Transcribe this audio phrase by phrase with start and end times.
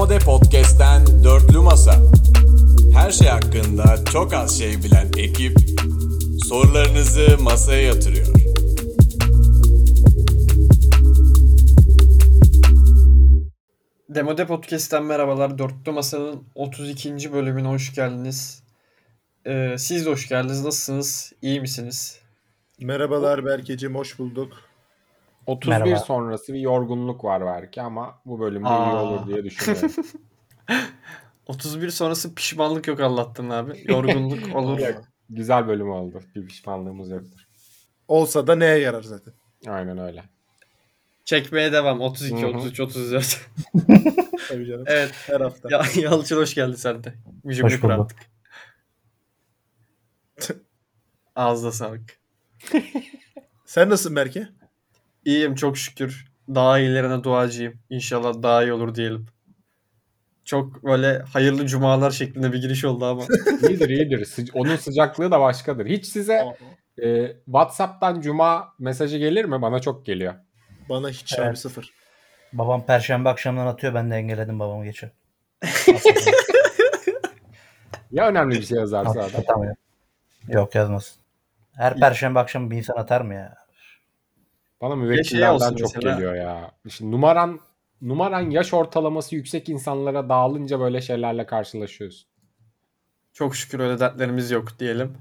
[0.00, 2.02] Demode Podcast'ten Dörtlü Masa.
[2.94, 5.56] Her şey hakkında çok az şey bilen ekip
[6.48, 8.26] sorularınızı masaya yatırıyor.
[14.08, 15.58] Demode Podcast'ten merhabalar.
[15.58, 17.32] Dörtlü Masa'nın 32.
[17.32, 18.62] bölümüne hoş geldiniz.
[19.46, 20.64] Ee, siz de hoş geldiniz.
[20.64, 21.32] Nasılsınız?
[21.42, 22.18] İyi misiniz?
[22.80, 24.69] Merhabalar Berkeciğim, hoş bulduk.
[25.46, 25.96] 31 Merhaba.
[25.96, 29.02] sonrası bir yorgunluk var belki ama bu bölümde iyi Aa.
[29.04, 29.90] olur diye düşünüyorum.
[31.46, 33.84] 31 sonrası pişmanlık yok Allah'tan abi.
[33.88, 34.78] Yorgunluk olur.
[34.78, 35.02] Yok.
[35.30, 36.22] Güzel bölüm oldu.
[36.34, 37.46] Bir pişmanlığımız yoktur.
[38.08, 39.34] Olsa da neye yarar zaten?
[39.66, 40.24] Aynen öyle.
[41.24, 42.00] Çekmeye devam.
[42.00, 42.50] 32, Hı hı.
[42.58, 43.40] 33, 34.
[44.48, 44.84] Tabii canım.
[44.86, 45.10] evet.
[45.26, 45.68] Her hafta.
[45.70, 47.14] Ya, Yalçın hoş geldin sen de.
[47.44, 48.00] Müziğini Hoş kur bulduk.
[48.00, 48.18] artık.
[51.36, 52.18] Ağzına sağlık.
[53.66, 54.48] Sen nasılsın Berke?
[55.24, 56.30] İyiyim çok şükür.
[56.48, 57.74] Daha iyilerine duacıyım.
[57.90, 59.26] İnşallah daha iyi olur diyelim.
[60.44, 63.22] Çok böyle hayırlı cumalar şeklinde bir giriş oldu ama.
[63.68, 64.24] İyidir iyidir.
[64.24, 65.86] Sı- Onun sıcaklığı da başkadır.
[65.86, 66.44] Hiç size
[67.02, 69.62] e, WhatsApp'tan cuma mesajı gelir mi?
[69.62, 70.34] Bana çok geliyor.
[70.88, 71.48] Bana hiç Evet.
[71.48, 71.90] abi sıfır.
[72.52, 75.10] Babam perşembe akşamdan atıyor ben de engelledim babamı geçen.
[78.12, 79.40] Ya önemli bir şey yazarsa adam.
[79.40, 79.74] Atamıyor.
[80.48, 81.20] Yok yazmasın.
[81.76, 83.54] Her perşembe akşamı bir insan atar mı ya?
[84.80, 86.14] Bana müvekkillerden çok mesela.
[86.14, 86.70] geliyor ya.
[86.88, 87.60] Şimdi numaran
[88.02, 92.30] numaran yaş ortalaması yüksek insanlara dağılınca böyle şeylerle karşılaşıyorsun.
[93.32, 95.18] Çok şükür öyle dertlerimiz yok diyelim.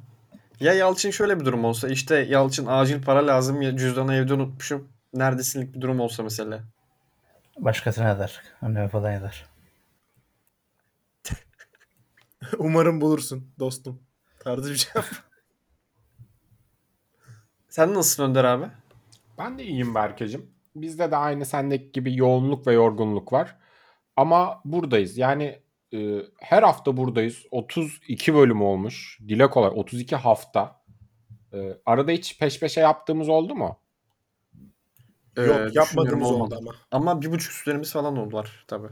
[0.60, 4.90] Ya Yalçın şöyle bir durum olsa işte Yalçın acil para lazım ya cüzdanı evde unutmuşum.
[5.14, 6.60] Neredesinlik bir durum olsa mesela.
[7.58, 8.42] Başkasına eder.
[8.62, 9.46] Anneme falan eder.
[12.58, 14.02] Umarım bulursun dostum.
[14.40, 15.06] Tarzı bir şey yap.
[17.70, 18.66] Sen nasılsın Önder abi?
[19.40, 20.52] Ben de iyiyim Berkecim.
[20.76, 23.56] Bizde de aynı sendeki gibi yoğunluk ve yorgunluk var.
[24.16, 25.18] Ama buradayız.
[25.18, 25.62] Yani
[25.94, 27.46] e, her hafta buradayız.
[27.52, 29.19] 32 bölüm olmuş.
[29.28, 29.72] Dile kolay.
[29.75, 30.81] 32 hafta.
[31.53, 33.80] E, arada hiç peş peşe yaptığımız oldu mu?
[35.38, 36.56] Ee, Yok yapmadığımız olmadı.
[36.56, 36.75] oldu ama.
[36.92, 38.88] Ama bir buçuk süremiz falan oldular tabii.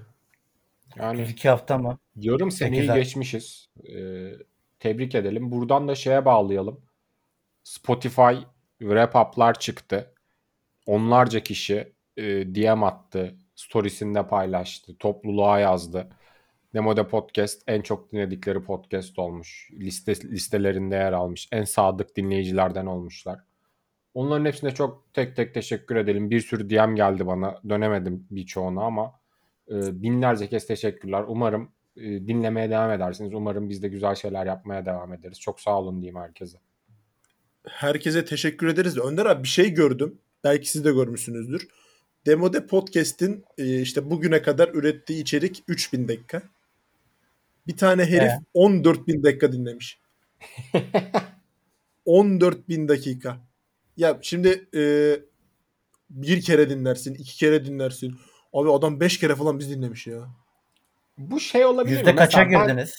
[0.96, 1.98] Yani İki hafta mı?
[2.16, 3.70] yarım seneyi geçmişiz.
[3.86, 3.98] E,
[4.80, 5.52] tebrik edelim.
[5.52, 6.82] Buradan da şeye bağlayalım.
[7.64, 8.34] Spotify
[8.80, 10.14] wrap up'lar çıktı.
[10.88, 12.24] Onlarca kişi e,
[12.56, 13.36] DM attı.
[13.56, 14.98] Storiesinde paylaştı.
[14.98, 16.10] Topluluğa yazdı.
[16.74, 19.70] Demode Podcast en çok dinledikleri podcast olmuş.
[19.74, 21.50] Liste, listelerinde yer almış.
[21.52, 23.40] En sadık dinleyicilerden olmuşlar.
[24.14, 26.30] Onların hepsine çok tek tek teşekkür edelim.
[26.30, 27.62] Bir sürü DM geldi bana.
[27.70, 29.20] Dönemedim birçoğuna ama
[29.72, 31.24] e, binlerce kez teşekkürler.
[31.28, 33.34] Umarım e, dinlemeye devam edersiniz.
[33.34, 35.40] Umarım biz de güzel şeyler yapmaya devam ederiz.
[35.40, 36.58] Çok sağ olun diyeyim herkese.
[37.68, 39.02] Herkese teşekkür ederiz de.
[39.02, 40.20] Önder abi bir şey gördüm.
[40.44, 41.68] Belki siz de görmüşsünüzdür.
[42.26, 46.42] Demode Podcast'in e, işte bugüne kadar ürettiği içerik 3000 dakika.
[47.68, 48.40] Bir tane herif He.
[48.56, 50.00] 14.000 dakika dinlemiş.
[52.08, 53.38] 14.000 dakika.
[53.98, 54.82] Ya şimdi e,
[56.10, 58.16] bir kere dinlersin, iki kere dinlersin.
[58.54, 60.28] Abi adam beş kere falan biz dinlemiş ya.
[61.18, 62.00] Bu şey olabilir mi?
[62.00, 62.98] Yüzde kaça Mesela ben- girdiniz?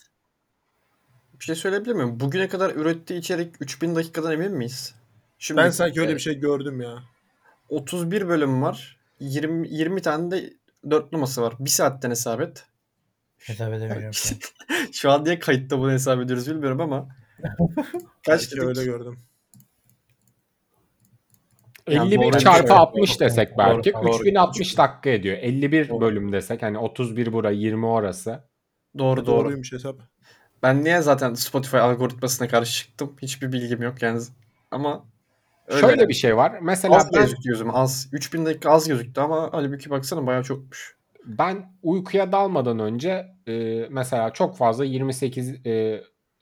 [1.40, 2.20] Bir şey söyleyebilir miyim?
[2.20, 4.94] Bugüne kadar ürettiği içerik 3000 dakikadan emin miyiz?
[5.38, 7.02] Şimdi Ben sanki öyle bir şey gördüm ya.
[7.68, 8.98] 31 bölüm var.
[9.20, 10.52] 20 20 tane de
[10.90, 11.54] dört numarası var.
[11.58, 12.66] Bir saatten hesap et.
[13.38, 14.10] Hesap edemiyorum.
[14.92, 15.24] şu an.
[15.24, 17.08] Niye kayıtta bunu hesap ediyoruz bilmiyorum ama.
[18.26, 18.62] Kaç dedik?
[18.62, 19.18] öyle gördüm.
[21.88, 22.76] Yani 51 doğru çarpı bir şey.
[22.76, 24.14] 60 desek belki Doğru, doğru.
[24.14, 25.38] 3060 dakika ediyor.
[25.38, 26.00] 51 Doğru.
[26.00, 28.44] bölüm desek hani 31 bura 20 orası.
[28.98, 29.44] Doğru doğru.
[29.44, 30.00] Doğruymuş hesap.
[30.62, 33.16] Ben niye zaten Spotify algoritmasına karşı çıktım?
[33.22, 34.22] Hiçbir bilgim yok yani.
[34.70, 35.04] Ama
[35.68, 35.80] öyle.
[35.80, 36.58] Şöyle bir şey var.
[36.62, 38.08] Mesela az ben, gözüktü gözüme az.
[38.12, 40.96] 3000 dakika az gözüktü ama halbuki baksana bayağı çokmuş.
[41.24, 45.70] ben uykuya dalmadan önce e, mesela çok fazla 28 e,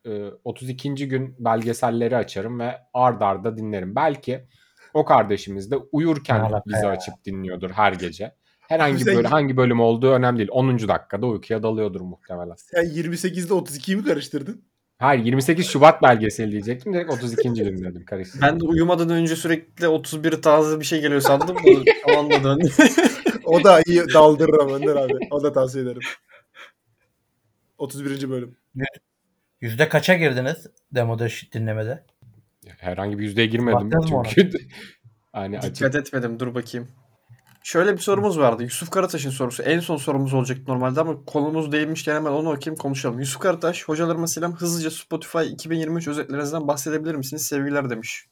[0.06, 1.08] e, 32.
[1.08, 3.96] gün belgeselleri açarım ve ard arda dinlerim.
[3.96, 4.46] Belki
[4.94, 6.90] o kardeşimiz de uyurken alaka bizi ya?
[6.90, 8.34] açıp dinliyordur her gece.
[8.60, 10.48] Herhangi Sen- böyle hangi bölüm olduğu önemli değil.
[10.52, 10.88] 10.
[10.88, 12.54] dakikada uykuya dalıyordur muhtemelen.
[12.56, 14.64] Sen 28'de 32'yi mi karıştırdın?
[14.98, 16.94] Hayır 28 Şubat belgeseli diyecektim.
[16.94, 17.48] Direkt 32.
[17.48, 18.38] gün dedim karıştı.
[18.42, 22.68] Ben de uyumadan önce sürekli 31 taze bir şey geliyor sandım da o anda döndü.
[23.44, 25.12] O da iyi daldırır ama Önder abi.
[25.30, 26.00] O da tavsiye ederim.
[27.78, 28.30] 31.
[28.30, 28.56] bölüm.
[29.60, 32.04] Yüzde kaça girdiniz demoda dinlemede?
[32.78, 33.90] Herhangi bir yüzdeye girmedim.
[33.90, 34.58] Baktın mı Çünkü
[35.32, 36.88] hani açık Dikkat etmedim dur bakayım.
[37.66, 38.62] Şöyle bir sorumuz vardı.
[38.62, 39.62] Yusuf Karataş'ın sorusu.
[39.62, 43.18] En son sorumuz olacak normalde ama konumuz değilmişken hemen onu okuyayım konuşalım.
[43.18, 44.52] Yusuf Karataş, hocalarıma selam.
[44.56, 47.46] Hızlıca Spotify 2023 özetlerinizden bahsedebilir misiniz?
[47.46, 48.28] Sevgiler demiş.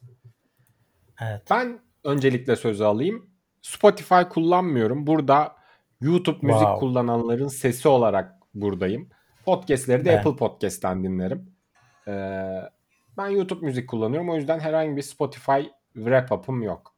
[1.23, 1.43] Evet.
[1.51, 3.31] Ben öncelikle sözü alayım.
[3.63, 5.07] Spotify kullanmıyorum.
[5.07, 5.57] Burada
[6.01, 6.81] YouTube müzik Wow.
[6.81, 9.09] kullananların sesi olarak buradayım.
[9.45, 10.19] Podcast'leri de Ben.
[10.19, 11.53] Apple Podcast'ten dinlerim.
[12.09, 12.61] Ee,
[13.17, 14.31] ben YouTube müzik kullanıyorum.
[14.31, 15.61] O yüzden herhangi bir Spotify
[15.95, 16.94] wrap up'ım yok.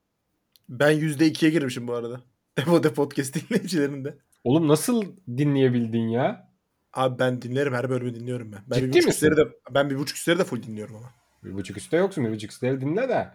[0.69, 2.21] Ben %2'ye girmişim bu arada.
[2.59, 4.19] Demode podcast dinleyicilerinde.
[4.45, 5.05] Oğlum nasıl
[5.37, 6.51] dinleyebildin ya?
[6.93, 8.61] Abi ben dinlerim her bölümü dinliyorum ben.
[8.67, 9.11] Ben Ciddi bir buçuk misin?
[9.11, 11.11] üstleri de ben bir buçuk üstleri de full dinliyorum ama.
[11.45, 12.25] Bir buçuk üstte yoksun.
[12.25, 13.29] Bir buçuk üstleri dinle de.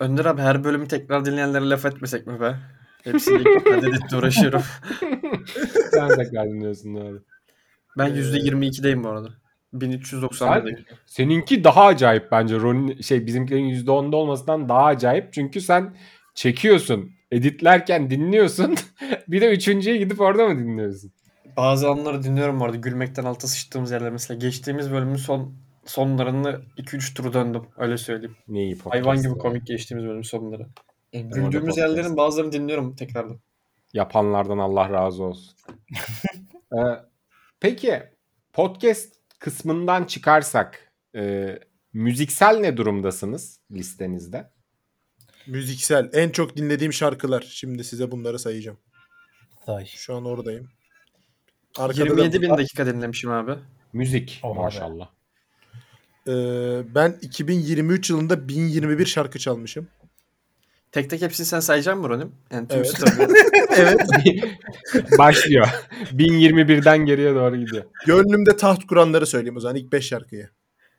[0.00, 2.56] Önder abi her bölümü tekrar dinleyenlere laf etmesek mi be?
[3.04, 4.62] Hepsini ilk kaydedip uğraşıyorum.
[5.92, 7.24] Sen tekrar dinliyorsun doğru.
[7.98, 9.28] Ben Ee, %22'deyim bu arada.
[9.74, 10.84] 1391'deyim.
[11.06, 12.60] Seninki daha acayip bence.
[12.60, 15.32] Ron'un şey bizimkilerin %10'da olmasından daha acayip.
[15.32, 15.96] Çünkü sen
[16.34, 17.10] çekiyorsun.
[17.30, 18.74] Editlerken dinliyorsun.
[19.28, 21.12] bir de üçüncüye gidip orada mı dinliyorsun?
[21.56, 22.76] Bazı anları dinliyorum bu arada.
[22.76, 24.38] Gülmekten alta sıçtığımız yerler mesela.
[24.38, 25.54] Geçtiğimiz bölümün son
[25.84, 27.62] sonlarını 2-3 turu döndüm.
[27.76, 28.36] Öyle söyleyeyim.
[28.48, 30.66] Neyi Hayvan gibi komik geçtiğimiz bölümün sonları.
[31.14, 33.40] Orada güldüğümüz yerlerin bazılarını dinliyorum tekrardan.
[33.92, 35.56] Yapanlardan Allah razı olsun.
[36.72, 37.00] Ee,
[37.60, 38.02] peki
[38.52, 39.13] podcast
[39.44, 41.58] kısmından çıkarsak e,
[41.92, 44.50] müziksel ne durumdasınız listenizde?
[45.46, 47.46] Müziksel en çok dinlediğim şarkılar.
[47.50, 48.78] Şimdi size bunları sayacağım.
[49.66, 49.86] Say.
[49.86, 50.68] Şu an oradayım.
[51.78, 53.54] Arkada 27 bin da, dakika dinlemişim abi.
[53.92, 54.48] Müzik be.
[54.48, 55.10] maşallah.
[56.28, 56.32] Ee,
[56.94, 59.88] ben 2023 yılında 1021 şarkı çalmışım.
[60.94, 62.32] Tek tek hepsini sen sayacaksın mı Ronim?
[62.50, 62.94] Yani tüm Evet.
[63.76, 64.00] evet.
[65.18, 65.68] Başlıyor.
[66.12, 67.84] 1021'den geriye doğru gidiyor.
[68.06, 70.48] Gönlümde taht kuranları söyleyeyim o zaman ilk 5 şarkıyı.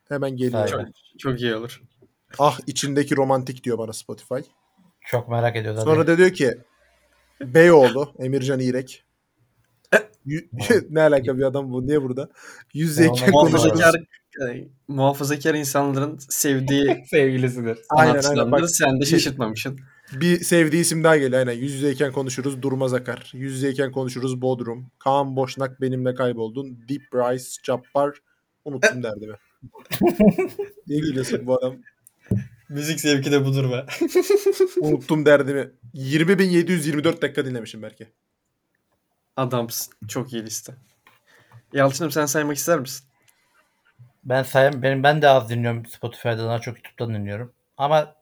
[0.10, 0.68] Hemen geliyor.
[0.68, 0.86] Say.
[1.18, 1.82] Çok iyi olur.
[2.40, 4.40] Ah içindeki romantik diyor bana Spotify.
[5.02, 5.80] Çok merak ediyoruz.
[5.80, 5.86] hadi.
[5.90, 6.58] Sonra da diyor ki
[7.42, 9.04] Beyoğlu, Emircan İrek.
[10.26, 10.48] Yü-
[10.90, 11.88] ne alaka bir adam bu?
[11.88, 12.30] Niye burada?
[12.74, 13.82] Yüz Vallahi konuşuruz.
[14.40, 17.78] Muhafazakar, e, muhafazakar insanların sevdiği Sevgilisidir.
[17.90, 18.52] Aynen, aynen.
[18.52, 19.80] Bak- Sen de şaşırtmamışsın.
[20.14, 21.40] Bir sevdiği isim daha geliyor.
[21.48, 21.60] Aynen.
[21.62, 22.62] Yüz yüzeyken konuşuruz.
[22.62, 23.32] Durmaz akar.
[23.34, 24.42] Yüz yüzeyken konuşuruz.
[24.42, 24.88] Bodrum.
[25.00, 26.80] Kaan Boşnak benimle kayboldun.
[26.90, 28.18] Deep Rice, Cabbar.
[28.66, 29.34] Unuttum derdimi.
[30.88, 31.76] Niye gülüyorsun bu adam?
[32.70, 33.86] Müzik zevki de budur be.
[34.82, 35.72] Unuttum derdimi.
[35.94, 38.08] 20.724 dakika dinlemişim belki.
[39.38, 39.94] Adamsın.
[40.08, 40.76] Çok iyi liste.
[41.74, 43.05] Yalçın'ım sen saymak ister misin?
[44.26, 47.54] Ben sayım benim ben de az dinliyorum Spotify'da daha çok YouTube'dan dinliyorum.
[47.78, 48.16] Ama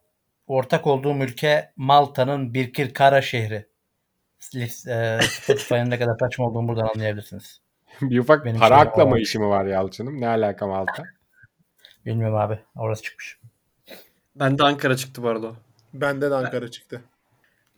[0.47, 3.67] ortak olduğum ülke Malta'nın Birkirkara şehri.
[4.55, 4.67] E,
[5.21, 7.61] Spotify'ın ne kadar saçma olduğunu buradan anlayabilirsiniz.
[8.01, 10.21] bir ufak Benim para aklama işi mi var Yalçın'ım?
[10.21, 11.03] Ne alakam alta?
[12.05, 12.59] Bilmiyorum abi.
[12.75, 13.39] Orası çıkmış.
[14.35, 15.47] Bende Ankara çıktı bu arada.
[15.47, 15.55] o.
[15.93, 17.01] Bende de Ankara çıktı.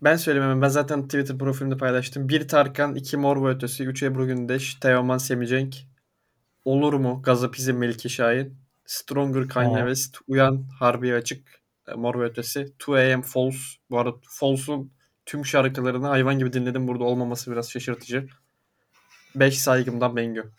[0.01, 0.61] Ben söylemem.
[0.61, 2.29] Ben zaten Twitter profilimde paylaştım.
[2.29, 5.75] 1 Tarkan, 2 Mor ve Ötesi, 3 Ebru Gündeş, Teoman Semicenk.
[6.65, 7.21] Olur mu?
[7.23, 8.57] Gazapizm Melike Şahin.
[8.85, 9.87] Stronger Kanye Aa.
[9.87, 10.17] West.
[10.27, 11.61] Uyan Harbi Açık.
[11.87, 12.73] e, Mor ve Ötesi.
[12.79, 13.57] 2AM False.
[13.89, 14.91] Bu arada False'un
[15.25, 16.87] tüm şarkılarını hayvan gibi dinledim.
[16.87, 18.27] Burada olmaması biraz şaşırtıcı.
[19.35, 20.51] 5 saygımdan Bengü.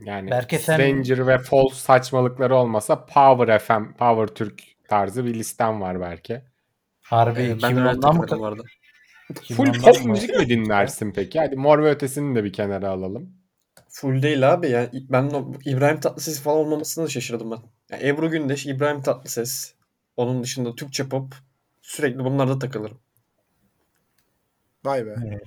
[0.00, 5.80] Yani Berke sen- Stranger ve False saçmalıkları olmasa Power FM, Power Türk tarzı bir listem
[5.80, 6.42] var belki.
[7.02, 8.46] Harbi Ee, ben de 2010'dan mı?
[8.46, 8.62] arada.
[9.34, 11.38] Full 2010'dan pop müzik mi dinlersin peki?
[11.38, 13.32] Hadi Mor ve Ötesi'ni de bir kenara alalım.
[13.96, 14.70] Full değil abi.
[14.70, 15.30] Yani ben
[15.64, 17.58] İbrahim Tatlıses falan olmamasına da şaşırdım ben.
[17.90, 19.74] Yani Ebru Gündeş, İbrahim Tatlıses.
[20.16, 21.34] Onun dışında Türkçe pop.
[21.82, 22.98] Sürekli bunlarda takılırım.
[24.84, 25.14] Vay be.
[25.26, 25.42] Evet.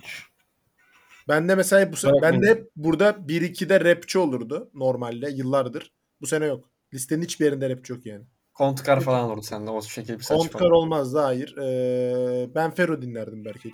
[1.27, 5.91] Ben de mesela bu sene, ben de hep burada 1-2'de rapçi olurdu normalde yıllardır.
[6.21, 6.69] Bu sene yok.
[6.93, 8.25] Listenin hiçbir yerinde rapçi yok yani.
[8.53, 10.38] Kontkar falan olurdu sende o şekilde bir saçma.
[10.38, 11.57] Kontkar olmazdı hayır.
[11.57, 13.71] Ee, ben Fero dinlerdim belki.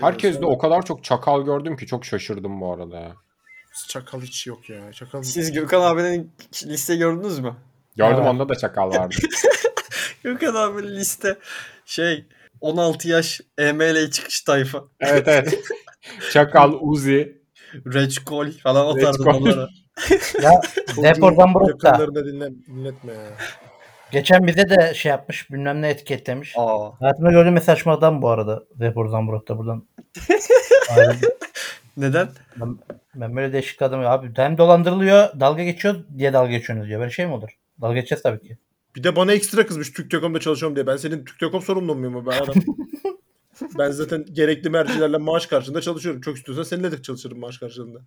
[0.00, 3.12] Herkes de o kadar çok çakal gördüm ki çok şaşırdım bu arada ya.
[3.88, 4.92] Çakal hiç yok ya.
[4.92, 6.32] Çakal Siz Gökhan abinin
[6.66, 7.54] listeyi gördünüz mü?
[7.96, 8.28] Gördüm Evet.
[8.28, 9.14] onda da çakal vardı.
[10.22, 11.38] Gökhan abinin liste
[11.86, 12.24] şey
[12.60, 14.84] 16 yaş EML çıkış tayfa.
[15.00, 15.58] evet evet.
[16.32, 17.40] Çakal, Uzi.
[17.74, 19.34] Reçkol falan o tarzı Reçkol.
[19.42, 19.68] onlara.
[20.42, 20.60] Ya
[21.02, 21.88] Depor'dan Brutta.
[21.88, 23.30] Yakınlarını dinle, dinletme ya.
[24.12, 26.54] Geçen bize de şey yapmış bilmem ne etiketlemiş.
[26.56, 27.00] Aa.
[27.00, 28.64] Hayatımda gördüğüm en saçma adam bu arada.
[28.74, 29.88] Depor'dan Brutta buradan.
[31.96, 32.28] Neden?
[32.56, 32.78] ben,
[33.14, 37.00] ben böyle değişik adam abi hem dolandırılıyor dalga geçiyor diye dalga geçiyorsunuz diyor.
[37.00, 37.50] Böyle şey mi olur?
[37.80, 38.58] Dalga geçeceğiz tabii ki.
[38.96, 40.86] Bir de bana ekstra kızmış Türk Telekom'da çalışıyorum diye.
[40.86, 42.54] Ben senin Türk Telekom sorumlu muyum ben adam?
[43.78, 46.20] ben zaten gerekli mercilerle maaş karşılığında çalışıyorum.
[46.20, 48.00] Çok istiyorsan seninle de çalışırım maaş karşılığında.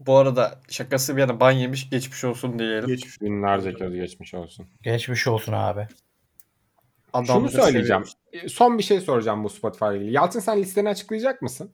[0.00, 2.86] Bu arada şakası bir yana ban yemiş geçmiş olsun diyelim.
[2.86, 3.20] Geçmiş.
[3.20, 4.66] Binlerce kez geçmiş olsun.
[4.82, 5.88] Geçmiş olsun abi.
[7.12, 8.04] Adam Şunu da söyleyeceğim.
[8.48, 10.12] Son bir şey soracağım bu Spotify ile ilgili.
[10.12, 11.72] Yalçın sen listeni açıklayacak mısın?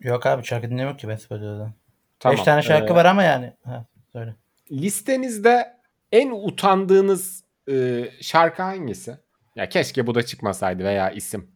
[0.00, 1.72] Yok abi şarkı dinlemiyorum ki ben Spotify'dan.
[2.20, 2.36] Tamam.
[2.38, 3.52] 5 tane şarkı Ee, var ama yani.
[3.64, 4.34] Ha, söyle.
[4.72, 5.76] Listenizde
[6.12, 9.16] en utandığınız e, şarkı hangisi?
[9.56, 11.50] Ya keşke bu da çıkmasaydı veya isim.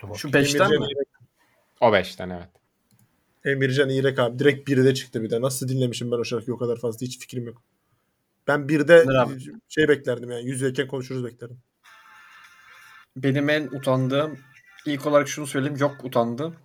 [0.00, 0.46] Dur Şu bakayım.
[0.48, 0.86] 5'ten mi?
[1.80, 2.48] O 5'ten evet.
[3.44, 5.40] Emircan İrek abi direkt 1'de çıktı bir de.
[5.40, 7.62] Nasıl dinlemişim ben o şarkıyı o kadar fazla hiç fikrim yok.
[8.46, 9.32] Ben 1'de Önder abi.
[9.68, 11.58] şey beklerdim yani yüz yüzeyken konuşuruz beklerdim.
[13.16, 14.38] Benim en utandığım
[14.86, 16.56] ilk olarak şunu söyleyeyim yok utandım.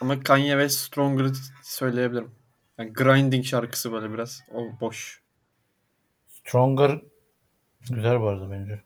[0.00, 1.26] Ama Kanye ve Stronger
[1.64, 2.30] söyleyebilirim.
[2.78, 4.40] Yani grinding şarkısı böyle biraz.
[4.54, 5.22] O boş.
[6.28, 7.02] Stronger
[7.90, 8.82] güzel bu arada bence.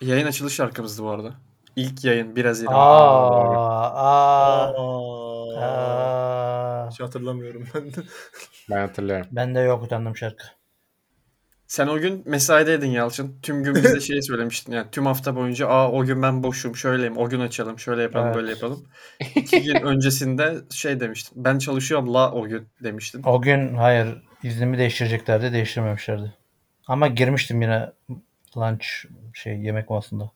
[0.00, 1.34] Yayın açılış şarkımızdı bu arada.
[1.76, 2.70] İlk yayın biraz yeri.
[2.70, 6.21] Aa, aa, Aa, aa.
[6.90, 7.96] Hiç hatırlamıyorum ben de.
[8.70, 9.26] Ben hatırlıyorum.
[9.32, 10.44] Ben de yok utandığım şarkı.
[11.66, 13.38] Sen o gün mesaideydin Yalçın.
[13.42, 17.16] Tüm gün bize şey söylemiştin yani tüm hafta boyunca aa o gün ben boşum şöyleyim
[17.16, 18.36] o gün açalım şöyle yapalım Evet.
[18.36, 18.86] böyle yapalım.
[19.34, 23.22] İki gün öncesinde şey demiştin ben çalışıyorum la o gün demiştin.
[23.22, 26.34] O gün hayır iznimi değiştireceklerdi değiştirmemişlerdi.
[26.86, 27.92] Ama girmiştim yine
[28.56, 28.86] lunch
[29.34, 30.30] şey yemek molasında.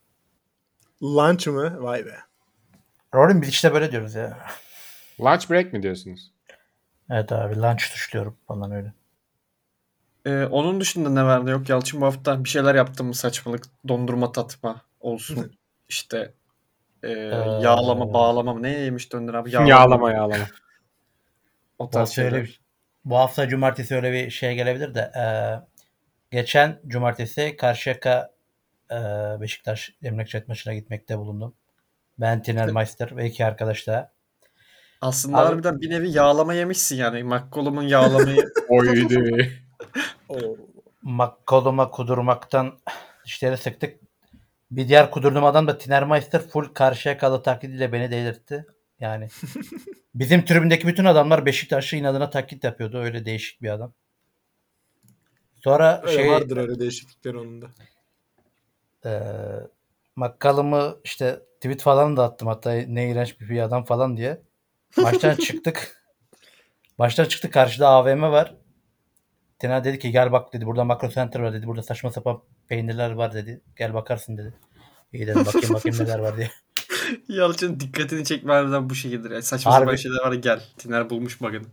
[1.02, 1.82] Lunch mı?
[1.82, 2.16] Vay be.
[3.14, 4.46] Rolling biz işte böyle diyoruz ya.
[5.20, 6.32] Lunch break mi diyorsunuz?
[7.10, 8.92] Evet abi lunch tuşluyorum falan öyle.
[10.26, 13.64] Ee, onun dışında ne var ne yok Yalçın bu hafta bir şeyler yaptın mı saçmalık
[13.88, 15.58] dondurma tatma olsun
[15.88, 16.34] işte
[17.02, 17.10] e,
[17.60, 20.46] yağlama bağlama mı ne yemiş döndür abi Yağlama yağlama.
[21.78, 22.44] o Bu tarz öyle şeyler.
[22.44, 22.60] bir-
[23.04, 25.60] bu hafta cumartesi öyle bir şey gelebilir de eee,
[26.30, 28.34] geçen cumartesi Karşıyaka
[28.90, 31.54] eee, Beşiktaş Emlakçet maçına gitmekte bulundum.
[32.18, 34.12] Ben Tiner Meister ve iki arkadaş da.
[35.00, 39.42] Aslında Abi- harbiden bir nevi yağlama yemişsin yani McCollum'un yağlamayı Oydu.
[40.28, 40.56] Oo.
[41.46, 42.78] Koluma kudurmaktan
[43.24, 44.00] dişleri sıktık.
[44.70, 48.66] Bir diğer kudurduğum adam da Tiner Meister full Karşıyakalı taklidiyle beni delirtti.
[49.00, 49.28] Yani
[50.14, 52.98] bizim tribündeki bütün adamlar Beşiktaşlı inadına taklit yapıyordu.
[52.98, 53.92] Öyle değişik bir adam.
[55.56, 57.66] Sonra Öyle şey vardır öyle değişiklikler onun da.
[59.04, 59.20] Ee,
[60.16, 64.42] McCallum'ı işte tweet falan da attım hatta ne iğrenç bir, bir adam falan diye.
[65.02, 66.02] Baştan çıktık.
[66.98, 68.54] Baştan çıktık karşıda AVM var.
[69.58, 71.66] Tina dedi ki gel bak dedi burada Makro Center var dedi.
[71.66, 73.60] Burada saçma sapan peynirler var dedi.
[73.76, 74.54] Gel bakarsın dedi.
[75.12, 76.50] İyi dedim bakayım bakayım neler var diye.
[77.28, 79.30] Yalçın dikkatini çekme harbiden bu şekildir.
[79.30, 79.84] Yani saçma Harbi.
[79.84, 80.60] sapan şeyler var gel.
[80.78, 81.66] Tiner bulmuş bug'ını.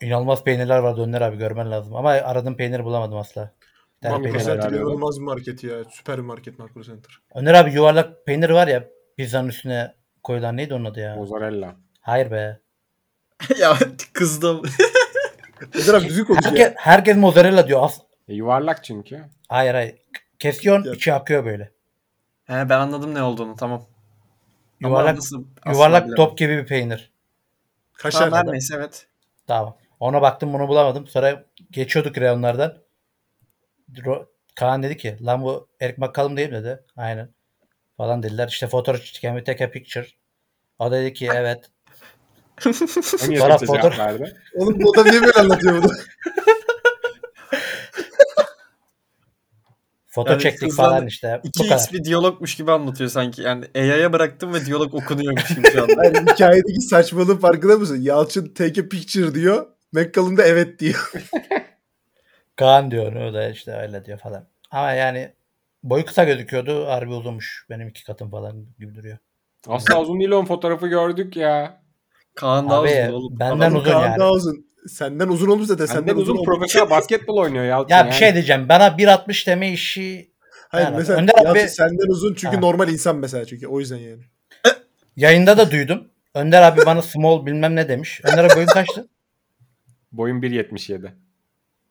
[0.00, 1.96] İnanılmaz peynirler vardı Önder abi görmen lazım.
[1.96, 3.54] Ama aradığım peyniri bulamadım asla.
[3.96, 4.44] Bir tane Makro peynir.
[4.44, 5.84] Center inanılmaz bir market ya.
[5.90, 7.18] Süper bir market Makro Center.
[7.34, 11.16] Önder abi yuvarlak peynir var ya pizzanın üstüne koyulan neydi onun adı ya?
[11.16, 11.76] Mozzarella.
[12.08, 12.58] Hayır be.
[13.58, 13.78] ya
[14.12, 14.58] kızdım.
[15.94, 17.82] Abi düzgün konuş Herkes, herkes mozzarella diyor.
[17.82, 19.24] As- E, yuvarlak çünkü.
[19.48, 19.94] Hayır hayır.
[20.38, 21.72] Kesiyorsun Ya- içi akıyor böyle.
[22.44, 23.86] He ben anladım ne olduğunu tamam.
[24.84, 26.16] Ama Yuvarlak nasıl- yuvarlak bilemedim.
[26.24, 27.10] top gibi bir peynir.
[27.92, 28.30] Kaşar.
[28.30, 29.06] Tamam neyse evet.
[29.46, 29.76] Tamam.
[30.00, 31.06] Ona baktım bunu bulamadım.
[31.06, 32.78] Sonra geçiyorduk reyonlardan.
[33.94, 36.84] Ro- Kaan dedi ki lan bu Erik McCallum değil mi dedi.
[36.96, 37.28] Aynen.
[37.96, 38.48] Falan dediler.
[38.48, 40.06] İşte fotoğraf can we take a picture?
[40.78, 41.70] O da dedi ki evet.
[43.28, 44.36] Niye fotoğraf- cevap verdi?
[44.54, 45.92] Oğlum bu adam niye böyle anlatıyor bunu?
[50.06, 50.90] Foto Yani çektik hızlandı.
[50.90, 51.40] falan işte.
[51.44, 51.88] Bu 2x kadar.
[51.92, 53.42] bir diyalogmuş gibi anlatıyor sanki.
[53.42, 55.92] Yani AI'ya bıraktım ve diyalog okunuyormuş gibi şu anda.
[55.96, 58.00] Hayır, hikayedeki saçmalığın farkında mısın?
[58.00, 59.66] Yalçın take a picture diyor.
[59.92, 61.12] McCallum da evet diyor.
[62.56, 63.12] Kaan diyor.
[63.12, 64.44] O da işte öyle diyor falan.
[64.70, 65.32] Ama yani
[65.82, 66.86] boyu kısa gözüküyordu.
[66.86, 67.66] Harbi uzunmuş.
[67.70, 69.18] Benim iki katım falan gibi duruyor.
[69.68, 71.82] Asla uzun değil onun fotoğrafı gördük ya.
[72.40, 73.40] Kaan daha Abi uzun oğlum.
[73.40, 74.18] benden Adam- uzun Kaan yani.
[74.20, 74.66] daha uzun.
[74.88, 75.86] Senden uzun olmuş zaten.
[75.86, 77.94] Senden Senden uzun uzun profesyonel basketbol oynuyor Yalçın.
[77.94, 78.18] Ya bir yani.
[78.18, 78.68] şey diyeceğim.
[78.68, 80.30] Bana 1.60 deme işi
[80.68, 82.60] Hayır Yani mesela Önder Yalçın abi- senden uzun çünkü Ha.
[82.60, 83.66] normal insan mesela çünkü.
[83.66, 84.22] O yüzden yani.
[85.16, 86.08] yayında da duydum.
[86.34, 88.20] Önder abi bana small bilmem ne demiş.
[88.24, 89.08] Önder abi boyun kaçtı?
[90.12, 91.12] Boyum 1.77.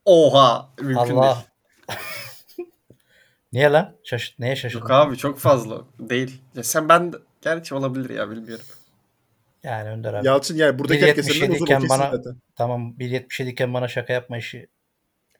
[0.05, 0.69] Oha.
[0.81, 1.43] Mümkün Allah.
[1.87, 2.67] değil.
[3.53, 3.95] Niye lan?
[4.03, 4.81] Şaşırt, neye şaşırdın?
[4.81, 5.81] Yok abi çok fazla.
[5.99, 6.41] Değil.
[6.55, 8.65] Ya sen ben gerçi olabilir ya bilmiyorum.
[9.67, 10.27] Yani Önder abi.
[10.27, 12.35] Yalçın yani buradaki herkes 1.77 senden uzun iken bana- zaten.
[12.55, 14.67] Tamam 1.77 iken bana şaka yapma işi.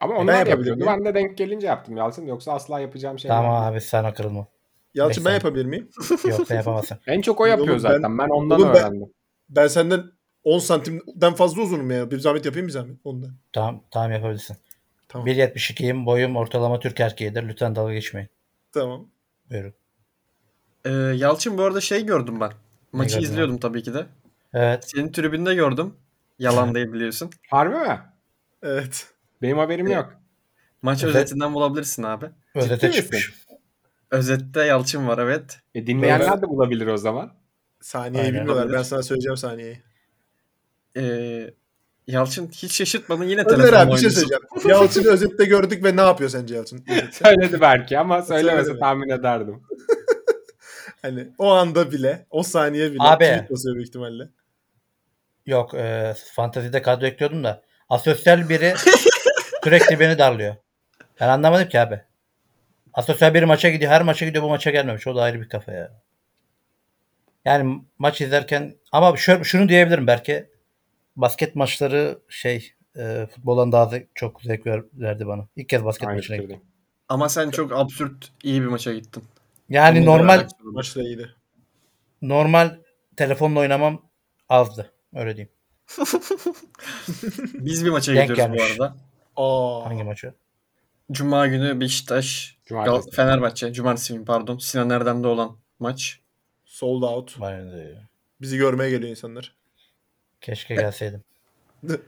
[0.00, 0.84] Ama Ben onlar yapabilir yapıyordu.
[0.84, 1.04] miyim?
[1.04, 2.26] Ben de denk gelince yaptım Yalçın.
[2.26, 4.46] Yoksa asla yapacağım şey Tamam abi sana kırılma.
[4.94, 5.90] Yalçın ben yapabilir miyim?
[6.28, 6.98] Yok sen yapamazsın.
[7.06, 8.18] En çok o yapıyor Oğlum ben- zaten.
[8.18, 9.12] Ben, ondan Oğlum ben- öğrendim.
[9.48, 10.02] Ben senden
[10.44, 12.10] 10 santimden fazla uzunum ya.
[12.10, 13.30] Bir zahmet yapayım bir zahmet ondan.
[13.52, 14.56] Tamam tamam yapabilirsin.
[15.08, 15.26] Tamam.
[15.26, 17.48] 1.72'yim boyum ortalama Türk erkeğidir.
[17.48, 18.28] Lütfen dalga geçmeyin.
[18.72, 19.06] Tamam.
[19.50, 19.74] Buyurun.
[20.84, 22.50] Ee, Yalçın bu arada şey gördüm ben.
[22.92, 24.06] Maçı izliyordum tabii ki de.
[24.54, 24.84] Evet.
[24.90, 25.94] Senin tribünde gördüm.
[26.38, 27.30] Yalan değil biliyorsun.
[27.50, 28.00] Harbi mi?
[28.62, 29.06] Evet.
[29.42, 30.14] Benim haberim yok.
[30.82, 31.14] Maç Evet.
[31.14, 32.26] özetinden bulabilirsin abi.
[32.54, 33.34] Özete çıkmış.
[34.10, 35.60] Özette Yalçın var evet.
[35.74, 37.32] E, dinleyenler de bulabilir o zaman.
[37.80, 38.40] Saniyeyi Aynen.
[38.40, 38.72] bilmiyorlar.
[38.72, 39.82] Ben sana söyleyeceğim saniyeyi.
[40.96, 41.50] Ee,
[42.06, 44.42] Yalçın hiç şaşırtmadın yine Önder telefon abi bir şey söyleyeceğim.
[44.68, 46.84] Yalçın'ı özette gördük ve ne yapıyor sence Yalçın?
[47.12, 48.80] Söyledi belki ama söylemese Söyledi.
[48.80, 49.62] tahmin ederdim.
[51.02, 53.46] hani o anda bile, o saniye bile Abi.
[53.50, 54.28] büyük ihtimalle.
[55.48, 57.62] Yok e, fantezide kadro ekliyordum da.
[57.88, 58.74] Asosyal biri
[59.64, 60.56] sürekli beni darlıyor.
[61.20, 62.00] Ben anlamadım ki abi.
[62.94, 63.92] Asosyal biri maça gidiyor.
[63.92, 65.06] Her maça gidiyor bu maça gelmemiş.
[65.06, 65.92] O da ayrı bir kafa ya.
[67.44, 70.50] Yani maç izlerken ama şöyle, şunu diyebilirim belki.
[71.16, 75.46] Basket maçları şey e, futboldan daha çok zevk ver- verdi bana.
[75.56, 76.48] İlk kez basket Aynı maçına gittim.
[76.48, 76.72] fikirdeyim.
[77.08, 79.24] Ama sen çok absürt iyi bir maça gittin.
[79.68, 80.48] Yani Bununla normal.
[80.62, 81.34] Maç da iyiydi.
[82.22, 82.76] normal
[83.16, 84.02] telefonla oynamam
[84.48, 84.92] azdı.
[85.14, 85.52] Öyle diyeyim.
[87.54, 88.72] Biz bir maça Denk gidiyoruz bu gelmiş.
[88.80, 88.96] arada.
[89.36, 89.84] Aa.
[89.86, 90.34] Hangi maçı?
[91.12, 92.96] Cuma günü Beşiktaş, Cumartesi.
[93.10, 94.58] Gal- Fenerbahçe, Cumartesi günü pardon.
[94.58, 96.20] Sinan Erdem'de olan maç.
[96.64, 97.40] Sold out.
[97.40, 97.94] Be.
[98.40, 99.54] Bizi görmeye geliyor insanlar.
[100.40, 101.24] Keşke gelseydim.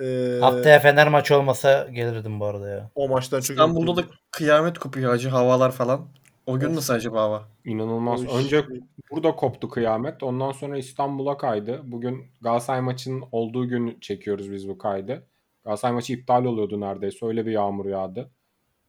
[0.00, 2.90] Ee, Haftaya Fener maçı olmasa gelirdim bu arada ya.
[2.94, 6.08] o maçtan çok İstanbul'da da kıyamet kopuyor acı havalar falan.
[6.50, 7.48] O gün nasıl acaba hava?
[7.64, 8.20] İnanılmaz.
[8.20, 8.64] O iş- Önce
[9.10, 10.22] burada koptu kıyamet.
[10.22, 11.80] Ondan sonra İstanbul'a kaydı.
[11.84, 15.26] Bugün Galatasaray maçının olduğu gün çekiyoruz biz bu kaydı.
[15.64, 17.26] Galatasaray maçı iptal oluyordu neredeyse.
[17.26, 18.30] Öyle bir yağmur yağdı.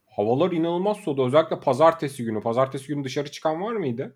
[0.06, 1.28] Havalar inanılmaz soğudu.
[1.28, 2.42] Özellikle pazartesi günü.
[2.42, 4.16] Pazartesi günü dışarı çıkan var mıydı?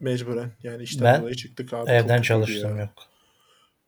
[0.00, 0.52] Mecburen.
[0.62, 1.90] Yani işten Ben dolayı çıktık abi.
[1.90, 2.82] Evden çalıştım ya.
[2.82, 2.90] yok.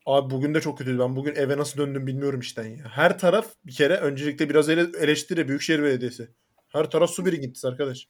[0.06, 0.98] Abi bugün de çok kötüydü.
[0.98, 2.84] Ben bugün eve nasıl döndüm bilmiyorum işten ya.
[2.90, 6.28] Her taraf bir kere öncelikle biraz ele- eleştiri Büyükşehir Belediyesi.
[6.68, 8.08] Her taraf su birikintisi arkadaş.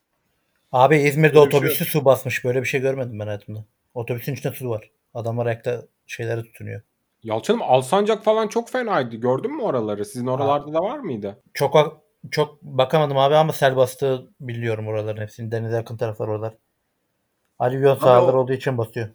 [0.72, 2.44] Abi İzmir'de Böyle bir şey otobüsü su basmış.
[2.44, 3.64] Böyle bir şey görmedim ben hayatımda.
[3.94, 4.90] Otobüsün içinde su var.
[5.14, 6.80] Adamlar ayakta şeyleri tutunuyor.
[7.22, 9.16] Yalçın'ım Alsancak falan çok fenaydı.
[9.16, 10.04] Gördün mü oraları?
[10.04, 11.42] Sizin oralarda da var mıydı?
[11.54, 15.50] Çok çok bakamadım abi ama sel bastığı biliyorum oraların hepsini.
[15.52, 16.54] Denize yakın taraflar oralar.
[17.58, 19.08] Alüvyon sahaları o- olduğu için basıyor.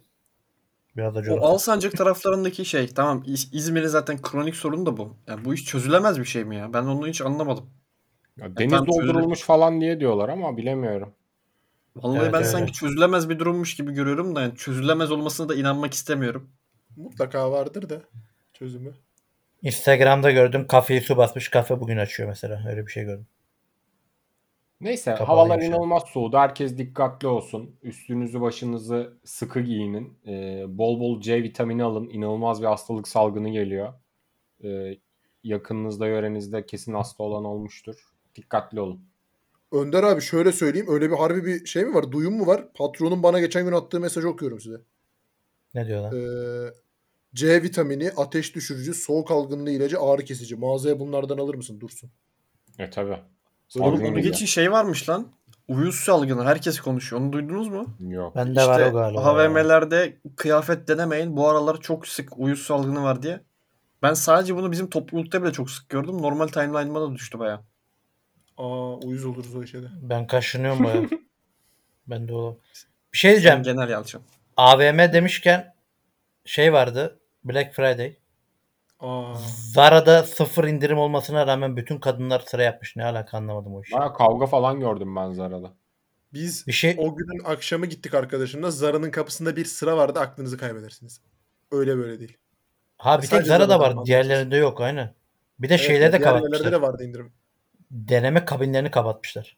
[0.96, 1.48] Biraz da O coğrafya.
[1.48, 5.16] Alsancak taraflarındaki şey tamam İz- İzmir'in zaten kronik sorunu da bu.
[5.26, 6.72] Yani bu iş çözülemez bir şey mi ya?
[6.72, 7.70] Ben onu hiç anlamadım.
[8.36, 11.14] Ya deniz tam doldurulmuş falan diye diyorlar ama bilemiyorum.
[11.96, 12.48] Vallahi Evet, ben öyle.
[12.48, 16.50] sanki çözülemez bir durummuş gibi görüyorum da yani çözülemez olmasına da inanmak istemiyorum.
[16.96, 18.00] Mutlaka vardır da
[18.52, 18.94] çözümü.
[19.62, 21.48] Instagram'da gördüm kafeyi su basmış.
[21.48, 22.64] Kafe bugün açıyor mesela.
[22.70, 23.26] Öyle bir şey gördüm.
[24.80, 25.68] Neyse Kapalıymış havalar yani.
[25.70, 26.36] inanılmaz soğudu.
[26.38, 27.76] Herkes dikkatli olsun.
[27.82, 30.18] Üstünüzü başınızı sıkı giyinin.
[30.26, 32.08] Ee, bol bol C vitamini alın.
[32.08, 33.92] İnanılmaz bir hastalık salgını geliyor.
[34.64, 34.98] Ee,
[35.44, 38.08] yakınınızda yörenizde kesin hasta olan olmuştur.
[38.36, 39.00] Dikkatli olun.
[39.74, 40.86] Önder abi şöyle söyleyeyim.
[40.90, 42.12] Öyle bir harbi bir şey mi var?
[42.12, 42.72] Duyum mu var?
[42.74, 44.76] Patronun bana geçen gün attığı mesajı okuyorum size.
[45.74, 46.12] Ne diyorlar?
[46.12, 46.72] Ee,
[47.34, 50.56] C vitamini, ateş düşürücü, soğuk algınlığı ilacı, ağrı kesici.
[50.56, 51.80] Mağazaya bunlardan alır mısın?
[51.80, 52.10] Dursun.
[52.78, 53.18] E tabi.
[53.78, 55.26] Oğlum onu geçin şey varmış lan.
[55.68, 56.44] Uyuz salgını.
[56.44, 57.22] Herkes konuşuyor.
[57.22, 57.96] Onu duydunuz mu?
[58.00, 58.36] Yok.
[58.36, 59.48] Bende var İşte o galiba.
[59.48, 61.36] HVM'lerde kıyafet denemeyin.
[61.36, 63.40] Bu aralar çok sık uyuz salgını var diye.
[64.02, 66.22] Ben sadece bunu bizim toplulukta bile çok sık gördüm.
[66.22, 67.64] Normal timeline'ıma da düştü baya.
[68.58, 69.86] Aa uyuz oluruz o işe de.
[70.02, 71.02] Ben kaşınıyorum baya.
[72.06, 72.58] ben de o.
[73.12, 73.62] Bir şey diyeceğim.
[73.62, 74.22] Genel yalçın.
[74.56, 75.74] AVM demişken
[76.44, 77.20] şey vardı.
[77.44, 78.16] Black Friday.
[79.00, 79.34] Aa.
[79.72, 82.96] Zara'da sıfır indirim olmasına rağmen bütün kadınlar sıra yapmış.
[82.96, 83.92] Ne alaka anlamadım o işi.
[83.92, 85.72] Baya kavga falan gördüm ben Zara'da.
[86.32, 88.70] Biz Bir şey o günün akşamı gittik arkadaşımla.
[88.70, 90.20] Zara'nın kapısında bir sıra vardı.
[90.20, 91.20] Aklınızı kaybedersiniz.
[91.72, 92.36] Öyle böyle değil.
[92.98, 94.06] ha bir tek sadece Zara'da Zara'dan var.
[94.06, 95.14] Diğerlerinde yok aynen.
[95.58, 96.72] Bir de Evet, şeyleri de diğer yerlerde kapatmışlar.
[96.72, 97.32] de vardı indirim.
[97.90, 99.56] Deneme kabinlerini kapatmışlar.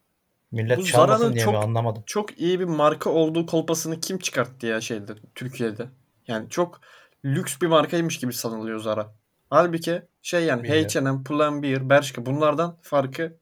[0.52, 2.02] Millet Bu çalmasın Zara'nın diye çok- mi anlamadım.
[2.06, 5.86] Çok iyi bir marka olduğu kolpasını kim çıkarttı ya şeyde Türkiye'de?
[6.28, 6.80] Yani çok
[7.24, 9.12] lüks bir markaymış gibi sanılıyor Zara.
[9.50, 10.88] Halbuki şey yani Bilmiyorum.
[10.94, 13.36] H&M, Pull&Bear, Bershka bunlardan farkı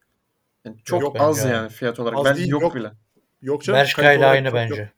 [0.64, 1.48] yani çok Yok az bence.
[1.48, 2.18] yani fiyat olarak.
[2.18, 2.74] Az Belki değil, yok, yok.
[2.74, 2.92] bile.
[3.42, 3.80] Yok canım.
[3.80, 4.70] Bershka ile aynı çok yok.
[4.70, 4.90] bence.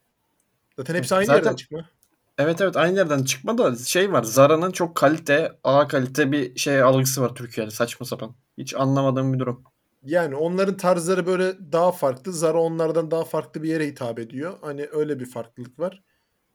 [0.78, 1.88] Zaten hepsi aynı Zaten- yerden çıkma.
[2.38, 4.22] Evet evet aynı yerden çıkma da şey var.
[4.22, 8.34] Zara'nın çok kalite, A kalite bir şey algısı var Türkiye'de saçma sapan.
[8.58, 9.64] Hiç anlamadığım bir durum.
[10.06, 12.32] Yani onların tarzları böyle daha farklı.
[12.32, 14.58] Zara onlardan daha farklı bir yere hitap ediyor.
[14.60, 16.02] Hani öyle bir farklılık var.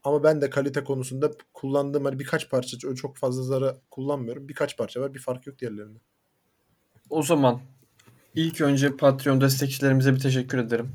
[0.04, 4.50] Ama ben de kalite konusunda kullandığım hani birkaç parça çok fazla Zara kullanmıyorum.
[4.50, 5.14] Birkaç parça var.
[5.14, 6.00] Bir fark yok diğerlerinde.
[7.10, 7.62] O zaman
[8.36, 10.92] ilk önce Patreon destekçilerimize bir teşekkür ederim.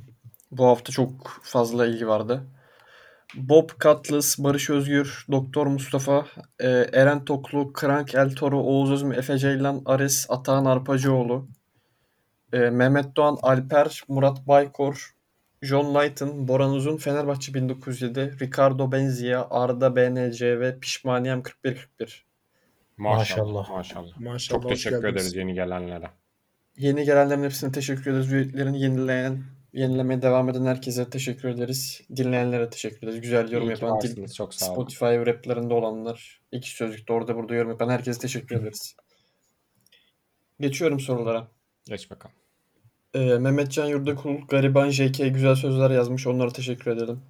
[0.51, 2.42] Bu hafta çok fazla ilgi vardı.
[3.35, 6.27] Bob Cutlass, Barış Özgür, Doktor Mustafa,
[6.59, 11.49] e, Eren Toklu, Krank El Toro, Oğuz Özmü, Efe Ceylan, Ares, Atahan Arpacıoğlu,
[12.53, 15.15] e, Mehmet Doğan, Alper, Murat Baykor,
[15.63, 22.27] John Knighton, Boran Uzun, Fenerbahçe 1907, Ricardo Benzia, Arda BNC ve Pişmaniyem 4141.
[22.97, 23.19] Maşallah.
[23.19, 23.71] Maşallah.
[23.71, 24.21] Maşallah.
[24.21, 24.61] Maşallah.
[24.63, 25.15] Çok teşekkür geldiniz.
[25.15, 26.11] ederiz yeni gelenlere.
[26.77, 28.33] Yeni gelenlerin hepsine teşekkür ederiz.
[28.33, 32.01] Üyeliklerini yenileyen, yenilemeye devam eden herkese teşekkür ederiz.
[32.17, 33.21] Dinleyenlere teşekkür ederiz.
[33.21, 34.35] Güzel yorum İyi yapan, dil, varsınız.
[34.35, 34.75] Çok sağ olun.
[34.75, 38.97] Spotify raplerinde olanlar, iki sözlükte orada burada yorum yapan herkese teşekkür ederiz.
[40.61, 41.49] Geçiyorum sorulara.
[41.87, 42.37] Geç bakalım.
[43.14, 46.27] Ee, Mehmetcan Yurdakul, Gariban JK güzel sözler yazmış.
[46.27, 47.20] Onlara teşekkür edelim.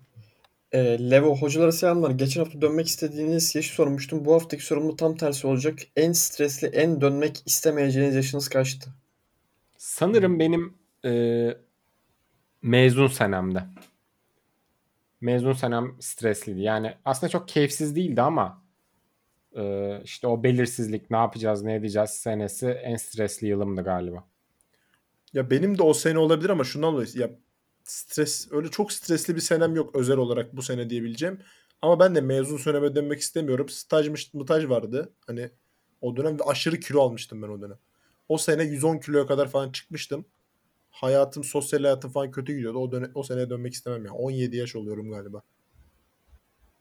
[0.72, 2.10] Ee, Levo hocalara selamlar.
[2.10, 4.24] Geçen hafta dönmek istediğiniz yaşı sormuştum.
[4.24, 5.78] Bu haftaki sorum da tam tersi olacak.
[5.96, 8.90] En stresli, en dönmek istemeyeceğiniz yaşınız kaçtı?
[9.76, 11.48] Sanırım benim e,
[12.62, 13.64] mezun senemde.
[15.20, 16.60] Mezun senem stresliydi.
[16.60, 18.62] Yani aslında çok keyifsiz değildi ama
[19.56, 24.24] e, işte o belirsizlik ne yapacağız ne edeceğiz senesi en stresli yılımdı galiba.
[25.37, 27.31] Ya benim de o sene olabilir ama şundan dolayı ya
[27.85, 31.40] stres öyle çok stresli bir senem yok özel olarak bu sene diyebileceğim.
[31.83, 33.68] Ama ben de mezun seneme dönmek istemiyorum.
[33.68, 35.12] Stajmış, mıtaj vardı.
[35.27, 35.51] Hani
[36.01, 37.79] o dönem aşırı kilo almıştım ben o dönem.
[38.29, 40.25] O sene 110 kiloya kadar falan çıkmıştım.
[40.90, 42.79] Hayatım, sosyal hayatım falan kötü gidiyordu.
[42.79, 44.12] O döne, o seneye dönmek istemem ya.
[44.12, 45.42] 17 yaş oluyorum galiba.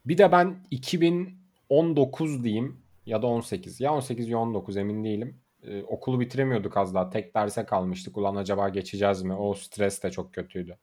[0.05, 5.44] Bir de ben 2019 diyeyim ya da 18 ya 18 ya 19 emin değilim.
[5.67, 7.09] Ee, okulu bitiremiyorduk az daha.
[7.09, 8.17] Tek derse kalmıştık.
[8.17, 9.33] Ulan acaba geçeceğiz mi?
[9.33, 10.77] O stres de çok kötüydü.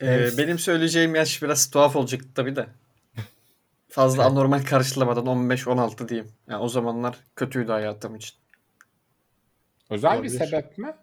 [0.00, 0.38] Ee, Evet.
[0.38, 2.66] benim söyleyeceğim yaş biraz tuhaf olacak tabii de.
[3.88, 6.32] Fazla anormal karşılamadan 15-16 diyeyim.
[6.48, 8.36] Yani o zamanlar kötüydü hayatım için.
[9.90, 10.38] Özel bir Olabilir.
[10.46, 10.94] sebep mi?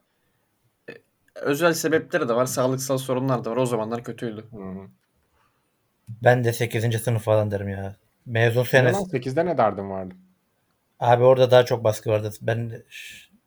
[1.35, 3.57] Özel sebepleri de var, sağlıksal sorunlar da var.
[3.57, 4.41] O zamanlar kötüydü.
[4.51, 4.87] Hı.
[6.23, 6.99] Ben de 8.
[7.01, 7.95] sınıf falan derim ya.
[8.25, 8.95] Mezun senesi.
[8.99, 10.15] lan 8'de ne derdin vardı?
[10.99, 12.33] Abi orada daha çok baskı vardı.
[12.41, 12.83] Ben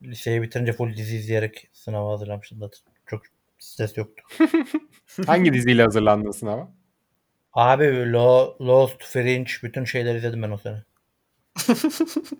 [0.02, 2.80] liseyi bitirince full dizi izleyerek sınava hazırlamıştım zaten.
[3.06, 3.22] Çok
[3.58, 4.22] stres yoktu.
[5.26, 6.72] Hangi diziyle hazırlandın sınava?
[7.52, 10.82] Abi Lo- Lost, Fringe bütün şeyleri izledim ben o sene.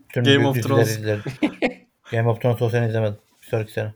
[0.09, 0.91] Bütün Game of Thrones.
[0.91, 1.23] izledim.
[2.13, 3.19] Game of Thrones o sene izlemedim.
[3.43, 3.95] Bir sonraki sene.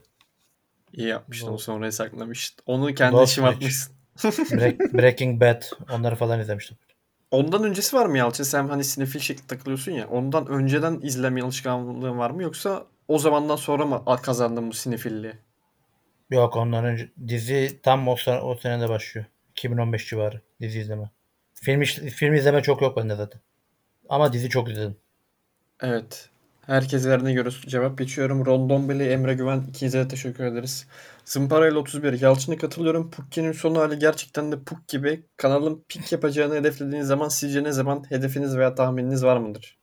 [0.93, 2.63] İyi yapmıştın, o sonrayı saklamıştın.
[2.65, 3.47] Onu kendi Lost Bridge.
[3.49, 3.95] atmışsın.
[4.17, 6.77] Break- Breaking Bad onları falan izlemiştim.
[7.33, 8.43] Ondan öncesi var mı Yalçın?
[8.43, 10.07] Sen hani sinefil şekilde takılıyorsun ya.
[10.07, 12.43] Ondan önceden izleme alışkanlığın var mı?
[12.43, 15.33] Yoksa o zamandan sonra mı kazandın bu sinefilliği?
[16.29, 19.25] Yok ondan önce dizi tam o, sene, o senede başlıyor.
[19.51, 21.09] 2015 civarı dizi izleme.
[21.53, 23.41] Film, iş- film izleme çok yok bende zaten.
[24.09, 24.97] Ama dizi çok izledim.
[25.81, 26.29] Evet.
[26.65, 28.45] Herkes verdiğine göre cevap geçiyorum.
[28.45, 30.87] Rondombele, Emre Güven ikinize de teşekkür ederiz.
[31.25, 32.21] Zımparayla 31.
[32.21, 33.11] Yalçın'a katılıyorum.
[33.11, 35.25] Pukki'nin son hali gerçekten de Puk gibi.
[35.37, 39.79] Kanalın pik yapacağını hedeflediğiniz zaman sizce ne zaman hedefiniz veya tahmininiz var mıdır?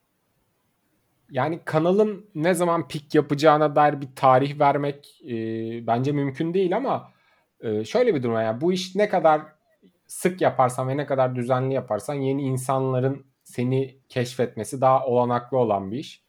[1.31, 5.35] Yani kanalın ne zaman pik yapacağına dair bir tarih vermek e,
[5.87, 7.13] bence mümkün değil ama
[7.61, 8.35] e, şöyle bir durum.
[8.35, 9.43] Yani bu iş ne kadar
[10.07, 15.99] sık yaparsan ve ne kadar düzenli yaparsan yeni insanların seni keşfetmesi daha olanaklı olan bir
[15.99, 16.25] iş.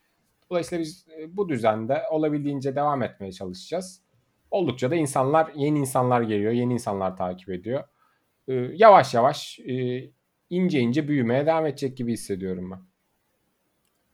[0.50, 4.01] Dolayısıyla biz e, bu düzende olabildiğince devam etmeye çalışacağız.
[4.52, 7.84] Oldukça da insanlar, yeni insanlar geliyor, yeni insanlar takip ediyor.
[8.48, 10.10] E, yavaş yavaş e,
[10.50, 12.80] ince ince büyümeye devam edecek gibi hissediyorum ben.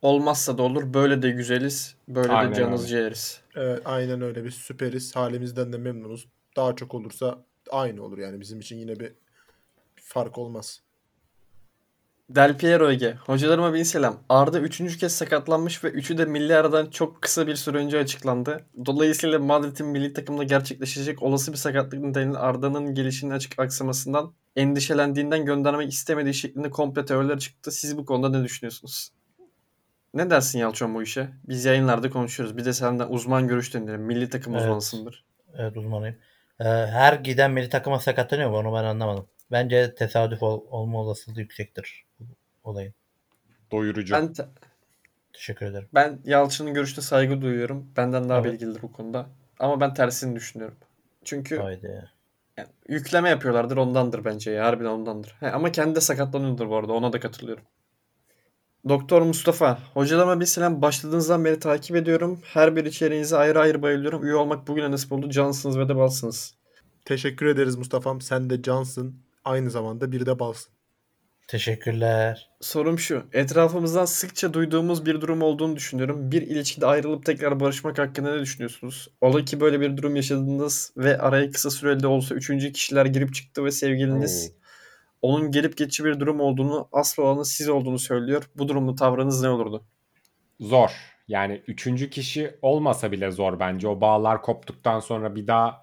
[0.02, 0.94] Olmazsa da olur.
[0.94, 1.96] Böyle de güzeliz.
[2.08, 3.42] Böyle Aynen de canınızı yeriz.
[3.56, 4.44] Evet, aynen öyle.
[4.46, 5.16] Biz süperiz.
[5.16, 6.28] Halimizden de memnunuz.
[6.56, 8.42] Daha çok olursa aynı olur yani.
[8.42, 9.14] Bizim için yine bir
[9.96, 10.82] fark olmaz.
[12.30, 13.14] Del Piero Ege.
[13.26, 14.20] Hocalarıma bin selam.
[14.30, 18.66] Arda üçüncü kez sakatlanmış ve üçü de milli aradan çok kısa bir süre önce açıklandı.
[18.86, 25.94] Dolayısıyla Madrid'in milli takımda gerçekleşecek olası bir sakatlık nedeniyle Arda'nın gelişinin açık aksamasından endişelendiğinden göndermek
[25.94, 27.72] istemediği şeklinde komple teoriler çıktı.
[27.72, 29.12] Siz bu konuda ne düşünüyorsunuz?
[30.14, 31.30] Ne dersin Yalçın bu işe?
[31.48, 32.58] Biz yayınlarda konuşuyoruz.
[32.58, 34.06] Bir de senden uzman görüş dinleyelim.
[34.06, 34.64] Milli takım Evet.
[34.64, 35.26] uzmanısındır.
[35.58, 36.16] Evet uzmanıyım.
[36.60, 39.28] Ee, her giden milli takıma sakatlanıyor mu onu ben anlamadım.
[39.52, 42.07] Bence tesadüf ol- olma olasılığı yüksektir
[42.68, 42.94] olayın.
[43.72, 44.14] Doyurucu.
[44.14, 44.48] Ben te-
[45.34, 45.88] Teşekkür ederim.
[45.94, 47.88] Ben Yalçın'ın görüşüne saygı duyuyorum.
[47.98, 48.54] Benden daha Evet.
[48.54, 49.30] bilgilidir bu konuda.
[49.60, 50.78] Ama ben tersini düşünüyorum.
[51.26, 52.10] Çünkü Haydi.
[52.58, 54.66] yani yükleme yapıyorlardır ondandır bence ya.
[54.66, 55.36] Harbiden ondandır.
[55.40, 56.94] He, ama kendi de sakatlanıyordur bu arada.
[56.94, 57.64] Ona da katılıyorum.
[58.90, 59.80] Doktor Mustafa.
[59.94, 60.82] Hocalarıma bir selam.
[60.82, 62.40] Başladığınızdan beri takip ediyorum.
[62.44, 64.24] Her bir içeriğinize ayrı ayrı bayılıyorum.
[64.26, 65.30] Üye olmak bugüne nasip oldu.
[65.30, 66.56] Cansınız ve de balsınız.
[67.06, 68.22] Teşekkür ederiz Mustafa'm.
[68.22, 69.16] Sen de cansın.
[69.46, 70.74] Aynı zamanda bir de balsın.
[71.48, 72.50] Teşekkürler.
[72.62, 73.24] Sorum şu.
[73.34, 76.32] Etrafımızdan sıkça duyduğumuz bir durum olduğunu düşünüyorum.
[76.32, 79.08] Bir ilişkide ayrılıp tekrar barışmak hakkında ne düşünüyorsunuz?
[79.22, 83.34] Ola ki böyle bir durum yaşadınız ve araya kısa süreli de olsa üçüncü kişiler girip
[83.34, 84.58] çıktı ve sevgiliniz
[85.22, 88.50] onun gelip geçici bir durum olduğunu, asıl olanın siz olduğunu söylüyor.
[88.56, 89.86] Bu durumda tavrınız ne olurdu?
[90.60, 90.92] Zor.
[91.28, 93.88] Yani üçüncü kişi olmasa bile zor bence.
[93.88, 95.82] O bağlar koptuktan sonra bir daha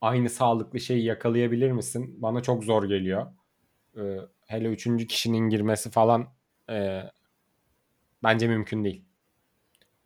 [0.00, 2.14] aynı sağlıklı şeyi yakalayabilir misin?
[2.18, 3.26] Bana çok zor geliyor.
[3.96, 4.00] Ee,
[4.52, 6.28] hele üçüncü kişinin girmesi falan
[6.70, 7.02] e,
[8.22, 9.04] bence mümkün değil.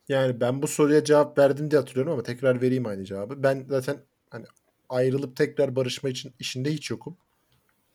[0.09, 3.43] Yani ben bu soruya cevap verdim diye hatırlıyorum ama tekrar vereyim aynı cevabı.
[3.43, 3.97] Ben zaten
[4.31, 4.47] hani
[4.89, 7.17] ayrılıp tekrar barışma için işinde hiç yokum.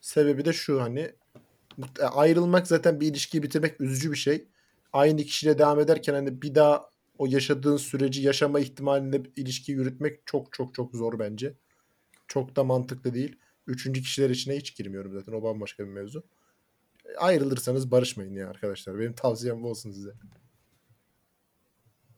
[0.02, 1.12] Sebebi de şu hani
[2.00, 4.48] e, ayrılmak zaten bir ilişkiyi bitirmek üzücü bir şey.
[4.94, 10.20] Aynı kişiyle devam ederken hani bir daha o yaşadığın süreci yaşama ihtimalinde bir ilişki yürütmek
[10.26, 11.54] çok çok çok zor bence.
[12.28, 13.36] Çok da mantıklı değil.
[13.68, 15.34] Üçüncü kişiler içine hiç girmiyorum zaten.
[15.34, 16.24] O bambaşka bir mevzu.
[17.18, 19.00] Ayrılırsanız barışmayın ya arkadaşlar.
[19.00, 20.12] Benim tavsiyem bu olsun size.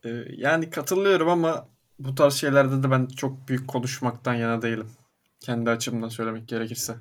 [0.05, 4.91] Ee, yani katılıyorum ama bu tarz şeylerde de ben çok büyük konuşmaktan yana değilim.
[5.39, 6.95] Kendi açımdan söylemek gerekirse.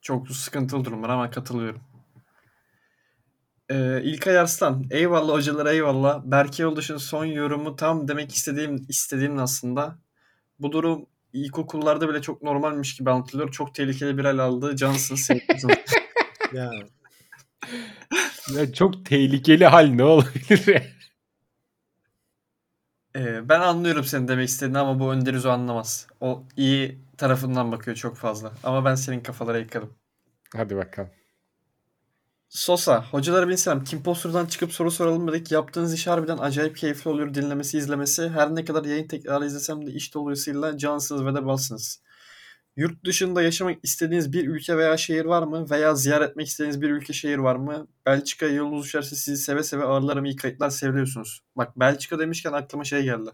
[0.00, 1.80] Çok sıkıntılı durumlar ama katılıyorum.
[3.70, 4.84] Ee, İlkay Arslan.
[4.90, 6.24] Eyvallah hocalar eyvallah.
[6.24, 9.98] Berke Yoldaş'ın son yorumu tam demek istediğim istediğim aslında.
[10.58, 13.50] Bu durum ilkokullarda bile çok normalmiş gibi anlatılıyor.
[13.50, 14.76] Çok tehlikeli bir hal aldı.
[14.76, 15.70] Cansın sevgilisin.
[16.52, 16.72] Ya
[18.54, 20.96] Ya çok tehlikeli hal ne olabilir?
[23.16, 26.06] Ee, ben anlıyorum senin demek istediğini ama bu Önder Üzo anlamaz.
[26.20, 28.52] O iyi tarafından bakıyor çok fazla.
[28.64, 29.94] Ama ben senin kafalara yıkarım.
[30.56, 31.10] Hadi bakalım.
[32.48, 33.84] Sosa, hocalara bin selam.
[33.84, 35.52] Kim Poster'dan çıkıp soru soralım dedik.
[35.52, 38.28] Yaptığınız iş harbiden acayip keyifli oluyor dinlemesi, izlemesi.
[38.28, 42.02] Her ne kadar yayın tekrarı izlesem de iş dolayısıyla cansınız ve de balsınız.
[42.76, 45.70] Yurt dışında yaşamak istediğiniz bir ülke veya şehir var mı?
[45.70, 47.86] Veya ziyaret etmek istediğiniz bir ülke şehir var mı?
[48.06, 51.42] Belçika'ya yolunuz düşerse sizi seve seve ağırlarım iyi kayıtlar seviyorsunuz.
[51.56, 53.30] Bak Belçika demişken aklıma şey geldi.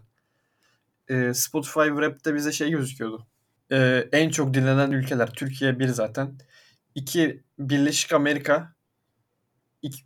[1.09, 3.27] Ee, Spotify Rap'te bize şey gözüküyordu.
[3.71, 5.33] Ee, en çok dinlenen ülkeler.
[5.33, 6.35] Türkiye bir zaten.
[6.95, 8.73] 2 Birleşik Amerika.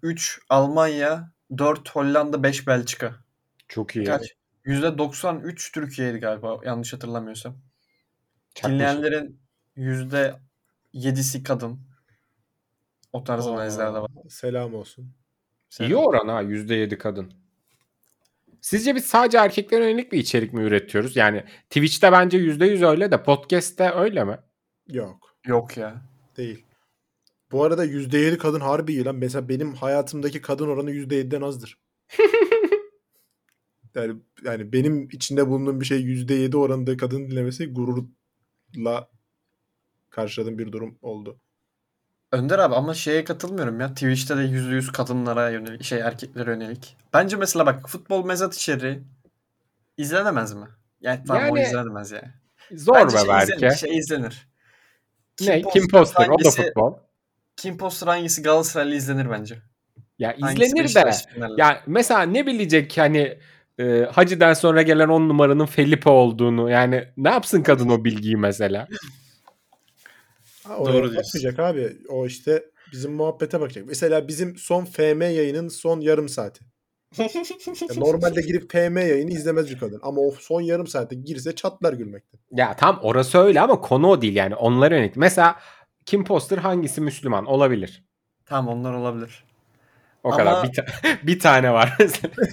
[0.03, 1.31] 3 Almanya.
[1.57, 2.43] 4 Hollanda.
[2.43, 3.15] 5 Belçika.
[3.67, 4.05] Çok iyi.
[4.05, 4.33] Kaç?
[4.65, 7.66] %93 Türkiye'ydi galiba yanlış hatırlamıyorsam.
[8.57, 8.73] Çakmış.
[8.73, 9.39] Dinleyenlerin
[9.77, 11.79] %7'si kadın.
[13.13, 14.11] O tarz analizler de var.
[14.29, 15.13] Selam olsun.
[15.79, 17.33] İyi oran ha %7 kadın.
[18.61, 21.15] Sizce biz sadece erkeklere yönelik bir içerik mi üretiyoruz?
[21.15, 24.37] Yani Twitch'te bence %100 öyle de podcast'te öyle mi?
[24.87, 25.35] Yok.
[25.45, 26.01] Yok ya.
[26.37, 26.65] Değil.
[27.51, 29.15] Bu arada %7 kadın harbi iyi lan.
[29.15, 31.77] Mesela benim hayatımdaki kadın oranı %7'den azdır.
[33.95, 37.73] yani, yani benim içinde bulunduğum bir şey %7 oranında kadın dinlemesi
[38.73, 39.07] gururla
[40.09, 41.39] karşıladığım bir durum oldu.
[42.31, 43.93] Önder abi ama şeye katılmıyorum ya.
[43.93, 46.97] Twitch'te de %100 kadınlara yönelik, şey erkeklere yönelik.
[47.13, 48.99] Bence mesela bak futbol mezat içeriği
[49.97, 50.67] izlenemez mi?
[51.01, 52.33] Yani tamam o Yani- izlenemez ya.
[52.71, 53.53] Zor Bence be şey belki.
[53.55, 54.47] izlenir, şey izlenir.
[55.41, 55.61] ne?
[55.61, 56.27] Kim Kim Poster Poster?
[56.27, 56.93] O da hangisi- futbol.
[57.55, 59.61] Kim Poster hangisi Galatasaraylı izlenir bence.
[60.19, 60.83] Ya Hangisi izlenir de.
[60.83, 61.61] Beşiktaş Fenerli?
[61.61, 63.39] Ya mesela ne bilecek hani
[63.79, 66.69] e, Hacı'den sonra gelen 10 numaranın Felipe olduğunu.
[66.69, 68.87] Yani ne yapsın kadın o bilgiyi mesela?
[70.63, 71.57] Ha, Doğru diyorsun.
[71.57, 71.97] abi.
[72.09, 73.85] O işte bizim muhabbete bakacak.
[73.87, 76.65] Mesela bizim son FM yayının son yarım saati.
[77.17, 77.27] Ya
[77.97, 79.99] normalde girip FM yayını izlemez bir kadın.
[80.03, 82.39] Ama o son yarım saate girse çatlar gülmekten.
[82.51, 84.55] Ya tam orası öyle ama konu o değil yani.
[84.55, 85.15] Onlara yönelik.
[85.15, 85.55] Mesela
[86.05, 87.45] Kim Poster hangisi Müslüman?
[87.45, 88.03] Olabilir.
[88.45, 89.43] Tamam onlar olabilir.
[90.23, 90.67] O Ama- kadar.
[90.67, 90.85] Bir, ta-
[91.27, 92.33] bir tane var mesela.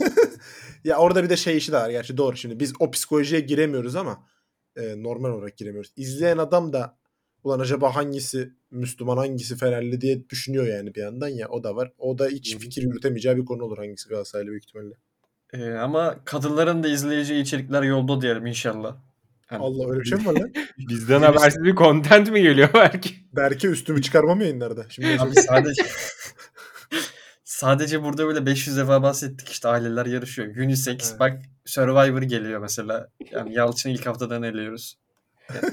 [0.85, 1.91] Ya orada bir de şey işi de var.
[1.91, 4.27] Gerçi doğru şimdi biz o psikolojiye giremiyoruz ama
[4.77, 5.93] e, normal olarak giremiyoruz.
[5.97, 6.99] İzleyen adam da
[7.45, 11.93] ulan acaba hangisi Müslüman hangisi Fenerli diye düşünüyor yani bir yandan ya o da var.
[11.99, 14.95] O da hiç fikir yürütemeyeceği bir konu olur hangisi Galatasaraylı büyük ihtimalle.
[15.53, 18.97] Ee, ama kadınların da izleyeceği içerikler yolda diyelim inşallah.
[19.51, 20.53] Yani Allah öyle bir şey mi var lan?
[20.89, 23.11] Bizden habersiz bir content mi geliyor belki?
[23.33, 24.87] Berke üstümü çıkarmam yayınlarda.
[24.89, 25.83] Şimdi Abi sadece
[27.65, 30.57] sadece burada böyle 500 defa bahsettik işte aileler yarışıyor.
[30.57, 31.21] Unisex Evet.
[31.21, 33.09] bak Survivor geliyor mesela.
[33.31, 34.99] Yani Yalçın'ı ilk haftadan eliyoruz.
[35.55, 35.73] Yani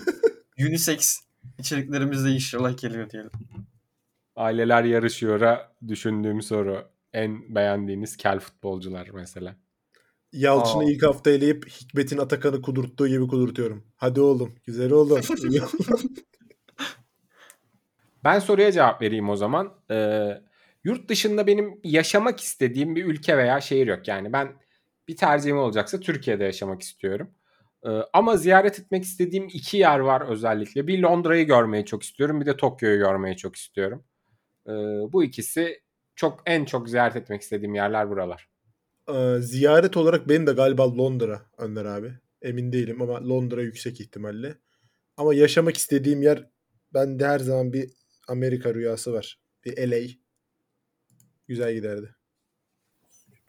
[0.69, 1.19] unisex
[1.59, 3.31] içeriklerimiz de inşallah geliyor diyelim.
[4.35, 6.87] Aileler yarışıyor'a düşündüğüm soru.
[7.13, 9.55] En beğendiğiniz kel futbolcular mesela.
[10.33, 10.91] Yalçın'ı Aa.
[10.91, 13.83] ilk hafta eleyip Hikmet'in Atakan'ı kudurttuğu gibi kudurtuyorum.
[13.95, 14.55] Hadi oğlum.
[14.65, 15.21] Güzel oğlum.
[18.23, 19.73] Ben soruya cevap vereyim o zaman.
[19.91, 20.41] Ee,
[20.83, 24.07] yurt dışında benim yaşamak istediğim bir ülke veya şehir yok.
[24.07, 24.53] Yani ben
[25.07, 27.31] bir tercihim olacaksa Türkiye'de yaşamak istiyorum.
[27.85, 30.87] Ee, ama ziyaret etmek istediğim iki yer var özellikle.
[30.87, 32.41] Bir Londra'yı görmeyi çok istiyorum.
[32.41, 34.03] Bir de Tokyo'yu görmeyi çok istiyorum.
[34.67, 34.71] Ee,
[35.13, 35.81] bu ikisi
[36.15, 38.49] çok en çok ziyaret etmek istediğim yerler buralar.
[39.09, 42.13] Ee, ziyaret olarak benim de galiba Londra Önder abi.
[42.41, 44.55] Emin değilim ama Londra yüksek ihtimalle.
[45.17, 46.49] Ama yaşamak istediğim yer
[46.93, 47.89] bende her zaman bir
[48.27, 49.39] Amerika rüyası var.
[49.65, 50.20] Bir LA.
[51.51, 52.15] Güzel giderdi.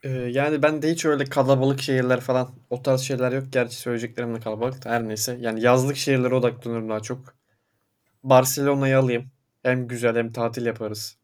[0.02, 3.44] Ee, yani ben de hiç öyle kalabalık şehirler falan o tarz şeyler yok.
[3.52, 5.38] Gerçi söyleyeceklerim de kalabalık da her neyse.
[5.40, 7.34] Yani yazlık şehirlere odaklanıyorum daha çok.
[8.22, 9.30] Barcelona'yı alayım.
[9.62, 11.16] Hem güzel hem tatil yaparız.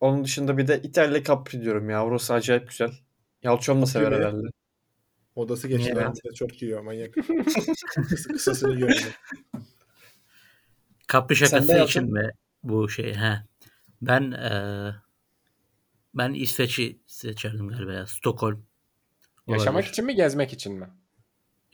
[0.00, 2.04] Onun dışında bir de İtalya Capri diyorum ya.
[2.04, 2.92] Orası acayip güzel.
[3.42, 4.46] Yalçın da sever herhalde.
[5.34, 5.94] Odası geçti.
[5.96, 6.36] Evet.
[6.36, 7.14] Çok yiyor manyak.
[8.08, 8.80] Kısa, kısasını
[11.48, 12.30] Sen de şakası için mi
[12.62, 13.14] bu şey?
[13.14, 13.42] He.
[14.02, 14.94] Ben eee,
[16.16, 18.06] ben İsveç'i seçerdim galiba ya.
[18.06, 18.64] Stockholm.
[19.46, 19.92] Yaşamak olabilir.
[19.92, 20.88] için mi gezmek için mi?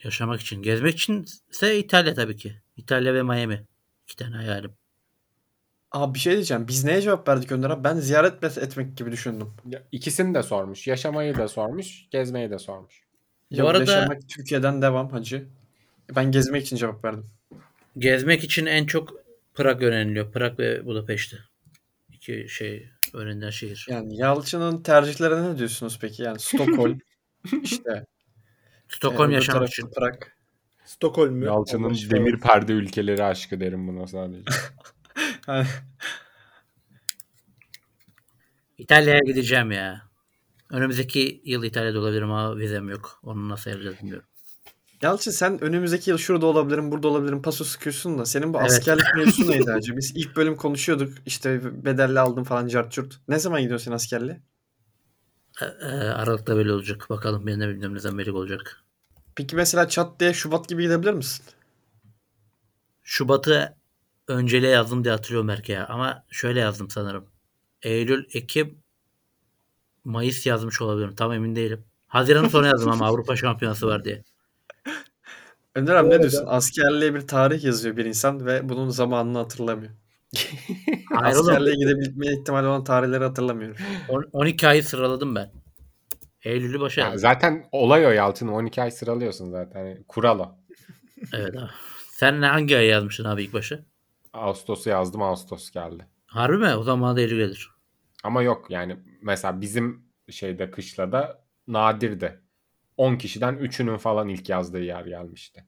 [0.03, 0.61] Yaşamak için.
[0.61, 2.61] Gezmek içinse İtalya tabii ki.
[2.77, 3.65] İtalya ve Miami.
[4.07, 4.71] İki tane hayalim.
[5.91, 6.67] Abi bir şey diyeceğim.
[6.67, 7.83] Biz neye cevap verdik Önder abi?
[7.83, 9.53] Ben ziyaret etmek gibi düşündüm.
[9.69, 10.87] Ya, İkisini de sormuş.
[10.87, 13.03] Yaşamayı da sormuş, gezmeyi de sormuş.
[13.51, 15.47] Bu Yok, arada- yaşamak Türkiye'den devam hacı.
[16.15, 17.25] Ben gezmek için cevap verdim.
[17.97, 19.13] Gezmek için en çok
[19.53, 20.31] Prag öneriliyor.
[20.31, 21.37] Prag ve Budapeşte.
[22.11, 23.85] İki şey önerilen şehir.
[23.89, 26.23] Yani Yalçın'ın tercihlerine ne diyorsunuz peki?
[26.23, 26.99] Yani Stockholm,
[27.63, 28.05] işte
[28.89, 29.89] Stockholm e, öbür yaşamak için.
[29.97, 30.15] Prag.
[30.85, 31.45] Stockholm mü?
[31.45, 34.43] Yalçın'ın demir perde ülkeleri aşkı derim buna sadece.
[35.47, 35.67] Yani,
[38.77, 40.01] İtalya'ya gideceğim ya.
[40.69, 43.19] Önümüzdeki yıl İtalya'da olabilirim ama vizem yok.
[43.23, 44.25] Onu nasıl yapacağız bilmiyorum.
[45.03, 48.71] Yalçın sen önümüzdeki yıl şurada olabilirim, burada olabilirim paso sıkıyorsun da senin bu Evet.
[48.71, 49.97] askerlik mevzusu neydi hacı?
[49.97, 53.19] Biz ilk bölüm konuşuyorduk işte bedelli aldım falan cart curt.
[53.27, 54.41] Ne zaman gidiyorsun sen askerliğe?
[55.61, 57.09] Ee, e, Aralıkta böyle olacak.
[57.09, 58.83] Bakalım ben de bilmiyorum ne zaman belli olacak.
[59.35, 61.45] Peki mesela çat diye Şubat gibi gidebilir misin?
[63.03, 63.75] Şubat'ı
[64.27, 65.87] önceliğe yazdım diye hatırlıyorum ya.
[65.87, 67.25] Ama şöyle yazdım sanırım.
[67.81, 68.77] Eylül, Ekim,
[70.03, 71.15] Mayıs yazmış olabilirim.
[71.15, 71.85] Tam emin değilim.
[72.07, 74.23] Haziran'ın sonu yazdım ama Avrupa Şampiyonası var diye.
[75.75, 76.45] Önder abi ne diyorsun?
[76.47, 79.91] Askerliğe bir tarih yazıyor bir insan ve bunun zamanını hatırlamıyor.
[81.13, 81.49] Hayır oğlum.
[81.49, 83.77] Askerliğe gidebilme ihtimali olan tarihleri hatırlamıyorum.
[84.09, 85.51] On- 12 ayı sıraladım ben.
[86.43, 87.19] Eylül'ü başa Ya yazdım.
[87.21, 88.47] zaten olay o Yalçın.
[88.47, 89.79] 12 ay sıralıyorsun zaten.
[89.85, 90.55] Yani Kural o.
[91.33, 91.69] Evet abi.
[92.09, 93.79] Sen ne- hangi ayı yazmıştın abi ilk başta?
[94.33, 96.07] Ağustos'u yazdım Ağustos geldi.
[96.25, 96.75] Harbi mi?
[96.75, 97.69] O zaman da Eylül gelir.
[98.23, 102.39] Ama yok yani mesela bizim şeyde kışlada nadirdi.
[102.97, 105.65] 10 kişiden 3'ünün falan ilk yazdığı yer gelmişti.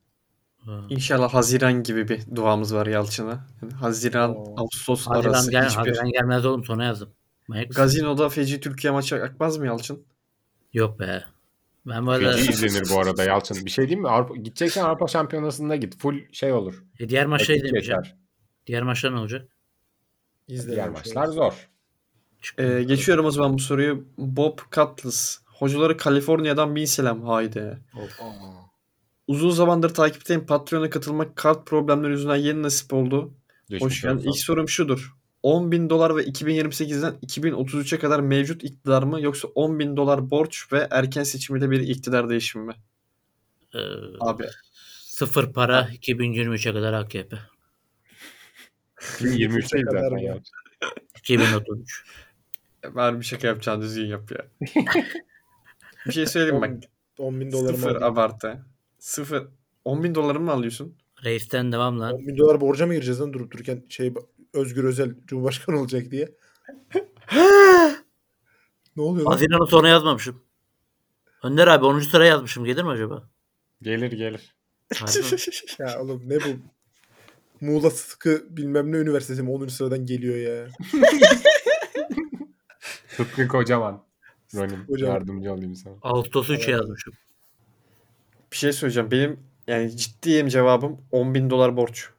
[0.58, 0.82] Ha.
[0.90, 3.48] İnşallah Haziran gibi bir duamız var Yalçın'a.
[3.62, 4.56] Yani Haziran, Oo.
[4.58, 5.78] Ağustos Haziran, arası gel, hiçbir...
[5.78, 7.14] Haziran gelmez oğlum sona yazdım.
[7.48, 7.76] Manyak?
[7.76, 10.06] Gazino'da feci Türkiye maçı akmaz mı Yalçın?
[10.74, 11.24] Yok be.
[11.86, 13.66] Ben böyle Feci izlenir bu arada Yalçın.
[13.66, 14.10] Bir şey diyeyim mi?
[14.10, 15.98] Avrupa, gideceksen Avrupa Şampiyonası'nda git.
[15.98, 16.84] Full şey olur.
[17.00, 18.02] E, diğer maçları Ekip izlemeyeceğim.
[18.02, 18.18] geçer.
[18.68, 19.50] Diğer maçlar ne olacak?
[20.48, 21.70] İzlememiş Diğer maçlar zor.
[22.58, 24.08] Ee, geçiyorum o zaman bu soruyu.
[24.18, 25.40] Bob Cutlass.
[25.66, 27.22] Hocaları Kaliforniya'dan bin selam.
[27.24, 27.80] Haydi.
[28.04, 28.20] Of.
[29.28, 30.46] Uzun zamandır takipteyim.
[30.46, 33.34] Patreon'a katılmak kart problemleri yüzünden yeni nasip oldu.
[33.70, 34.30] Geçmiş Hoş geldin.
[34.30, 35.16] İlk sorum şudur.
[35.44, 40.74] 10 bin dolar ve 2028'den 2033'e kadar mevcut iktidar mı yoksa 10 bin dolar borç
[40.74, 42.74] ve erken seçimiyle bir iktidar değişimi mi?
[43.74, 43.80] Ee,
[44.20, 44.44] Abi
[45.04, 47.38] sıfır para 2023'e kadar AKP.
[49.20, 50.40] 23'teyiz kadar ya.
[51.18, 52.06] 2033.
[52.86, 54.46] ver bir şaka yapacağını düzgün yap ya.
[56.08, 56.72] bir şey söyleyeyim bak.
[57.20, 58.04] 10 bin dolarımı Sıfır alayım.
[58.14, 58.66] abartı.
[59.00, 59.48] Sıfır.
[59.86, 60.96] 10 bin doları mı alıyorsun?
[61.24, 62.14] Reis'ten devam lan.
[62.14, 64.14] 10 bin dolar borca mı gireceğiz lan durup dururken şey
[64.54, 66.32] Özgür Özel Cumhurbaşkanı olacak diye.
[68.96, 69.32] ne oluyor lan?
[69.32, 70.44] Haziran'ın sona yazmamışım.
[71.44, 72.00] Önder abi 10.
[72.00, 72.66] sıraya yazmışım.
[72.66, 73.30] Gelir mi acaba?
[73.82, 74.56] Gelir gelir.
[75.80, 76.48] Ya oğlum ne bu?
[77.62, 79.68] Muğla Sıtkı bilmem ne üniversitesi mi 10.
[79.68, 80.68] sıradan geliyor ya.
[83.08, 84.05] Sıtkı Kocaman.
[84.88, 85.14] Kocaman.
[85.14, 85.94] yardımcı olayım sana.
[86.02, 87.14] Ağustos'u 3'e yazmışım.
[88.52, 89.12] bir şey söyleyeceğim.
[89.12, 92.10] Benim yani ciddiyim cevabım 10 bin dolar borç.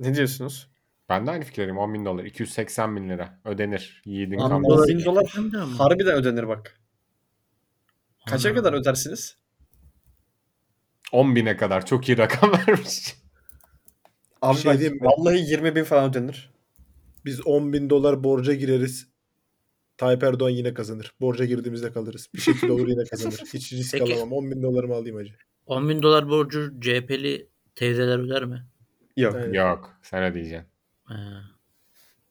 [0.00, 0.68] Ne diyorsunuz?
[1.08, 1.78] Ben de aynı fikirdeyim.
[1.78, 2.24] 10 bin dolar.
[2.24, 3.40] 280 bin lira.
[3.44, 4.02] Ödenir.
[4.04, 4.64] Yiğidin Abi kanı.
[4.64, 5.34] dolar- 10 bin dolar.
[5.78, 6.80] Harbiden ödenir bak.
[8.26, 8.56] Kaça Ana.
[8.56, 9.36] kadar ödersiniz?
[11.12, 11.86] 10 bine kadar.
[11.86, 13.14] Çok iyi rakam vermiş.
[14.42, 15.06] Abi şey bak, diyeyim mi?
[15.06, 16.50] vallahi 20 bin falan ödenir.
[17.24, 19.08] Biz 10 bin dolar borca gireriz.
[20.02, 21.14] Tayyip Erdoğan yine kazanır.
[21.20, 22.28] Borca girdiğimizde kalırız.
[22.34, 23.34] Bir şekilde olur yine kazanır.
[23.54, 24.14] Hiç risk Peki.
[24.14, 24.32] alamam.
[24.32, 25.34] 10 bin dolarımı alayım hacı.
[25.66, 28.66] 10 bin dolar borcu CHP'li teyzeler öder mi?
[29.16, 29.34] Yok.
[29.36, 29.54] Evet.
[29.54, 29.90] Yok.
[30.02, 30.68] Sen ödeyeceksin.
[31.04, 31.42] Ha.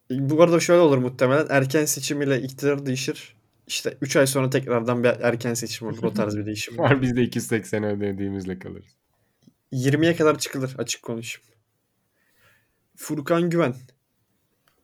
[0.10, 1.48] Bu arada şöyle olur muhtemelen.
[1.50, 3.36] Erken seçim ile iktidar değişir.
[3.68, 6.04] İşte 3 ay sonra tekrardan bir erken seçim olur.
[6.04, 6.78] O tarz bir değişim.
[6.78, 8.98] Var biz de 280 ödediğimizle kalırız.
[9.74, 11.48] 20'ye kadar çıkılır açık konuşayım.
[12.96, 13.76] Furkan Güven.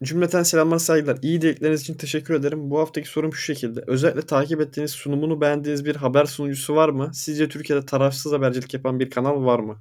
[0.04, 1.18] Cümleten selamlar saygılar.
[1.22, 2.70] İyi dilekleriniz için teşekkür ederim.
[2.72, 3.84] Bu haftaki sorum şu şekilde.
[3.88, 7.12] Özellikle takip ettiğiniz sunumunu beğendiğiniz bir haber sunucusu var mı?
[7.14, 9.78] Sizce Türkiye'de tarafsız habercilik yapan bir kanal var mı?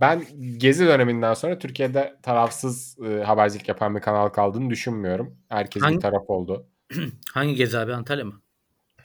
[0.00, 0.24] Ben
[0.56, 5.36] Gezi döneminden sonra Türkiye'de tarafsız e, habercilik yapan bir kanal kaldığını düşünmüyorum.
[5.48, 6.66] Herkes Hangi- bir taraf oldu.
[7.34, 7.94] Hangi gezi abi?
[7.94, 8.40] Antalya mı?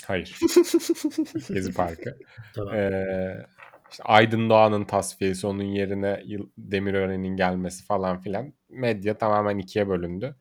[0.06, 0.36] Hayır.
[1.54, 2.18] Gezi Parkı.
[2.56, 2.76] Tamam.
[2.76, 3.46] Ee,
[3.94, 6.24] işte Aydın Doğan'ın tasfiyesi, onun yerine
[6.58, 8.54] Demirören'in gelmesi falan filan.
[8.70, 10.36] Medya tamamen ikiye bölündü.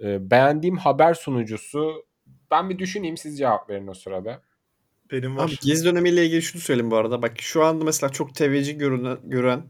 [0.00, 2.06] Ee, beğendiğim haber sunucusu
[2.50, 4.42] ben bir düşüneyim siz cevap verin o sırada.
[5.12, 5.44] Benim var.
[5.44, 7.22] Abi gezi dönemiyle ilgili şunu söyleyeyim bu arada.
[7.22, 9.62] Bak şu anda mesela çok teveccüh görünen, gören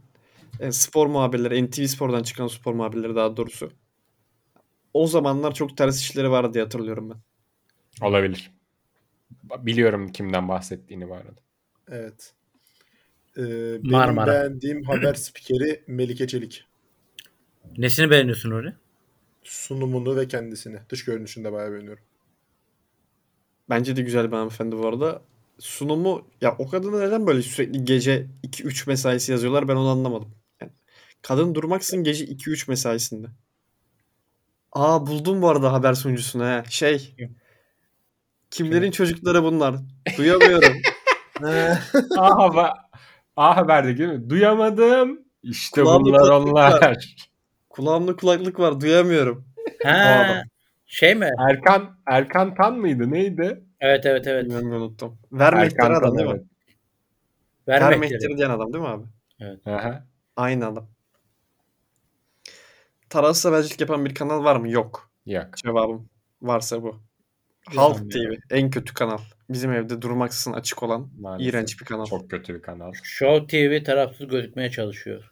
[0.60, 3.72] e, spor muhabirleri, NTV Spor'dan çıkan spor muhabirleri daha doğrusu.
[4.94, 7.18] O zamanlar çok ters işleri vardı diye hatırlıyorum ben.
[8.06, 8.50] Olabilir.
[9.58, 11.40] Biliyorum kimden bahsettiğini bu arada.
[11.88, 12.34] Evet.
[13.38, 14.32] Ee, benim Marmara.
[14.32, 16.64] beğendiğim haber spikeri Melike Çelik.
[17.78, 18.72] Nesini beğeniyorsun Nuri?
[19.42, 20.78] Sunumunu ve kendisini.
[20.88, 22.04] Dış görünüşünü de bayağı beğeniyorum.
[23.70, 25.22] Bence de güzel bir hanımefendi bu arada.
[25.58, 30.34] Sunumu ya o kadına neden böyle sürekli gece 2-3 mesaisi yazıyorlar ben onu anlamadım.
[30.60, 30.72] Yani
[31.22, 33.26] kadın durmaksın gece 2-3 mesaisinde.
[34.72, 36.62] Aa buldum bu arada haber sunucusunu he.
[36.70, 37.14] Şey.
[38.50, 39.74] Kimlerin çocukları bunlar?
[40.16, 40.72] Duyamıyorum.
[42.18, 42.70] A, haber,
[43.36, 44.30] A Haber'de değil mi?
[44.30, 45.20] Duyamadım.
[45.42, 47.16] İşte Kulağımda bunlar kulaklık onlar.
[47.70, 49.44] Kulağımda kulaklık var duyamıyorum.
[49.84, 50.36] Adam.
[50.86, 51.30] şey mi?
[51.48, 53.10] Erkan Erkan Tan mıydı?
[53.10, 53.64] Neydi?
[53.80, 54.44] Evet evet evet.
[54.44, 55.18] Bilmiyorum unuttum.
[55.32, 56.42] Vermekleri Erkan adam değil mi?
[57.68, 57.82] evet.
[57.82, 59.04] Vermekleri diyen adam değil mi abi?
[59.70, 60.06] Aha.
[60.36, 60.88] Aynı adam.
[63.10, 64.70] Tarafsız habercilik yapan bir kanal var mı?
[64.70, 65.10] Yok.
[65.26, 65.56] Yok.
[65.56, 66.08] Cevabım
[66.42, 67.00] varsa bu.
[67.76, 68.10] Halk.
[68.10, 69.18] TV en kötü kanal.
[69.48, 71.54] Bizim evde durmaksızın açık olan Maalesef.
[71.54, 72.04] iğrenç bir kanal.
[72.06, 72.92] Çok kötü bir kanal.
[73.02, 75.30] Show TV tarafsız gözükmeye çalışıyor.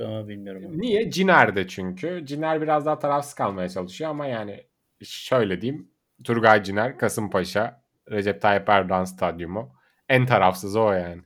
[0.00, 0.62] Ama bilmiyorum.
[0.66, 0.78] onu.
[0.78, 1.10] Niye?
[1.10, 2.22] Ciner'de çünkü.
[2.26, 4.66] Ciner biraz daha tarafsız kalmaya çalışıyor ama yani
[5.02, 5.90] şöyle diyeyim.
[6.24, 9.72] Turgay Ciner, Kasımpaşa, Recep Tayyip Erdoğan Stadyumu.
[10.08, 11.22] En tarafsızı o yani.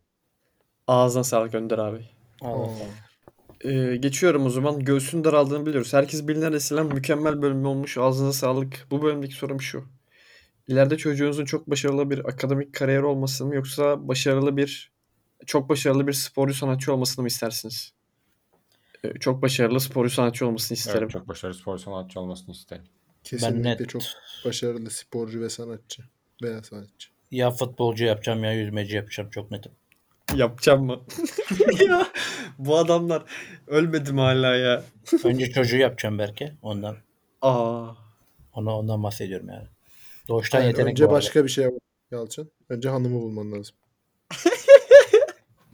[0.87, 2.05] Ağzına sağlık Önder abi.
[2.41, 3.71] Allah Allah.
[3.71, 4.81] Ee, geçiyorum o zaman.
[4.81, 5.93] Göğsün daraldığını biliyoruz.
[5.93, 7.99] Herkes bilinen selam mükemmel bölüm olmuş.
[7.99, 8.87] Ağzına sağlık.
[8.91, 9.85] Bu bölümdeki sorum şu.
[10.69, 14.93] İleride çocuğunuzun çok başarılı bir akademik kariyer olmasını mı yoksa başarılı bir
[15.47, 17.93] çok başarılı bir sporcu sanatçı olmasını mı istersiniz?
[19.05, 21.03] Ee, çok başarılı sporcu sanatçı olmasını isterim.
[21.03, 22.85] Evet, çok başarılı spor sanatçı olmasını isterim.
[23.25, 23.89] Kesinlikle net.
[23.89, 24.03] çok
[24.45, 26.03] başarılı sporcu ve sanatçı.
[26.43, 27.09] Veya sanatçı.
[27.31, 29.73] Ya futbolcu yapacağım ya yüzmeci yapacağım çok netim.
[30.37, 31.01] Yapacağım mı?
[31.89, 32.07] ya
[32.59, 33.23] bu adamlar
[33.67, 34.85] ölmedi mi hala ya?
[35.25, 36.97] Önce çocuğu yapacağım belki ondan.
[37.43, 37.91] Aa.
[38.53, 39.67] Ona ondan bahsediyorum yani.
[40.29, 41.73] Doğuştan Yani yetenek önce başka bir şey yap
[42.11, 42.51] Yalçın.
[42.69, 43.77] Önce hanımı bulman lazım.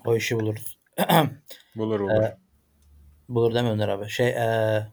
[0.04, 0.78] O işi buluruz.
[1.76, 2.12] Bulur bulur.
[2.20, 2.36] Evet.
[3.28, 4.08] Bulur değil mi Önder abi?
[4.08, 4.86] Şey eee,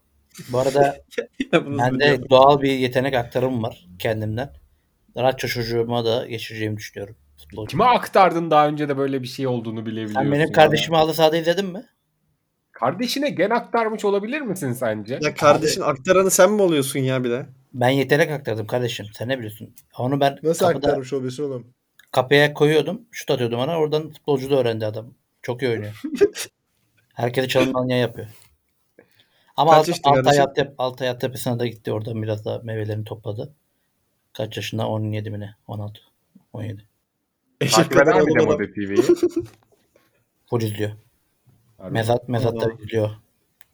[0.49, 0.97] bu arada
[1.53, 4.53] bende doğal bir yetenek aktarım var kendimden.
[5.17, 7.15] Radyo çocuğuma da geçireceğimi düşünüyorum.
[7.37, 7.71] Futbolcu.
[7.71, 10.21] Kime aktardın daha önce de böyle bir şey olduğunu bilebiliyorsun?
[10.21, 11.85] Sen benim kardeşimi halı sahada izledin mi?
[12.71, 15.19] Kardeşine gen aktarmış olabilir misin sence?
[15.21, 17.45] Ya kardeşin aktaranı sen mi oluyorsun ya bir de?
[17.75, 19.05] Ben yetenek aktardım kardeşim.
[19.13, 19.75] Sen ne biliyorsun?
[19.97, 21.67] Onu ben Nasıl kapıda, aktarmış oluyorsun oğlum?
[22.11, 23.01] kapıya koyuyordum.
[23.11, 23.77] Şut atıyordum ona.
[23.79, 25.13] Oradan futbolcu da öğrendi adam.
[25.41, 26.01] Çok iyi oynuyor.
[27.13, 28.27] Herkesi çalım manyağı yapıyor.
[29.57, 30.75] Ama Kaç alt, Altay, kardeşim?
[30.77, 31.91] Altay, Altepe'sine de gitti.
[31.91, 33.53] Oradan biraz da meyvelerini topladı.
[34.33, 34.87] Kaç yaşında?
[34.87, 35.55] 17 mi ne?
[35.67, 36.01] 16.
[36.53, 36.85] 17.
[37.61, 38.57] Eşek kadar olan adam.
[38.57, 39.01] TV'yi?
[40.49, 40.91] Full izliyor.
[41.89, 42.83] Mezat mezatları Allah.
[42.83, 43.09] izliyor.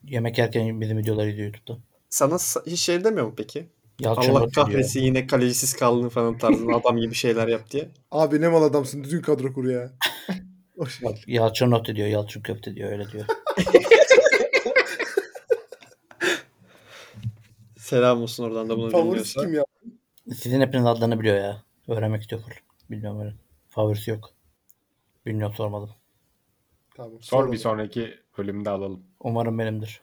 [0.03, 1.79] Yemek yerken bizim videoları izliyor YouTube'da.
[2.09, 3.69] Sana sa- hiç şey demiyor mu peki?
[4.01, 7.89] Yalçın Allah kahretsin yine kalecisiz kaldın falan tarzında adam gibi şeyler yap diye.
[8.11, 9.03] Abi ne mal adamsın.
[9.03, 9.91] Düzgün kadro kur ya.
[10.77, 12.07] Bak, Yalçın Not diyor.
[12.07, 12.91] Yalçın Köfte diyor.
[12.91, 13.25] Öyle diyor.
[17.77, 19.41] Selam olsun oradan da bunu Favorisi dinliyorsa.
[19.41, 19.63] kim ya?
[20.35, 21.63] Sizin hepiniz adlarını biliyor ya.
[21.87, 22.51] Öğrenmek istiyor full.
[22.91, 23.33] Bilmiyorum öyle.
[23.69, 24.29] Favorisi yok.
[25.25, 25.89] Bilmiyorum sormadım.
[26.95, 27.21] Tamam.
[27.21, 29.03] Sor bir sonraki bölümde alalım.
[29.19, 30.01] Umarım benimdir.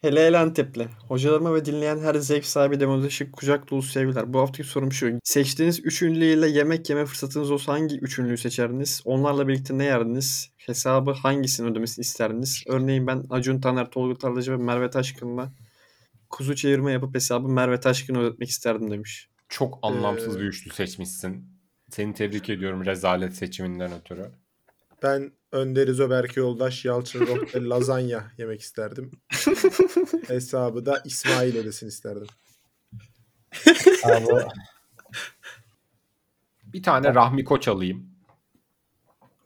[0.00, 0.88] Hele hele Antep'le.
[1.08, 4.32] Hocalarıma ve dinleyen her zevk sahibi demodaşı kucak dolu sevgiler.
[4.32, 5.18] Bu haftaki sorum şu.
[5.24, 9.02] Seçtiğiniz üç ünlüyle yemek yeme fırsatınız olsa hangi üç ünlüyü seçerdiniz?
[9.04, 10.50] Onlarla birlikte ne yerdiniz?
[10.56, 12.64] Hesabı hangisinin ödemesini isterdiniz?
[12.66, 15.52] Örneğin ben Acun Taner, Tolga Tarlacı ve Merve Taşkın'la
[16.30, 19.28] kuzu çevirme yapıp hesabı Merve Taşkın'a ödetmek isterdim demiş.
[19.48, 21.44] Çok anlamsız Ee, bir üçlü seçmişsin.
[21.90, 24.26] Seni tebrik ediyorum rezalet seçiminden ötürü.
[25.02, 29.10] Ben Önder İzo Berke Yoldaş, Yalçın Rohde lazanya yemek isterdim.
[30.28, 32.26] Hesabı da İsmail ödesin isterdim.
[34.04, 34.26] Abi,
[36.64, 38.10] Bir tane Rahmi Koç alayım.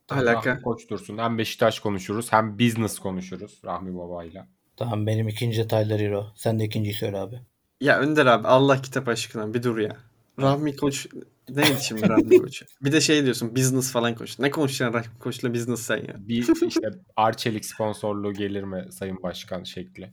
[0.09, 0.51] Alaka.
[0.51, 1.19] Rahmi Koç dursun.
[1.19, 4.49] Hem Beşiktaş konuşuruz hem business konuşuruz Rahmi Baba'yla.
[4.77, 6.27] tamam benim ikinci de Tyler Hero.
[6.37, 7.41] Sen de ikinciyi söyle abi.
[7.81, 9.97] Ya Önder abi Allah kitap aşkına bir dur ya.
[10.41, 11.07] Rahmi Koç
[11.49, 12.63] neydi şimdi Rahmi Koç?
[12.83, 14.39] Bir de şey diyorsun business falan koç.
[14.39, 16.15] Ne konuşacaksın Rahmi Koç'la business sen ya?
[16.19, 20.13] Bir işte Arçelik sponsorluğu gelir mi Sayın Başkan şekli.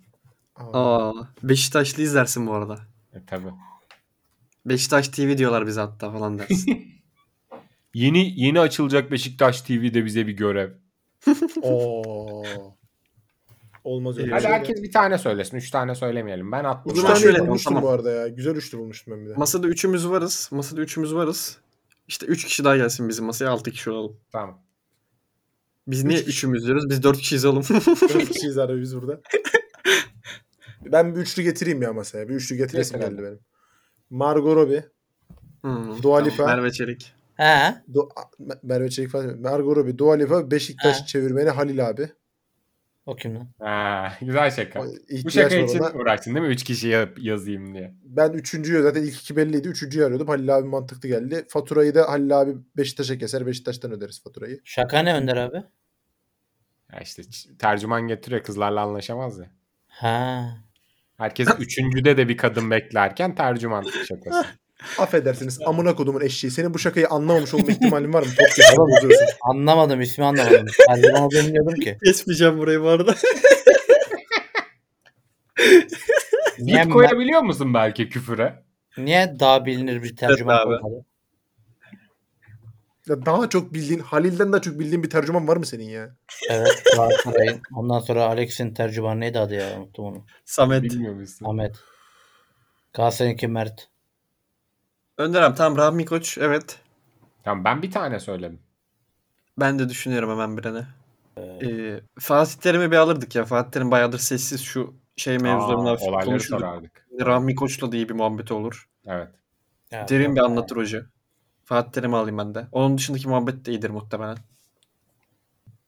[0.55, 2.79] Aa, Aa, Beşiktaşlı izlersin bu arada.
[3.13, 3.47] E tabi.
[4.65, 6.87] Beşiktaş TV diyorlar bize hatta falan dersin.
[7.93, 10.71] Yeni yeni açılacak Beşiktaş TV'de bize bir görev.
[11.61, 12.43] Oo.
[13.83, 14.51] Olmaz öyle Hadi şey.
[14.51, 15.57] herkes bir tane söylesin.
[15.57, 16.51] Üç tane söylemeyelim.
[16.51, 16.91] Ben attım.
[16.95, 18.27] Üç tane şöyle bulmuştum yapalım, bu arada ya.
[18.27, 19.33] Güzel üçlü bulmuştum ben bir de.
[19.33, 20.49] Masada üçümüz varız.
[20.51, 21.57] Masada üçümüz varız.
[22.07, 23.49] İşte üç kişi daha gelsin bizim masaya.
[23.49, 24.17] Altı kişi olalım.
[24.31, 24.61] Tamam.
[25.87, 26.37] Biz niye Üç kişi.
[26.37, 26.89] üçümüz diyoruz?
[26.89, 27.63] Biz dört kişiyiz oğlum.
[28.13, 29.21] Dört kişiyiz abi biz burada.
[30.85, 32.29] Ben bir üçlü getireyim ya masaya.
[32.29, 33.17] Bir üçlü getiresim Getirelim.
[33.17, 33.39] geldi benim.
[34.09, 34.83] Margot Robbie,
[35.61, 36.45] Hmm, Dua Lipa.
[36.45, 37.13] Merve Çelik.
[37.35, 37.75] He.
[37.93, 38.09] Do-
[38.63, 39.39] Merve Çelik falan.
[39.41, 41.05] Margot Robbie, Dua Lipa, Beşiktaş Ha.
[41.05, 42.09] çevirmeni Halil abi.
[43.05, 43.49] O kim lan?
[43.59, 44.83] Ha, güzel şaka.
[45.23, 45.91] Bu şaka için ona.
[45.91, 46.53] uğraştın değil mi?
[46.53, 47.95] Üç kişiye yazayım diye.
[48.03, 49.67] Ben üçüncüyü zaten ilk iki belliydi.
[49.67, 50.27] Üçüncüyü arıyordum.
[50.27, 51.45] Halil abi mantıklı geldi.
[51.49, 53.45] Faturayı da Halil abi Beşiktaş'a keser.
[53.45, 54.61] Beşiktaş'tan öderiz faturayı.
[54.63, 55.63] Şaka ne Önder abi?
[56.93, 57.23] Ya işte
[57.59, 59.51] tercüman getiriyor kızlarla anlaşamaz ya.
[59.87, 60.45] Ha.
[61.17, 64.45] Herkes üçüncüde de bir kadın beklerken tercüman şakası.
[64.97, 66.51] Affedersiniz amına kodumun eşeği.
[66.51, 68.29] Senin bu şakayı anlamamış olma ihtimalin var mı?
[68.37, 69.27] Podcast'ı bozuyorsun.
[69.41, 70.65] Anlamadım ismi anlamadım.
[70.87, 71.97] Tercüman olduğunu bilmiyordum ki.
[72.03, 73.15] Geçmeyeceğim burayı bu arada.
[76.59, 78.63] Niye, Bip koyabiliyor musun belki küfüre?
[78.97, 80.73] niye daha bilinir bir tercüman abi.
[83.07, 86.15] Ya daha çok bildiğin, Halil'den daha çok bildiğin bir tercüman var mı senin ya?
[86.49, 87.61] Evet Galatasaray'ın.
[87.75, 89.79] Ondan sonra Alex'in tercümanı neydi adı ya?
[89.79, 90.25] Unuttum onu.
[90.45, 90.83] Samet.
[90.83, 91.45] Bilmiyor musun?
[91.45, 91.75] Ahmet.
[92.93, 93.87] Galatasaray'ınki Mert.
[95.21, 96.79] Önder abi tamam Rahmi Koç evet.
[97.43, 98.59] Tamam ben bir tane söyledim.
[99.59, 100.83] Ben de düşünüyorum hemen birini.
[101.37, 103.45] Ee, Fatih Terim'i bir alırdık ya.
[103.45, 106.59] Fatih Terim bayağıdır sessiz şu şey mevzularını Aa, hafif konuşurduk.
[106.61, 107.07] sorardık.
[107.19, 108.89] Rahmi Koç'la da iyi bir muhabbeti olur.
[109.05, 109.27] Evet.
[109.91, 111.05] Ya, Derin bir anlatır hoca.
[111.65, 112.67] Fatih Terim'i alayım ben de.
[112.71, 114.37] Onun dışındaki muhabbet de iyidir muhtemelen.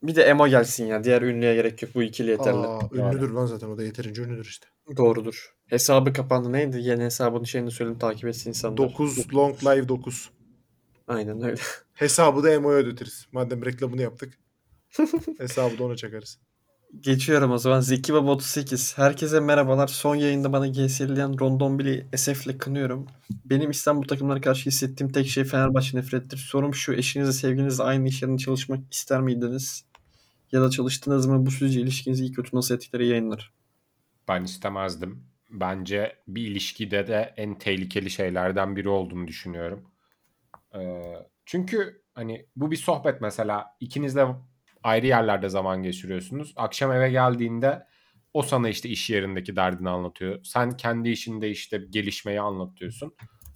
[0.04, 1.04] Bir de Emo gelsin ya.
[1.04, 1.96] Diğer ünlüye gerek yok.
[1.96, 2.68] Bu ikili yeterli.
[2.68, 4.68] Aa, ünlüdür lan zaten o da yeterince ünlüdür işte.
[4.98, 5.56] Doğrudur.
[5.74, 6.52] Hesabı kapandı.
[6.52, 6.78] Neydi?
[6.82, 8.78] Yeni hesabının şeyini söyleyeyim takip etsin insanlar.
[8.78, 10.30] 9 long live 9.
[11.08, 11.62] Aynen öyle.
[11.94, 13.28] Hesabı da Emo'ya ödetiriz.
[13.32, 14.40] Madem reklamını yaptık.
[15.38, 16.40] Hesabı da ona çakarız.
[17.00, 17.80] Geçiyorum o zaman.
[17.80, 18.98] Zeki Baba 38.
[18.98, 19.88] Herkese merhabalar.
[19.88, 23.08] Son yayında bana GS'leyen Rondombili SF'le kınıyorum.
[23.46, 26.38] Benim İstanbul takımlarına karşı hissettiğim tek şey Fenerbahçe nefrettir.
[26.38, 26.94] Sorum şu.
[26.94, 29.86] Eşinizle sevgilinizle aynı iş yerinde çalışmak ister miydiniz?
[30.52, 31.46] Ya da çalıştınız mı?
[31.46, 33.54] Bu sürece ilişkinizi iyi kötü nasıl etkileri yayınlar.
[34.28, 35.33] Ben istemezdim.
[35.54, 39.92] Bence bir ilişkide de en tehlikeli şeylerden biri olduğunu düşünüyorum.
[41.46, 44.28] Çünkü hani bu bir sohbet mesela ikiniz de
[44.84, 46.54] ayrı yerlerde zaman geçiriyorsunuz.
[46.56, 47.88] Akşam eve geldiğinde
[48.34, 50.40] o sana işte iş yerindeki derdini anlatıyor.
[50.44, 53.16] Sen kendi işinde işte gelişmeyi anlatıyorsun.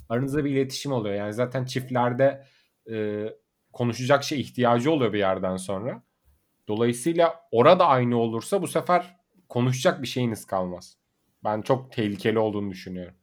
[0.10, 1.16] Aranızda bir iletişim oluyor.
[1.16, 2.46] Yani zaten çiftlerde
[2.92, 3.26] e,
[3.74, 6.04] konuşacak şey ihtiyacı oluyor bir yerden sonra.
[6.68, 9.18] Dolayısıyla orada aynı olursa bu sefer
[9.50, 10.98] konuşacak bir şeyiniz kalmaz.
[11.48, 13.14] Ben çok tehlikeli olduğunu düşünüyorum.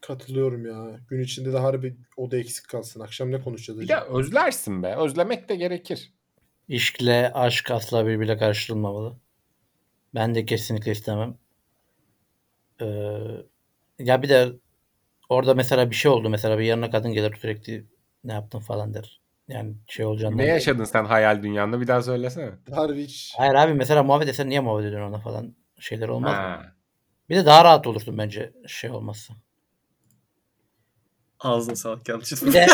[0.00, 1.00] Katılıyorum ya.
[1.08, 3.00] Gün içinde de harbi o da eksik kalsın.
[3.00, 4.18] Akşam ne konuşacağız Bir de acaba?
[4.18, 4.96] özlersin be.
[4.96, 6.12] Özlemek de gerekir.
[6.68, 9.16] İşkle aşk asla birbiriyle karıştırılmamalı.
[10.14, 11.34] Ben de kesinlikle istemem.
[12.80, 12.86] Ee,
[13.98, 14.52] ya bir de
[15.28, 16.30] orada mesela bir şey oldu.
[16.30, 17.86] Mesela bir yanına kadın gelir sürekli
[18.24, 19.20] ne yaptın falan der.
[19.48, 20.38] Yani şey olacağından.
[20.38, 22.50] Ne yaşadın sen hayal dünyanda bir daha söylesene.
[22.70, 23.34] Harbi hiç.
[23.36, 26.71] Hayır abi mesela muhabbet etsen niye muhabbet ediyorsun ona falan şeyler olmaz mı?
[27.32, 29.34] Bir de daha rahat olursun bence şey olmazsa.
[31.40, 32.38] Ağzına sağlık kardeşim.
[32.48, 32.66] Bir de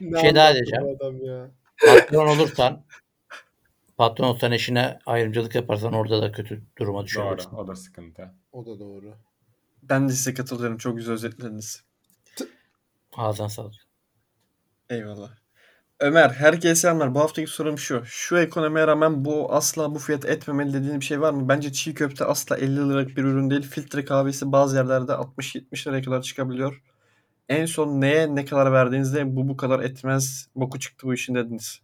[0.20, 0.84] şey daha diyeceğim.
[0.84, 1.50] bu Adam ya.
[1.86, 2.84] patron olursan
[3.96, 7.06] patron olsan eşine ayrımcılık yaparsan orada da kötü duruma Doğru.
[7.06, 7.50] düşebilirsin.
[7.50, 8.34] O da sıkıntı.
[8.52, 9.14] O da doğru.
[9.82, 10.78] Ben de size katılıyorum.
[10.78, 11.84] Çok güzel özetlediniz.
[13.16, 13.74] Ağzına sağlık.
[14.90, 15.30] Eyvallah.
[16.00, 17.14] Ömer, herkese selamlar.
[17.14, 18.02] Bu haftaki sorum şu.
[18.06, 21.48] Şu ekonomiye rağmen bu asla bu fiyat etmemeli dediğin bir şey var mı?
[21.48, 23.62] Bence çiğ köfte asla 50 liralık bir ürün değil.
[23.62, 26.82] Filtre kahvesi bazı yerlerde 60-70 liraya kadar çıkabiliyor.
[27.48, 30.48] En son neye ne kadar verdiğinizde bu bu kadar etmez.
[30.56, 31.80] Boku çıktı bu işin dediniz.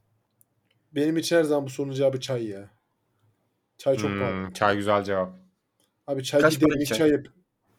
[0.93, 2.71] Benim için her zaman bu sorunun cevabı çay ya.
[3.79, 4.53] Çay çok Hmm, pahalı.
[4.55, 5.33] çay güzel cevap.
[6.07, 6.99] Abi çay Kaç para bir çay?
[6.99, 7.27] çay yap.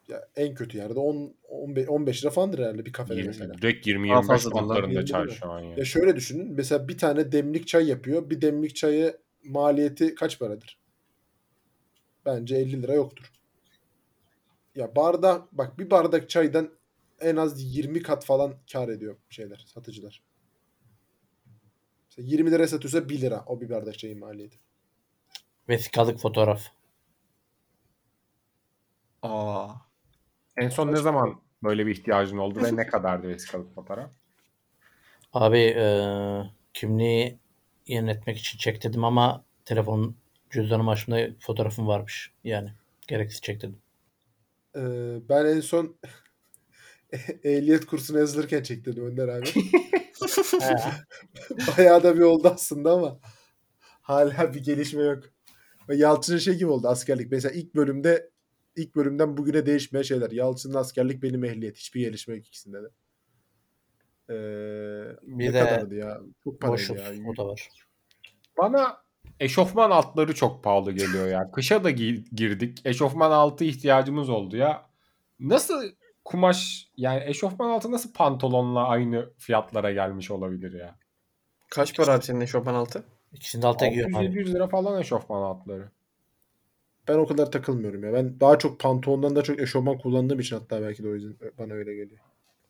[0.07, 3.53] Ya en kötü yerde 10 15 15 lira falandır herhalde bir kafede Yirmi- mesela.
[3.53, 5.37] direkt Daha 20-25 fazladır lan, bantlarında 20 çay değil mi?
[5.37, 5.75] şu an ya.
[5.77, 6.51] Ya şöyle düşünün.
[6.53, 8.29] Mesela bir tane demlik çay yapıyor.
[8.29, 10.79] Bir demlik çayı maliyeti kaç paradır?
[12.25, 13.31] Bence 50 lira yoktur.
[14.75, 16.69] Ya bardak bak bir bardak çaydan
[17.19, 20.23] en az 20 kat falan kar ediyor şeyler, satıcılar.
[22.09, 24.57] Mesela 20 liraya satıyorsa 1 lira o bir bardak çayın maliyeti.
[25.69, 26.67] Vesikalık fotoğraf.
[29.21, 29.84] Aa.
[30.57, 34.09] En son ne zaman böyle bir ihtiyacın oldu ve ne kadardı vesikalık fotoğraf?
[35.33, 37.39] Abi eee, kimliği
[37.87, 40.15] yeniletmek için çek dedim ama telefon
[40.49, 42.31] cüzdanımı açtığımda fotoğrafım varmış.
[42.43, 42.69] Yani
[43.07, 43.77] gereksiz çek dedim.
[44.75, 44.79] Ee,
[45.29, 45.95] ben en son
[47.43, 49.45] ehliyet kursuna yazılırken çektirdim Önder abi.
[51.77, 53.19] Bayağı da bir oldu aslında ama
[54.01, 55.23] hala bir gelişme yok.
[55.89, 57.31] Yalçın'ın şey gibi oldu askerlik.
[57.31, 58.29] Mesela ilk bölümde
[58.75, 60.31] ilk bölümden bugüne değişmeyen şeyler.
[60.31, 61.77] Yalçın'ın askerlik benim ehliyet.
[61.77, 62.87] Hiçbir gelişme yok ikisinde de.
[64.29, 64.33] Ee,
[65.21, 66.19] Bir ne de kadardı ya?
[66.43, 67.11] Çok Boşluk ya.
[67.27, 67.69] o da var.
[68.57, 68.97] Bana
[69.39, 71.51] eşofman altları çok pahalı geliyor ya.
[71.51, 72.81] Kışa da gi- girdik.
[72.85, 74.85] Eşofman altı ihtiyacımız oldu ya.
[75.39, 75.83] Nasıl
[76.25, 80.95] kumaş yani eşofman altı nasıl pantolonla aynı fiyatlara gelmiş olabilir ya?
[81.69, 83.03] Kaç para abi senin eşofman altı?
[83.33, 83.95] İkisini de alta abi.
[83.95, 85.91] 600-700 lira falan eşofman altları.
[87.07, 88.13] Ben o kadar takılmıyorum ya.
[88.13, 91.73] Ben daha çok pantolondan da çok eşofman kullandığım için hatta belki de o yüzden bana
[91.73, 92.19] öyle geliyor.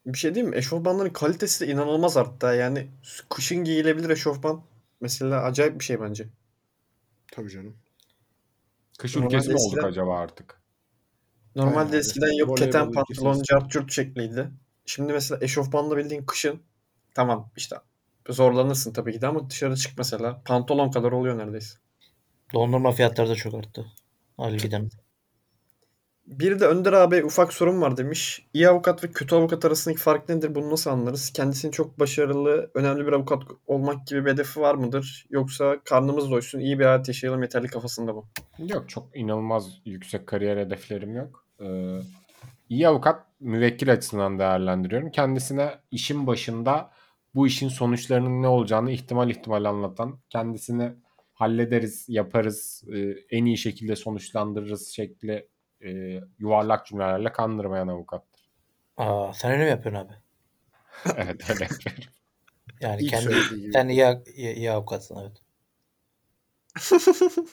[0.06, 0.58] Bir şey diyeyim mi?
[0.58, 2.46] Eşofmanların kalitesi de inanılmaz arttı.
[2.46, 2.88] Yani
[3.30, 4.64] kışın giyilebilir eşofman.
[5.02, 6.28] Mesela acayip bir şey bence.
[7.32, 7.78] Tabii canım.
[9.00, 10.62] Kış Normalde ülkesi mi olduk eskiden- acaba artık?
[11.56, 14.52] Normalde Aynen eskiden yok Voleybol keten pantolon, cart curt şekliydi.
[14.86, 16.62] Şimdi mesela eşofmanla bildiğin kışın
[17.14, 17.76] tamam işte
[18.30, 21.78] zorlanırsın tabii ki de ama dışarı çık mesela pantolon kadar oluyor neredeyse.
[22.54, 23.86] Dondurma fiyatları da çok arttı.
[24.38, 24.90] Ali giden.
[26.28, 28.46] Bir de Önder abi ufak sorun var demiş.
[28.54, 30.56] İyi avukat ve kötü avukat arasındaki fark nedir?
[30.56, 31.34] Bunu nasıl anlarız?
[31.34, 35.26] Kendisini çok başarılı, önemli bir avukat olmak gibi bir hedefi var mıdır?
[35.30, 38.24] Yoksa karnımız doysun, iyi bir hayat yaşayalım yeterli kafasında mı?
[38.60, 41.46] Yok çok inanılmaz yüksek kariyer hedeflerim yok.
[41.62, 42.00] Ee,
[42.70, 45.12] iyi avukat müvekkil açısından değerlendiriyorum.
[45.12, 46.92] Kendisine işin başında
[47.36, 50.92] bu işin sonuçlarının ne olacağını ihtimal ihtimal anlatan, kendisini
[51.36, 53.00] hallederiz, yaparız, e,
[53.38, 55.48] en iyi şekilde sonuçlandırırız şekli
[55.82, 58.50] e, yuvarlak cümlelerle kandırmayan avukattır.
[58.98, 60.14] Aa, sen öyle mi yapıyorsun abi?
[61.18, 62.04] evet öyle yapıyorum.
[62.82, 63.36] Yani İlk kendi
[63.74, 64.06] sen iyi,
[64.36, 65.42] iyi, iyi avukatsın evet.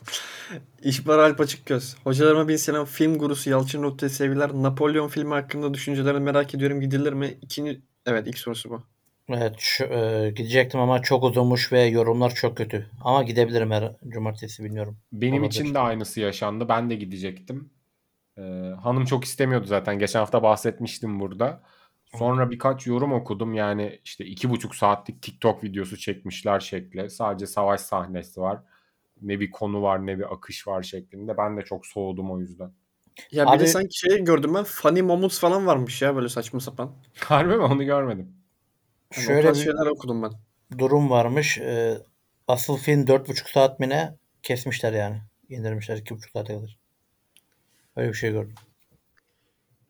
[0.83, 1.97] İşbar Alp Açıkgöz.
[2.05, 2.85] Hocalarıma bin selam.
[2.85, 4.51] Film gurusu Yalçın Rota'ya sevgiler.
[4.53, 6.81] Napolyon filmi hakkında düşüncelerini merak ediyorum.
[6.81, 7.39] Gidilir mi?
[7.43, 7.83] İkinci...
[8.07, 8.83] Evet ilk sorusu bu.
[9.29, 12.91] Evet şu, e, gidecektim ama çok uzunmuş ve yorumlar çok kötü.
[13.05, 14.99] Ama gidebilirim her cumartesi bilmiyorum.
[15.13, 15.61] Benim Olabilir.
[15.61, 16.69] için de aynısı yaşandı.
[16.69, 17.71] Ben de gidecektim.
[18.39, 18.43] Ee,
[18.83, 19.99] hanım çok istemiyordu zaten.
[19.99, 21.63] Geçen hafta bahsetmiştim burada.
[22.19, 23.55] Sonra birkaç yorum okudum.
[23.55, 27.11] Yani işte iki buçuk saatlik TikTok videosu çekmişler şekli.
[27.11, 28.59] Sadece savaş sahnesi var.
[29.23, 31.37] Ne bir konu var ne bir akış var şeklinde.
[31.37, 32.73] Ben de çok soğudum o yüzden.
[33.33, 34.65] Ya bir Abi- de sanki şey gördüm ben.
[34.65, 36.93] Funny moments falan varmış ya böyle saçma sapan.
[37.21, 37.63] Harbi mi?
[37.63, 38.33] Onu görmedim.
[39.17, 40.33] Yani Şöyle bir şeyler okudum ben.
[40.79, 41.59] durum varmış.
[41.59, 41.99] E,
[42.49, 45.23] asıl film 4,5 saat mi ne kesmişler yani.
[45.49, 46.79] İndirmişler 2,5 saate kadar.
[47.97, 48.55] Öyle bir şey gördüm.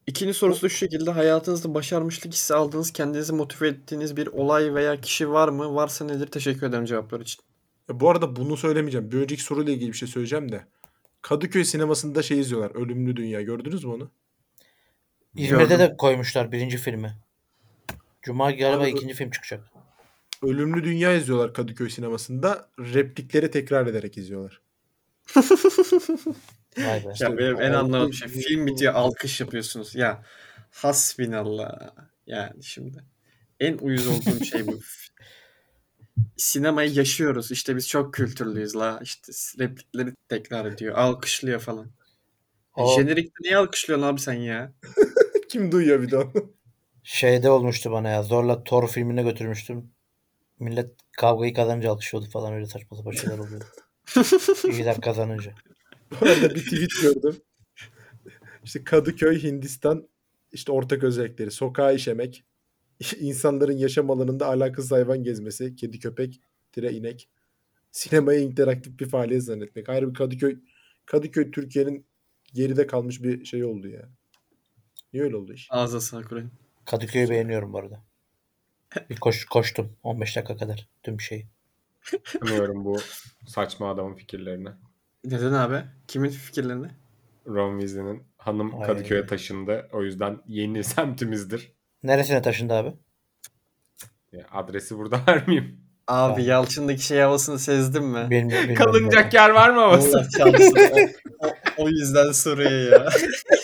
[0.06, 1.10] İkinci sorusu da şu şekilde.
[1.10, 5.74] Hayatınızda başarmışlık hissi aldığınız, kendinizi motive ettiğiniz bir olay veya kişi var mı?
[5.74, 6.26] Varsa nedir?
[6.26, 7.42] Teşekkür ederim cevaplar için.
[7.88, 9.12] Ya bu arada bunu söylemeyeceğim.
[9.12, 10.64] Bir önceki soruyla ilgili bir şey söyleyeceğim de.
[11.22, 12.70] Kadıköy sinemasında şey izliyorlar.
[12.74, 13.42] Ölümlü Dünya.
[13.42, 14.10] Gördünüz mü onu?
[15.36, 15.78] İzmir'de Gördüm.
[15.78, 17.12] de koymuşlar birinci filmi.
[18.22, 19.64] Cuma galiba ikinci film çıkacak.
[20.42, 22.68] Ölümlü Dünya izliyorlar Kadıköy sinemasında.
[22.78, 24.60] Replikleri tekrar ederek izliyorlar.
[26.78, 27.12] Vay be.
[27.20, 29.94] Ya benim en anladığım şey film bitiyor alkış yapıyorsunuz.
[29.94, 30.22] Ya
[30.70, 31.90] hasbinallah.
[32.26, 33.04] Yani şimdi
[33.60, 34.80] en uyuz olduğum şey bu.
[36.36, 37.52] Sinemayı yaşıyoruz.
[37.52, 39.00] İşte biz çok kültürlüyüz la.
[39.02, 40.94] İşte replikleri tekrar ediyor.
[40.96, 41.90] Alkışlıyor falan.
[42.74, 44.72] O Jenerikte niye alkışlıyorsun abi sen ya?
[45.48, 46.52] Kim duyuyor bir de onu?
[47.02, 48.22] Şeyde olmuştu bana ya.
[48.22, 49.90] Zorla Thor filmine götürmüştüm.
[50.58, 53.64] Millet kavgayı kazanınca alkışlıyordu falan öyle saçma sapan şeyler oluyordu.
[54.72, 55.54] İyiler kazanınca.
[56.20, 57.36] Bu arada bir tweet gördüm.
[58.64, 60.08] İşte Kadıköy, Hindistan,
[60.52, 61.50] işte ortak özellikleri.
[61.50, 62.44] Sokağa işemek,
[63.20, 66.40] insanların yaşam alanında alakasız hayvan gezmesi, kedi köpek,
[66.72, 67.28] tire inek,
[67.90, 69.88] sinemaya interaktif bir faaliyet zannetmek.
[69.88, 70.58] Harbi Kadıköy,
[71.06, 72.06] Kadıköy Türkiye'nin
[72.54, 74.08] geride kalmış bir şey oldu ya.
[75.12, 75.68] Niye öyle oldu iş?
[75.70, 76.50] Ağza sağ kurayım.
[76.84, 78.02] Kadıköy'ü beğeniyorum bu arada.
[79.10, 81.46] Bir koş, koştum 15 dakika kadar tüm şeyi.
[82.40, 82.98] Tanıyorum bu
[83.46, 84.68] saçma adamın fikirlerini.
[85.24, 85.82] Neden abi?
[86.08, 86.86] Kimin fikirlerini?
[87.46, 88.86] Ron Weasley'nin hanım Ay.
[88.86, 89.88] Kadıköy'e taşındı.
[89.92, 91.72] O yüzden yeni semtimizdir.
[92.02, 92.92] Neresine taşındı abi?
[94.32, 95.80] Ya, adresi burada vermeyeyim.
[96.08, 96.48] Abi Ha.
[96.48, 98.30] Yalçın'daki şey havasını sezdin mi?
[98.30, 98.68] Bilmiyorum.
[98.68, 100.18] bilmiyorum Kalınacak yer var mı havası?
[100.40, 101.06] Allah
[101.40, 103.08] o, o yüzden soruyor ya.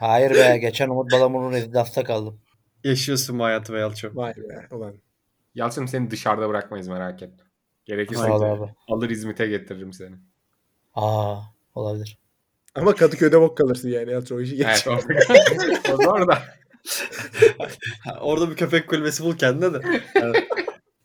[0.00, 2.40] Hayır be geçen Umut Balamon'un Redidas'ta kaldım.
[2.84, 4.16] Yaşıyorsun bu hayatı be Yalçın.
[4.16, 4.94] Vay be ulan.
[5.54, 7.44] Yalçın seni dışarıda bırakmayız merak etme.
[7.84, 8.74] Gerekirse abi.
[8.88, 10.16] alır İzmit'e getiririm seni.
[10.94, 11.36] Aa
[11.74, 12.18] olabilir.
[12.74, 14.12] Ama Kadıköy'de bok kalırsın yani.
[14.12, 14.66] Yalçın o işi geç.
[14.66, 14.86] Evet
[15.90, 16.10] orada.
[16.10, 16.42] orada.
[18.20, 19.80] Orada bir köpek kulübesi bul kendine de.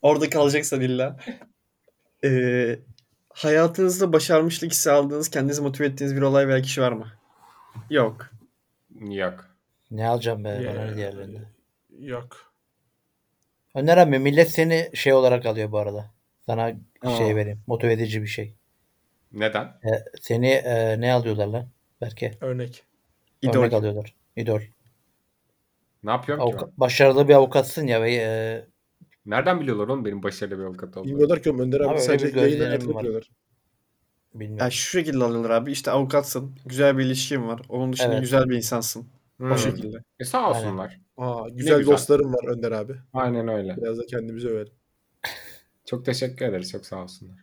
[0.02, 1.16] Orada kalacaksan illa.
[2.24, 2.78] Ee,
[3.28, 7.06] hayatınızda başarmışlık hissi aldığınız, kendinizi motive ettiğiniz bir olay veya kişi var mı?
[7.90, 8.35] Yok.
[9.00, 9.44] Yok.
[9.90, 10.84] Ne alacağım be Ya.
[10.84, 11.38] ne diğerlerinde.
[11.98, 12.52] Yok.
[13.74, 16.10] Öner abi millet seni şey olarak alıyor bu arada.
[16.46, 16.72] Sana
[17.02, 17.16] Aa.
[17.16, 17.60] şey vereyim.
[17.66, 18.54] Motive edici bir şey.
[19.32, 19.64] Neden?
[19.64, 19.90] E,
[20.20, 21.68] seni e, ne alıyorlar lan?
[22.00, 22.84] Belki Örnek.
[23.42, 23.60] İdol.
[23.60, 24.14] örnek alıyorlar.
[24.36, 24.60] İdol.
[26.04, 26.72] Ne yapıyorum ki Avuka- ben?
[26.76, 28.64] başarılı bir avukatsın ya ve e,
[29.26, 31.04] Nereden biliyorlar oğlum benim başarılı bir avukat olduğumu?
[31.04, 33.02] Bilmiyorlar ki oğlum Önder abi Abi öyle sadece bir yayın gözlemim hayatını var.
[33.02, 33.30] biliyorlar.
[34.40, 34.64] Bilmiyorum.
[34.64, 35.72] Ya şu şekilde alıyorlar abi.
[35.72, 36.56] İşte avukatsın.
[36.66, 37.60] Güzel bir ilişkin var.
[37.68, 38.20] Onun dışında Evet.
[38.20, 39.06] güzel bir insansın.
[39.36, 39.52] Hmm.
[39.52, 39.96] O şekilde.
[40.20, 41.00] E sağ olsunlar.
[41.16, 41.92] Aa, güzel, güzel.
[41.92, 42.92] dostlarım var Önder abi.
[43.12, 43.76] Aynen öyle.
[43.76, 44.72] Biraz da kendimizi övelim.
[45.86, 46.70] Çok teşekkür ederiz.
[46.70, 47.36] Çok sağ olsunlar.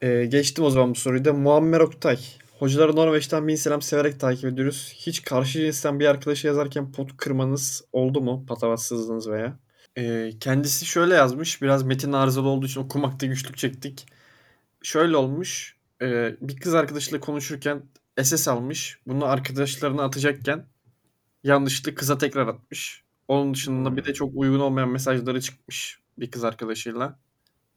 [0.00, 1.32] Ee, geçtim o zaman bu soruyu da.
[1.32, 2.18] Muammer Oktay.
[2.58, 4.92] Hocaları Norveç'ten bin selam severek takip ediyoruz.
[4.96, 8.46] Hiç karşı cinsten bir arkadaşı yazarken pot kırmanız oldu mu?
[8.48, 9.58] Patavatsızlığınız veya?
[9.98, 11.62] Ee, kendisi şöyle yazmış.
[11.62, 14.06] Biraz metin arızalı olduğu için okumakta güçlük çektik.
[14.82, 15.77] Şöyle olmuş.
[16.02, 17.82] Ee, bir kız arkadaşıyla konuşurken
[18.22, 19.00] SS almış.
[19.06, 20.66] Bunu arkadaşlarına atacakken
[21.44, 23.04] yanlışlıkla kıza tekrar atmış.
[23.28, 27.18] Onun dışında bir de çok uygun olmayan mesajları çıkmış bir kız arkadaşıyla.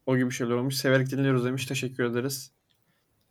[0.06, 0.76] O gibi şeyler olmuş.
[0.76, 1.66] Severek dinliyoruz demiş.
[1.66, 2.52] Teşekkür ederiz.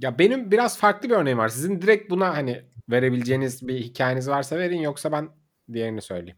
[0.01, 1.49] Ya benim biraz farklı bir örneğim var.
[1.49, 5.29] Sizin direkt buna hani verebileceğiniz bir hikayeniz varsa verin yoksa ben
[5.73, 6.37] diğerini söyleyeyim.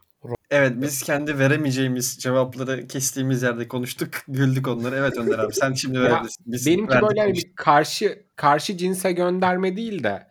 [0.51, 4.09] Evet biz kendi veremeyeceğimiz cevapları kestiğimiz yerde konuştuk.
[4.29, 4.97] Güldük onları.
[4.97, 6.45] Evet Önder abi sen şimdi verebilirsin.
[6.47, 10.29] Biz Benimki böyle hani bir karşı karşı cinse gönderme değil de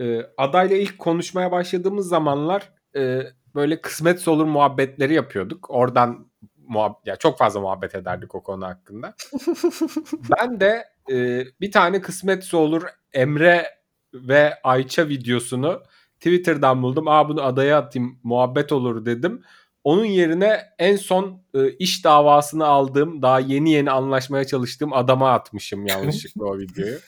[0.00, 3.22] e, adayla ilk konuşmaya başladığımız zamanlar e,
[3.54, 5.70] böyle kısmetse olur muhabbetleri yapıyorduk.
[5.70, 6.30] Oradan
[6.68, 9.14] muhab ya çok fazla muhabbet ederdik o konu hakkında.
[10.40, 12.82] ben de e, bir tane kısmetse olur
[13.12, 13.66] Emre
[14.14, 15.82] ve Ayça videosunu
[16.24, 17.08] Twitter'dan buldum.
[17.08, 19.42] Aa bunu adaya atayım muhabbet olur dedim.
[19.84, 25.86] Onun yerine en son e, iş davasını aldığım, daha yeni yeni anlaşmaya çalıştığım adama atmışım
[25.86, 26.98] yanlışlıkla o videoyu.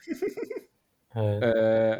[1.14, 1.42] Evet.
[1.42, 1.98] Ee,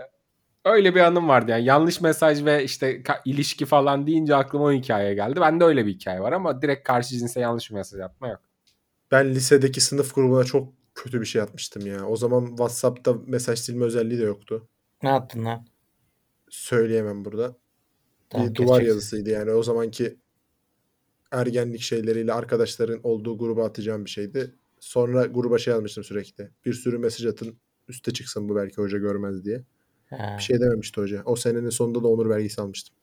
[0.65, 4.73] öyle bir anım vardı yani yanlış mesaj ve işte ka- ilişki falan deyince aklıma o
[4.73, 5.41] hikaye geldi.
[5.41, 8.41] Bende öyle bir hikaye var ama direkt karşı cinse yanlış bir mesaj atma yok.
[9.11, 12.07] Ben lisedeki sınıf grubuna çok kötü bir şey atmıştım ya.
[12.07, 14.69] O zaman WhatsApp'ta mesaj silme özelliği de yoktu.
[15.03, 15.67] Ne yaptın lan?
[16.49, 17.57] Söyleyemem burada.
[18.31, 18.89] Tamam, bir duvar keseceksin.
[18.89, 19.51] yazısıydı yani.
[19.53, 20.17] O zamanki
[21.33, 24.55] ergenlik şeyleriyle arkadaşların olduğu gruba atacağım bir şeydi.
[24.81, 26.51] Sonra gruba şey almıştım sürekli.
[26.65, 29.65] Bir sürü mesaj atın üste çıksın bu belki hoca görmez diye.
[30.11, 30.35] Ha.
[30.39, 31.23] Bir şey dememişti hoca.
[31.25, 32.97] O senenin sonunda da onur belgesi almıştım.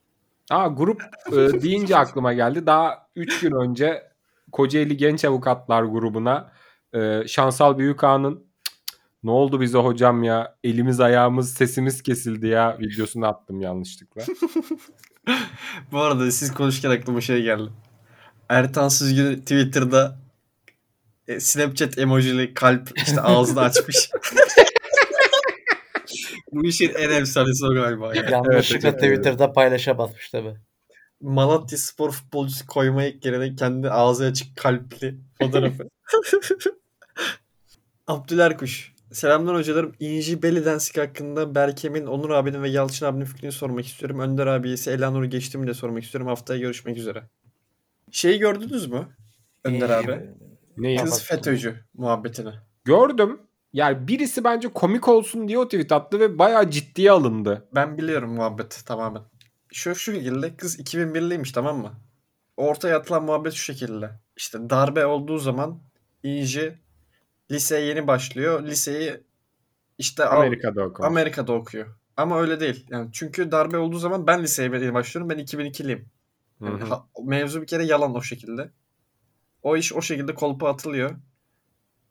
[0.50, 2.66] Aa grup e, deyince aklıma geldi.
[2.66, 4.04] Daha 3 gün önce
[4.52, 6.52] Kocaeli Genç Avukatlar grubuna
[6.94, 8.53] e, Şansal Büyükağa'nın "Cık, cık,
[9.24, 14.22] ne oldu bize hocam ya elimiz ayağımız sesimiz kesildi ya videosunu attım yanlışlıkla.
[15.92, 17.70] Bu arada siz konuşurken aklıma şey geldi.
[18.50, 20.20] Ertan Süzgün Twitter'da
[21.28, 24.10] e, Snapchat emojili kalp işte ağzını açmış.
[26.52, 28.16] Bu işin en efsanesi o galiba.
[28.16, 28.24] ya.
[28.30, 30.54] Yanlışlıkla Evet, evet, Twitter'da paylaşa basmış tabi.
[31.22, 35.84] Malatya spor futbolcusu koymaya yerine kendi ağzı açık kalpli fotoğrafı.
[38.08, 38.93] Abdüler Kuş.
[39.14, 39.96] Selamlar hocalarım.
[40.00, 44.20] İnci Belly Dancing hakkında Berkem'in, Onur abinin ve Yalçın abinin fikrini sormak istiyorum.
[44.20, 46.28] Önder abiye ise Elanur'u geçti mi de sormak istiyorum.
[46.28, 47.24] Haftaya görüşmek üzere.
[48.12, 49.08] Şeyi gördünüz mü?
[49.64, 50.30] Önder abi.
[50.78, 50.98] Neyi?
[50.98, 51.24] Kız.
[51.24, 52.52] FETÖ'cü muhabbetini.
[52.86, 53.42] Gördüm.
[53.74, 57.68] Yani birisi bence komik olsun diye o tweet attı ve bayağı ciddiye alındı.
[57.76, 59.22] Ben biliyorum muhabbet tamamen.
[59.74, 61.92] Şu şu şekilde kız 2001'liymiş tamam mı?
[62.58, 64.10] Ortaya atılan muhabbet şu şekilde.
[64.38, 65.82] İşte darbe olduğu zaman
[66.24, 66.80] İnci
[67.54, 68.64] liseye yeni başlıyor.
[68.64, 69.24] Liseyi
[69.98, 71.08] işte Amerika'da okumuş.
[71.08, 71.96] Amerika'da okuyor.
[72.18, 72.88] Ama öyle değil.
[72.90, 75.30] Yani çünkü darbe olduğu zaman ben liseye yeni başlıyorum.
[75.30, 76.06] Ben 2002'liyim.
[76.60, 76.86] Hı Yani hı.
[76.86, 78.72] ha- mevzu bir kere yalan o şekilde.
[79.64, 81.16] O iş o şekilde kolpa atılıyor.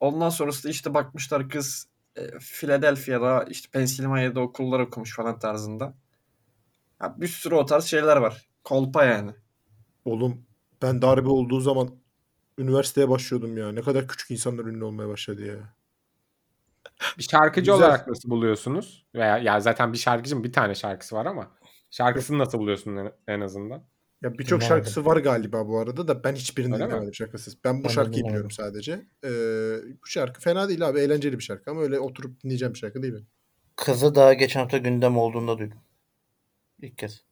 [0.01, 5.95] Ondan sonrasında işte bakmışlar kız e, Philadelphia'da işte Pennsylvania'da okullar okumuş falan tarzında.
[7.03, 8.49] Ya bir sürü o tarz şeyler var.
[8.65, 9.33] Kolpa yani.
[10.05, 10.47] Oğlum
[10.83, 12.02] ben darbe olduğu zaman
[12.59, 13.73] üniversiteye başlıyordum ya.
[13.73, 15.75] Ne kadar küçük insanlar ünlü olmaya başladı ya.
[17.19, 17.87] Bir şarkıcı Güzel.
[17.87, 19.07] olarak nasıl buluyorsunuz?
[19.15, 21.51] Veya ya zaten bir şarkıcının bir tane şarkısı var ama
[21.91, 23.83] şarkısını nasıl buluyorsun en, azından?
[24.23, 26.91] Ya birçok şarkısı var galiba bu arada da ben hiçbirini Öyle mi?
[26.91, 27.13] dinlemedim.
[27.65, 28.93] Ben bu Ben de şarkıyı biliyorum sadece.
[29.25, 29.29] Ee,
[30.03, 31.01] bu şarkı fena değil abi.
[31.01, 33.23] Eğlenceli bir şarkı ama öyle oturup dinleyeceğim bir şarkı değil mi?
[33.77, 35.79] Kızı daha geçen hafta gündem olduğunda duydum.
[36.83, 37.25] İlk kez.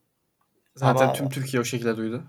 [0.75, 2.23] Zaten Ama- tüm Türkiye o şekilde duydu.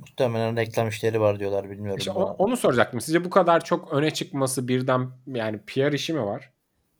[0.00, 1.98] Muhtemelen reklam işleri var diyorlar bilmiyorum.
[1.98, 3.00] İşte o- onu soracaktım.
[3.00, 6.50] Sizce bu kadar çok öne çıkması birden yani PR işi mi var?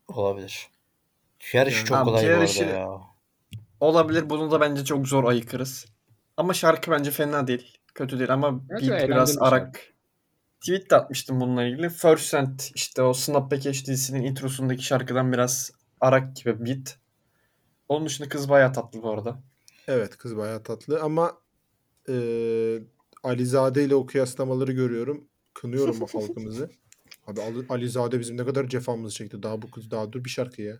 [0.08, 0.68] Olabilir.
[1.40, 2.88] PR işi Yani- çok kolay bu PR arada işi- ya.
[3.80, 4.30] Olabilir.
[4.30, 5.86] Bunu da bence çok zor ayıkırız.
[6.36, 7.78] Ama şarkı bence fena değil.
[7.94, 9.80] Kötü değil ama beat eğlenceli biraz bir arak.
[10.60, 11.88] Tweet de atmıştım bununla ilgili.
[11.90, 15.70] First Cent işte o Snapback dizisinin introsundaki şarkıdan biraz
[16.00, 16.98] arak gibi beat.
[17.88, 19.38] Onun dışında kız bayağı tatlı bu arada.
[19.88, 21.32] Evet kız bayağı tatlı ama
[22.08, 22.14] e,
[23.22, 25.24] Alizade ile o kıyaslamaları görüyorum.
[25.54, 26.70] Kınıyorum bu halkımızı.
[27.26, 29.42] Abi Ali- Alizade bizim ne kadar cefamızı çekti.
[29.42, 30.78] Daha bu kız daha dur bir şarkı ya.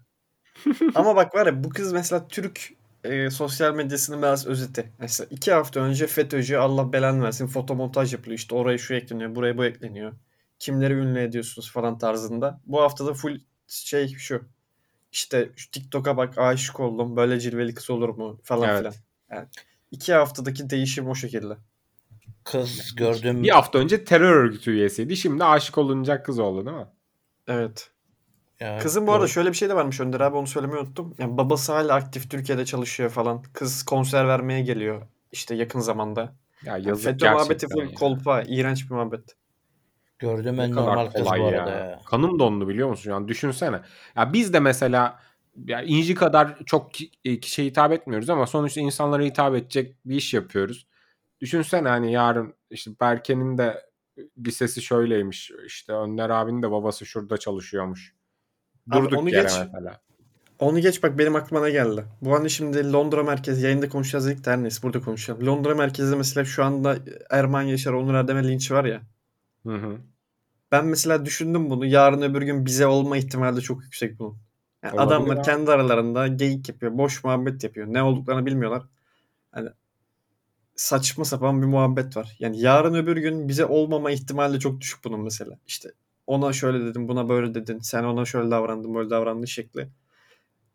[0.95, 2.73] Ama bak var ya bu kız mesela Türk
[3.05, 4.93] e, sosyal medyasının biraz özeti.
[4.99, 8.39] Mesela iki hafta önce FETÖ'cü Allah belanı versin fotomontaj yapılıyor.
[8.39, 10.12] İşte oraya şu ekleniyor, buraya bu ekleniyor.
[10.59, 12.61] Kimleri ünlü ediyorsunuz falan tarzında.
[12.66, 14.43] Bu haftada full şey şu.
[15.12, 17.16] İşte şu TikTok'a bak aşık oldum.
[17.16, 18.79] Böyle cilveli kız olur mu falan Evet.
[18.79, 18.95] filan.
[19.31, 19.49] Yani
[19.91, 21.57] iki haftadaki değişim o şekilde.
[22.45, 25.16] Kız gördüğüm Bir hafta önce terör örgütü üyesiydi.
[25.16, 26.86] Şimdi aşık olunacak kız oldu değil mi?
[27.49, 27.91] Evet.
[28.61, 29.28] Ya, Kızın bu arada doğru.
[29.28, 31.14] şöyle bir şey de varmış Önder abi onu söylemeyi unuttum.
[31.18, 33.43] Yani babası hala aktif Türkiye'de çalışıyor falan.
[33.53, 36.20] Kız konser vermeye geliyor işte yakın zamanda.
[36.20, 36.32] Ya
[36.76, 37.95] Yani yazık FETÖ muhabbeti full ya.
[37.95, 38.43] kolpa.
[38.43, 39.36] iğrenç bir muhabbet.
[40.18, 42.01] Gördüğüm Ne en normal kız bu arada ya.
[42.07, 43.11] Kanım dondu biliyor musun?
[43.11, 43.80] Yani düşünsene.
[44.16, 45.18] Ya biz de mesela
[45.67, 46.91] ya İnci kadar çok
[47.25, 50.87] e, kişiye hitap etmiyoruz ama sonuçta insanlara hitap edecek bir iş yapıyoruz.
[51.41, 53.91] Düşünsene hani yarın işte Berke'nin de
[54.47, 55.51] lisesi şöyleymiş.
[55.67, 58.15] işte Önder abinin de babası şurada çalışıyormuş.
[58.91, 59.53] Abi Durduk onu yere geç.
[59.59, 60.01] mesela.
[60.59, 62.05] Onu geç bak benim aklıma ne geldi.
[62.23, 65.47] Bu hani şimdi Londra merkezi yayında konuşacağız dedik de neyse burada konuşalım.
[65.47, 66.99] Londra merkezinde mesela şu anda
[67.31, 69.03] Erman Yaşar, Onur Erdem'e linç var ya.
[69.67, 69.99] Hı hı.
[70.73, 71.87] Ben mesela düşündüm bunu.
[71.87, 74.39] Yarın öbür gün bize olma ihtimali de çok yüksek bunun.
[74.83, 75.43] Yani Olabilir adamlar abi.
[75.43, 76.99] kendi aralarında geyik yapıyor.
[76.99, 77.87] Boş muhabbet yapıyor.
[77.87, 78.83] Ne olduklarını bilmiyorlar.
[79.51, 79.68] Hani
[80.76, 82.37] saçma sapan bir muhabbet var.
[82.39, 85.59] Yani yarın öbür gün bize olmama ihtimali de çok düşük bunun mesela.
[85.66, 85.93] İşte
[86.26, 87.78] ona şöyle dedim, buna böyle dedin.
[87.78, 89.89] Sen ona şöyle davrandın, böyle davrandın şekli.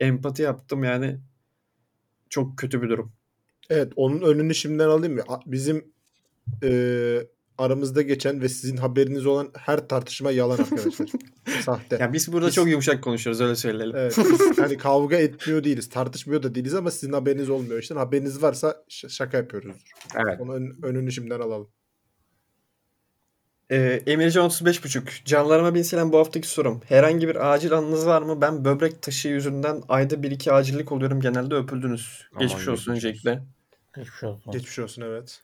[0.00, 1.18] Empati yaptım yani
[2.30, 3.12] çok kötü bir durum.
[3.70, 5.22] Evet onun önünü şimdiden alayım mı?
[5.46, 5.92] Bizim
[6.62, 6.70] e,
[7.58, 11.08] aramızda geçen ve sizin haberiniz olan her tartışma yalan arkadaşlar.
[11.62, 11.96] Sahte.
[12.00, 13.96] Ya biz burada Biz- çok yumuşak konuşuyoruz öyle söyleyelim.
[13.96, 17.94] Evet, biz hani kavga etmiyor değiliz, tartışmıyor da değiliz ama sizin haberiniz olmuyor işte.
[17.94, 19.76] Haberiniz varsa ş- şaka yapıyoruz.
[20.14, 20.40] Evet.
[20.40, 21.68] Onun ön- önünü şimdiden alalım.
[23.70, 25.24] Ee, Emircan 35.5.
[25.24, 26.80] Canlarıma binsilen bu haftaki sorum.
[26.88, 28.40] Herhangi bir acil anınız var mı?
[28.40, 31.20] Ben böbrek taşı yüzünden ayda 1-2 acillik oluyorum.
[31.20, 32.22] Genelde öpüldünüz.
[32.32, 33.42] Aman geçmiş olsun geçmiş öncelikle.
[33.96, 34.52] Geçmiş olsun.
[34.52, 35.42] Geçmiş olsun evet.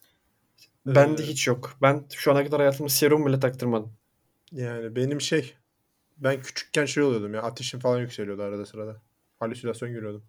[0.86, 1.76] Bende Ee, hiç yok.
[1.82, 3.92] Ben şu ana kadar hayatımda serum bile taktırmadım.
[4.52, 5.54] Yani benim şey
[6.16, 9.02] ben küçükken şey oluyordum ya ateşim falan yükseliyordu arada sırada.
[9.40, 10.24] Halüsinasyon görüyordum.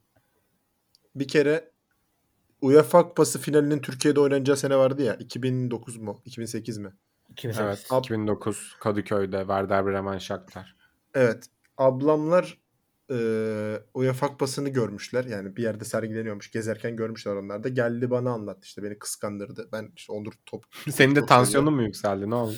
[1.16, 1.72] Bir kere
[2.62, 6.94] UEFA Kupası finalinin Türkiye'de oynanacağı sene vardı ya 2009 mu 2008 mi?
[7.30, 7.62] 2008.
[7.66, 7.88] Evet.
[7.90, 10.76] Ab- 2009 Kadıköy'de Werder Bremen Shakhtar.
[11.14, 11.46] Evet.
[11.78, 12.58] Ablamlar
[13.14, 13.18] e,
[13.94, 15.24] UEFA Kupası'nı görmüşler.
[15.26, 16.52] Yani bir yerde sergileniyormuş.
[16.52, 17.70] Gezerken görmüşler onlar da.
[17.70, 19.70] Geldi bana anlattı işte beni kıskandırdı.
[19.72, 20.64] Ben işte Onur top.
[20.92, 22.30] Senin de tansiyonun mu yükseldi?
[22.30, 22.56] Ne oldu?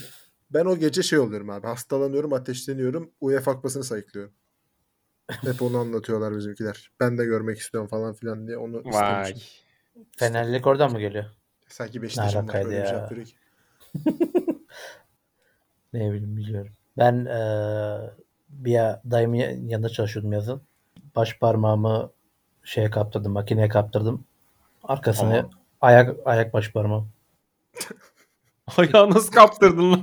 [0.50, 1.68] Ben o gece şey oluyorum abi.
[1.68, 3.12] Hastalanıyorum, ateşleniyorum.
[3.22, 4.34] UEFA Kupası'nı sayıklıyorum.
[5.32, 6.92] Hep onu anlatıyorlar bizimkiler.
[7.00, 9.22] Ben de görmek istiyorum falan filan diye onu Vay.
[9.22, 9.42] istemiştim.
[10.18, 11.26] Fenerlilik oradan mı geliyor?
[11.68, 13.00] Sanki Beşiktaş'ın var böyle bir şey ya?
[13.02, 13.36] yapıyor ki.
[15.94, 16.74] Ne bileyim biliyorum.
[16.98, 18.25] Ben eee
[18.56, 20.62] bir ya- dayımın ya- yanında çalışıyordum yazın.
[21.16, 22.12] Baş parmağımı
[22.64, 24.24] şeye kaptırdım, makineye kaptırdım.
[24.84, 25.52] Arkasını Aman.
[25.82, 27.10] ayak ayak baş parmağım.
[28.78, 30.02] Ayağı nasıl kaptırdın lan?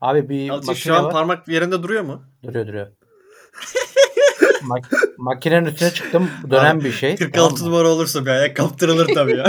[0.00, 1.12] Abi bir Yalçın makine şu an var.
[1.12, 2.22] parmak yerinde duruyor mu?
[2.42, 2.86] Duruyor duruyor.
[4.62, 6.30] Mak- makinenin üstüne çıktım.
[6.50, 7.16] Dönen bir şey.
[7.16, 7.66] 46 tamam mı?
[7.78, 9.46] numara olursa bir ayak kaptırılır tabii ya.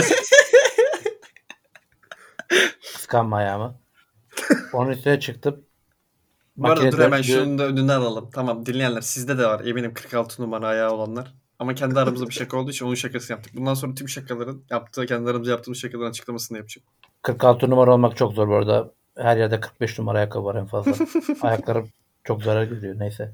[2.96, 3.76] Kıskanma ayağımı.
[4.74, 5.64] Onun üstüne çıktım.
[6.58, 8.30] Bu arada dur hemen şunun da önünden alalım.
[8.34, 11.34] Tamam dinleyenler sizde de var eminim 46 numara ayağı olanlar.
[11.60, 13.56] Ama kendi aramızda bir şaka olduğu için onun şakasını yaptık.
[13.56, 16.86] Bundan sonra tüm şakaların yaptığı, kendi aramızda yaptığımız şakaların açıklamasını yapacağım.
[17.22, 18.94] 46 numara olmak çok zor bu arada.
[19.18, 20.94] Her yerde 45 numara ayakkabı var en fazla.
[21.42, 21.90] Ayaklarım
[22.24, 23.00] çok zarar görüyor.
[23.00, 23.34] Neyse.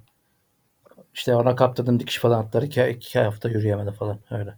[1.14, 2.66] İşte ona kaptırdım dikiş falan atları.
[2.66, 4.20] iki, iki hafta yürüyemedi falan.
[4.32, 4.58] Öyle.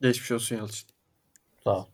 [0.00, 0.88] Geçmiş olsun Yalçın.
[1.64, 1.84] Sağ ol.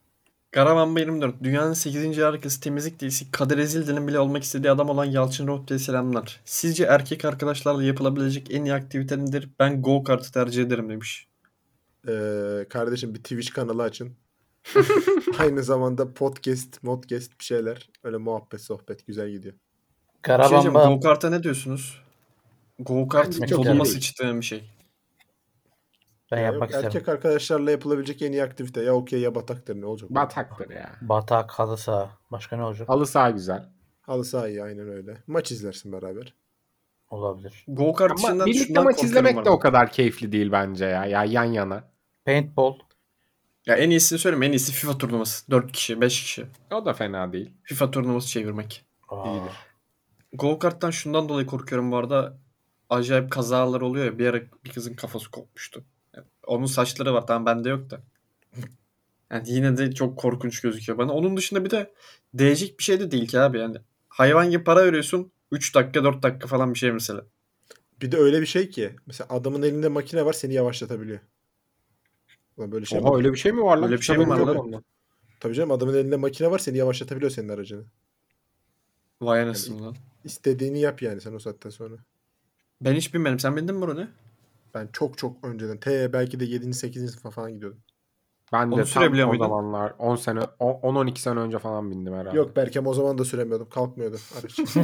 [0.51, 1.43] Karaman 24.
[1.43, 2.19] Dünyanın 8.
[2.19, 6.41] harikası temizlik delisi Kadir Ezildi'nin bile olmak istediği adam olan Yalçın Rohbey'e selamlar.
[6.45, 9.49] Sizce erkek arkadaşlarla yapılabilecek en iyi aktivite nedir?
[9.59, 11.29] Ben go kartı tercih ederim demiş.
[12.09, 14.17] Ee, kardeşim bir Twitch kanalı açın.
[15.39, 17.91] Aynı zamanda podcast, modcast bir şeyler.
[18.05, 19.55] Öyle muhabbet, sohbet güzel gidiyor.
[19.55, 19.61] Şey
[20.23, 22.03] Karabamba go kart'a ne diyorsunuz?
[22.79, 23.95] Go kart Bence çok toluma iyi değil.
[23.95, 24.63] sıçtığım bir şey.
[26.31, 26.87] Ben Ya yapmak yok, isterim.
[26.87, 28.83] erkek arkadaşlarla yapılabilecek en iyi aktivite.
[28.83, 30.11] Ya okey ya bataktır ne olacak?
[30.11, 30.91] Bataktır ya.
[31.01, 32.11] Batak, halı saha.
[32.31, 32.89] Başka ne olacak?
[32.89, 33.68] Halı saha güzel.
[34.01, 35.22] Halı saha iyi aynen öyle.
[35.26, 36.35] Maç izlersin beraber.
[37.11, 37.64] Olabilir.
[37.68, 41.05] Go kart Ama dışından birlikte maç izlemek de o kadar keyifli değil bence ya.
[41.05, 41.85] Ya yan yana.
[42.26, 42.74] Paintball.
[43.66, 44.43] Ya en iyisini söyleyeyim.
[44.43, 45.51] En iyisi FIFA turnuvası.
[45.51, 46.47] 4 kişi, 5 kişi.
[46.72, 47.51] O da fena değil.
[47.62, 48.85] FIFA turnuvası çevirmek.
[49.09, 49.53] Aa, İyidir.
[50.33, 52.37] Go karttan şundan dolayı korkuyorum bu arada.
[52.91, 54.18] Acayip kazalar oluyor ya.
[54.18, 55.85] Bir ara bir kızın kafası kopmuştu.
[56.17, 58.01] Yani onun saçları var tamam bende yok da.
[59.31, 61.13] Yani yine de çok korkunç gözüküyor bana.
[61.13, 61.93] Onun dışında bir de
[62.35, 63.77] değecek bir şey de değil ki abi yani.
[64.09, 65.33] Hayvan gibi para veriyorsun.
[65.53, 67.25] 3 dakika 4 dakika falan bir şey mesela.
[68.03, 71.21] Bir de öyle bir şey ki mesela adamın elinde makine var seni yavaşlatabiliyor.
[72.57, 73.07] Ulan böyle şey mi?
[73.07, 73.85] Oha öyle bir şey mi var lan?
[73.85, 74.85] Öyle bir şey mi var lan?
[75.41, 77.85] Tabii canım adamın elinde makine var seni yavaşlatabiliyor senin aracını.
[79.21, 79.97] Vay anasını lan.
[80.25, 81.95] İstediğini yap yani sen o saatten sonra.
[82.81, 83.39] Ben hiç bilmedim.
[83.39, 84.09] Sen bildin mi bunu?
[84.75, 86.75] Ben çok çok önceden T belki de 7.
[86.75, 87.11] 8.
[87.11, 87.81] sınıfa falan gidiyordum.
[88.53, 89.45] Ben Onu de tam sürebiliyor o muydun?
[89.45, 92.37] zamanlar 10 sene 10-12 sene önce falan bindim herhalde.
[92.37, 93.68] Yok Berkem o zaman da süremiyordum.
[93.68, 94.59] Kalkmıyordu araç.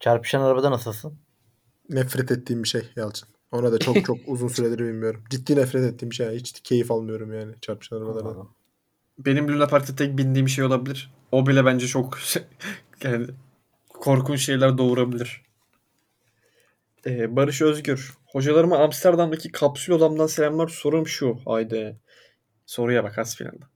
[0.00, 1.18] Çarpışan arabada nasılsın?
[1.88, 3.28] Nefret ettiğim bir şey Yalçın.
[3.52, 5.22] Ona da çok çok uzun süredir bilmiyorum.
[5.30, 6.30] Ciddi nefret ettiğim bir şey.
[6.30, 8.48] Hiç keyif almıyorum yani çarpışan arabalardan.
[9.18, 11.14] Benim Luna Park'ta tek bindiğim şey olabilir.
[11.32, 12.18] O bile bence çok
[13.02, 13.26] yani
[13.88, 15.42] korkunç şeyler doğurabilir.
[17.06, 18.14] Ee, Barış Özgür.
[18.26, 20.68] Hocalarıma Amsterdam'daki kapsül odamdan selamlar.
[20.68, 21.38] Sorum şu.
[21.44, 22.00] Haydi.
[22.66, 23.68] Soruya bak hasbinallah.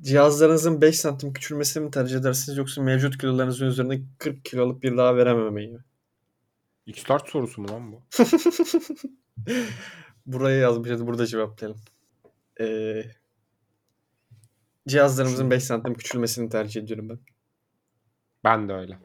[0.00, 4.96] Cihazlarınızın 5 santim küçülmesini mi tercih edersiniz yoksa mevcut kilolarınızın üzerine 40 kilo alıp bir
[4.96, 5.84] daha verememeyi mi?
[6.86, 8.02] X4 sorusu mu lan bu?
[10.26, 11.06] Buraya yazmışız.
[11.06, 11.80] Burada cevaplayalım.
[12.60, 13.04] Ee,
[14.88, 17.18] cihazlarımızın 5 santim küçülmesini tercih ediyorum ben.
[18.44, 18.98] Ben de öyle.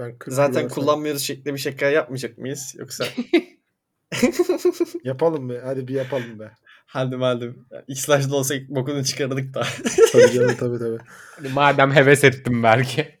[0.00, 2.74] Ben 40 Zaten kullanmıyoruz şeklinde bir şaka yapmayacak mıyız?
[2.78, 3.04] Yoksa
[5.04, 5.58] Yapalım mı?
[5.64, 6.50] Hadi bir yapalım be.
[6.86, 7.54] hadi madem
[7.88, 9.66] X-Life'da olsak bokunu çıkardık da.
[10.12, 10.98] Tabii canım tabii tabii.
[11.36, 13.18] Hadi madem heves ettim belki.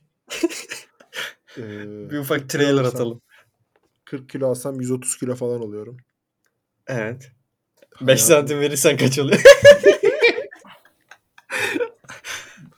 [1.58, 3.20] Ee, bir ufak 40 kilo trailer alsam- atalım.
[4.04, 5.96] 40 kilo alsam 130 kilo falan oluyorum.
[6.86, 7.32] Evet.
[8.00, 9.40] 5 Hayatım- santim verirsen kaç oluyor?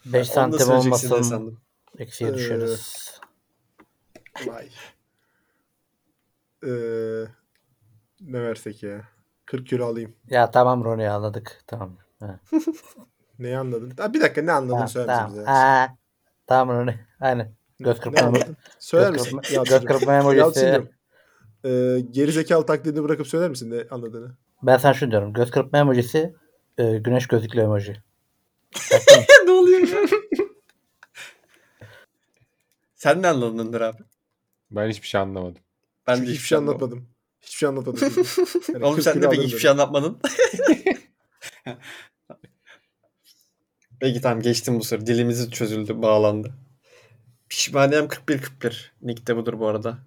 [0.07, 1.61] 5 Onu da santim sandım.
[1.99, 3.02] eksiye Ee, düşeriz.
[4.47, 4.69] Vay.
[6.65, 7.27] Ee,
[8.21, 9.03] ne versek ya?
[9.47, 10.15] 40 kilo alayım.
[10.29, 11.61] Ya tamam Ronnie anladık.
[11.67, 11.97] Tamam.
[13.39, 13.93] Neyi anladın?
[13.99, 15.31] Ha, bir dakika ne anladın Tamam, söyler tamam.
[15.31, 15.45] misin?
[15.45, 15.97] Ha.
[16.47, 17.07] Tamam Ronnie.
[17.21, 17.55] Aynen.
[17.81, 18.33] Göz kırpma.
[18.79, 19.39] Söyler Göz misin?
[19.39, 20.83] kırpma- göz kırpma emojisi.
[21.65, 24.37] Ee, geri zekalı taklidini bırakıp söyler misin ne anladığını?
[24.63, 25.33] Ben sana şunu diyorum.
[25.33, 26.35] Göz kırpma emojisi
[26.79, 28.03] e, güneş gözlüklü emoji.
[29.45, 30.09] ne oluyor ya?
[32.95, 34.03] Sen ne anladın Önder abi?
[34.77, 35.63] Ben hiçbir şey anlamadım.
[36.07, 37.09] Ben Çünkü de hiçbir şey anlatmadım.
[37.41, 38.01] Hiçbir şey anlatmadım.
[38.73, 40.19] Yani Oğlum 40 sen de peki hiçbir şey anlatmadın.
[44.01, 45.07] Peki tamam geçtim bu soru.
[45.07, 46.53] Dilimiz çözüldü, bağlandı.
[47.49, 48.91] Pişmaniyem 41-41.
[49.03, 49.99] Nick de budur bu arada.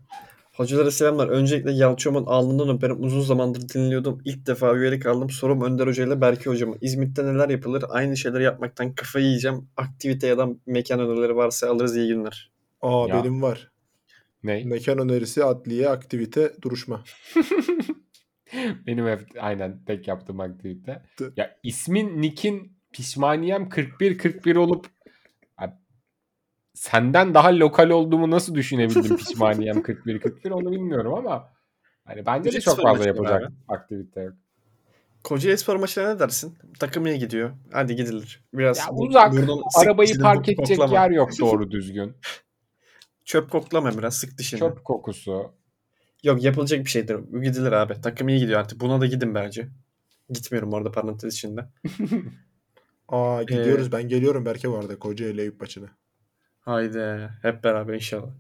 [0.53, 1.27] Hocalara selamlar.
[1.27, 3.03] Öncelikle Yalçın'ın alnından öperim.
[3.03, 4.21] Uzun zamandır dinliyordum.
[4.25, 5.29] İlk defa üyelik aldım.
[5.29, 6.75] Sorum Önder Hoca ile Berke Hocama.
[6.81, 7.83] İzmit'te neler yapılır?
[7.89, 9.69] Aynı şeyleri yapmaktan kafayı yiyeceğim.
[9.77, 12.51] Aktivite ya da mekan önerileri varsa alırız iyi günler.
[12.81, 13.23] Aa Ya.
[13.23, 13.71] benim var.
[14.45, 14.65] Ney?
[14.65, 17.03] Mekan önerisi, adliye, aktivite, duruşma.
[18.87, 21.03] Benim hep aynen tek yaptığım aktivite.
[21.37, 24.87] Ya ismin Nick'in pişmaniyem 41 41 olup
[25.61, 25.79] ya
[26.73, 31.53] senden daha lokal olduğumu nasıl düşünebildin pişmaniyem 41 41 onu bilmiyorum ama
[32.05, 33.53] hani bence de çok fazla yapacak abi.
[33.67, 34.33] aktivite yok.
[35.23, 36.57] Kocaeli Spor maçına ne dersin?
[36.79, 37.51] Takım iyi gidiyor.
[37.71, 38.43] Hadi gidilir.
[38.53, 39.33] Biraz Ya uzak
[39.77, 40.93] arabayı park edecek koklama.
[40.93, 42.15] yer yok doğru düzgün.
[43.25, 44.59] Çöp koklama biraz sık dişini.
[44.59, 45.53] Çöp kokusu.
[46.23, 47.15] Yok yapılacak bir şeydir.
[47.43, 48.01] Gidilir abi.
[48.01, 48.79] Takım iyi gidiyor artık.
[48.79, 49.67] Buna da gidin bence.
[50.29, 51.65] Gitmiyorum orada parantez içinde.
[53.07, 53.91] Aa gidiyoruz.
[53.91, 55.87] Ben geliyorum Berke bu arada Kocaeli Eyüp maçına.
[56.59, 57.29] Haydi.
[57.41, 58.31] Hep beraber inşallah.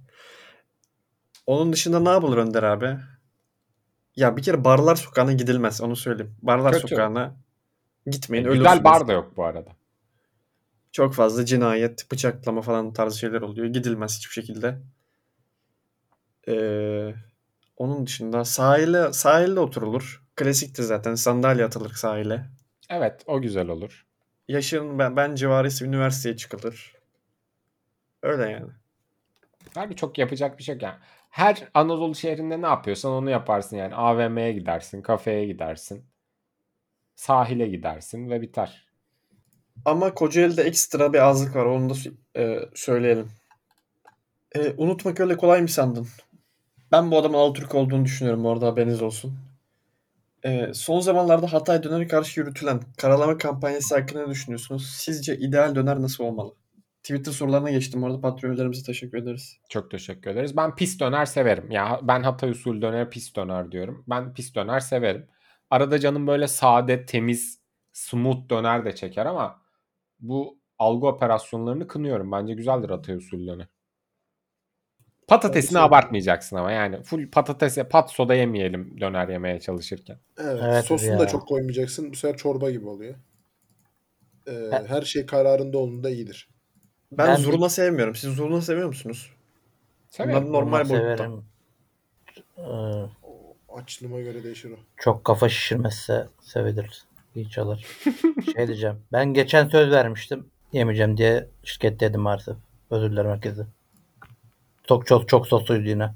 [1.45, 2.97] Onun dışında ne yapılır Önder abi?
[4.15, 5.81] Ya bir kere barlar sokağına gidilmez.
[5.81, 6.35] Onu söyleyeyim.
[6.41, 6.87] Barlar Kötü.
[6.87, 7.35] sokağına
[8.07, 8.45] gitmeyin.
[8.45, 8.83] Güzel ölürsünüz.
[8.83, 9.69] bar da yok bu arada.
[10.95, 13.67] Çok fazla cinayet, bıçaklama falan tarzı şeyler oluyor.
[13.67, 14.77] Gidilmez hiçbir şekilde.
[16.47, 17.13] Ee,
[17.77, 20.23] onun dışında sahile sahilde oturulur.
[20.35, 21.15] Klasiktir zaten.
[21.15, 22.45] Sandalye atılır sahile.
[22.89, 24.05] Evet o güzel olur.
[24.47, 26.95] Yaşın ben, ben civarısı üniversiteye çıkılır.
[28.23, 28.71] Öyle yani.
[29.75, 30.97] Abi çok yapacak bir şey yok yani.
[31.29, 33.95] Her Anadolu şehrinde ne yapıyorsan onu yaparsın yani.
[33.95, 36.05] AVM'ye gidersin, kafeye gidersin.
[37.15, 38.85] Sahile gidersin ve biter.
[39.85, 41.65] Ama Kocaeli'de ekstra bir azlık var.
[41.65, 41.93] Onu da
[42.37, 43.27] e, söyleyelim.
[44.55, 46.07] E, unutmak öyle kolay mı sandın?
[46.91, 49.37] Ben bu adamın Alaturk olduğunu düşünüyorum bu arada haberiniz olsun.
[50.43, 54.95] E, son zamanlarda Hatay döneri karşı yürütülen karalama kampanyası hakkında ne düşünüyorsunuz?
[54.97, 56.53] Sizce ideal döner nasıl olmalı?
[57.03, 59.57] Twitter sorularına geçtim orada patronlarımıza teşekkür ederiz.
[59.69, 60.57] Çok teşekkür ederiz.
[60.57, 61.71] Ben pis döner severim.
[61.71, 64.03] Ya ben Hatay usulü döner pis döner diyorum.
[64.07, 65.27] Ben pis döner severim.
[65.69, 67.59] Arada canım böyle sade, temiz,
[67.93, 69.61] smooth döner de çeker ama
[70.27, 72.31] bu algı operasyonlarını kınıyorum.
[72.31, 73.67] Bence güzeldir Hatay usulü döner.
[75.27, 80.19] Patatesini abartmayacaksın ama yani full patatese pat soda yemeyelim döner yemeye çalışırken.
[80.37, 80.61] Evet.
[80.63, 81.19] Evet sosunu ya.
[81.19, 82.11] da çok koymayacaksın.
[82.11, 83.15] Bu sefer çorba gibi oluyor.
[84.47, 86.49] Ee, her şey kararında olduğunda iyidir.
[87.11, 88.15] Ben, Ben- zurna sevmiyorum.
[88.15, 89.31] Siz zurna seviyor musunuz?
[90.09, 90.47] Severim.
[90.47, 91.31] Bunlar normal boyutta.
[92.57, 92.63] Ee,
[93.69, 94.75] Açlığıma göre değişir o.
[94.97, 97.05] çok kafa şişirmezse sevilir.
[97.35, 97.85] İyi çalar.
[98.55, 98.95] şey diyeceğim.
[99.13, 100.47] Ben geçen söz vermiştim.
[100.73, 102.55] Yemeyeceğim diye şirketteydim maalesef.
[102.91, 103.67] Özür dilerim herkese.
[104.87, 106.11] Çok çok çok sosluydu yine.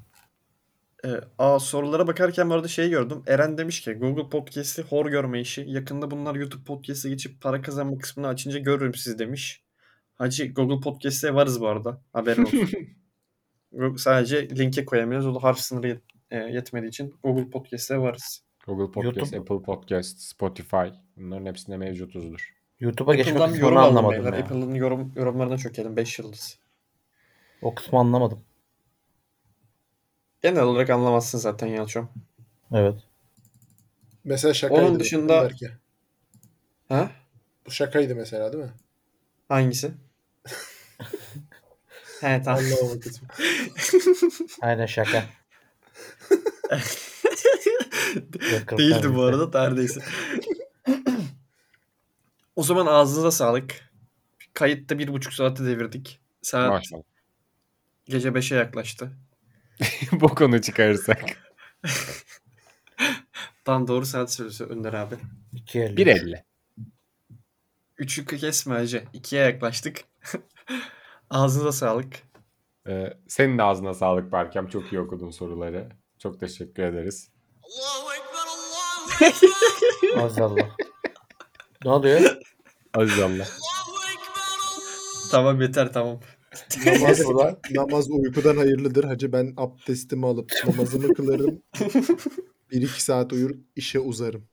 [1.06, 3.24] Ee, aa, sorulara bakarken bu arada şey gördüm.
[3.28, 5.64] Eren demiş ki Google Podcast'i hor görme işi.
[5.68, 9.62] Yakında bunlar YouTube Podcast'e geçip para kazanma kısmını açınca görürüm sizi demiş.
[10.16, 12.02] Hacı Google Podcast'e varız bu arada.
[12.14, 12.70] Haberin olsun.
[13.98, 15.28] Sadece linke koyamıyoruz.
[15.28, 16.02] O da harf sınırı yet-
[16.32, 18.44] e, yetmediği için Google Podcast'te varız.
[18.68, 20.88] Google Podcast, YouTube- Apple Podcast, Spotify
[21.18, 22.54] bunların hepsinde mevcutuzdur.
[22.80, 24.32] YouTube'a geçmek bir yorum anlamadım ya.
[24.32, 25.96] Apple'ın yorum, yorumlarına çökelim.
[25.98, 26.58] 5 yıldız.
[27.62, 28.40] O kısmı anlamadım.
[30.42, 32.10] Genel olarak anlamazsın zaten Yalçın.
[32.74, 33.00] Evet.
[34.24, 34.82] Mesela şakaydı.
[34.86, 35.70] Onun dışında- belki.
[36.90, 37.12] Ha?
[37.66, 38.74] Bu şakaydı mesela değil mi?
[39.50, 39.92] Hangisi?
[42.22, 42.64] He tamam.
[42.82, 43.28] Allah'ım kısmı.
[44.62, 45.24] Aynen şaka.
[48.78, 50.02] Değildi bu arada neredeyse.
[52.56, 53.90] o zaman ağzınıza sağlık.
[54.54, 56.20] Kayıtta bir buçuk saati devirdik.
[56.42, 57.04] Saat Maşallah.
[58.06, 59.12] gece 5'e yaklaştı.
[60.12, 61.54] Bu konu çıkarırsak.
[63.66, 65.16] Tam doğru saat söylüyorsun Önder abi.
[65.54, 65.96] 2.50.
[65.96, 66.44] 1.50.
[67.98, 69.04] Üçü kesme hacı.
[69.14, 70.04] İkiye yaklaştık.
[71.30, 72.16] Ağzınıza sağlık.
[72.88, 74.68] Ee, senin de ağzına sağlık Berkem.
[74.68, 75.90] Çok iyi okudun soruları.
[76.20, 77.32] Çok teşekkür ederiz.
[80.16, 80.70] Maazallah.
[81.86, 82.38] ne oluyor?
[82.94, 83.48] Aziz Allah.
[85.32, 86.20] Tamam yeter tamam.
[86.86, 87.20] Namaz,
[87.72, 89.04] namaz uykudan hayırlıdır.
[89.04, 91.62] Hacı ben abdestimi alıp namazımı kılarım.
[92.72, 94.48] 1-2 saat uyur işe uzarım.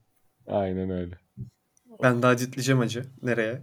[0.46, 1.18] Aynen öyle.
[2.02, 3.04] Ben daha ciddileyeceğim hacı.
[3.22, 3.62] Nereye?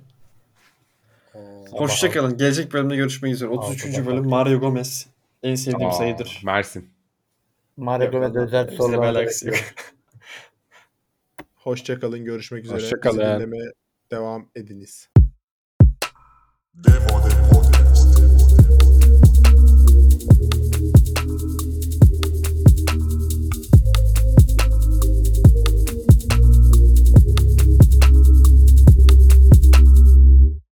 [1.71, 2.37] Hoşçakalın.
[2.37, 3.49] Gelecek bölümde görüşmek üzere.
[3.49, 3.95] 33.
[3.95, 4.07] Sabah.
[4.07, 5.07] bölüm Mario Gomez.
[5.43, 6.41] En sevdiğim Aa, sayıdır.
[6.45, 6.92] Mersin.
[7.77, 9.07] Mario Gomez özel sorular.
[9.07, 9.57] alakası yok.
[11.55, 12.25] Hoşçakalın.
[12.25, 12.77] Görüşmek üzere.
[12.77, 13.19] Hoşça kalın.
[13.19, 13.71] Bizi dinlemeye
[14.11, 15.09] devam ediniz.
[16.73, 17.52] Demo de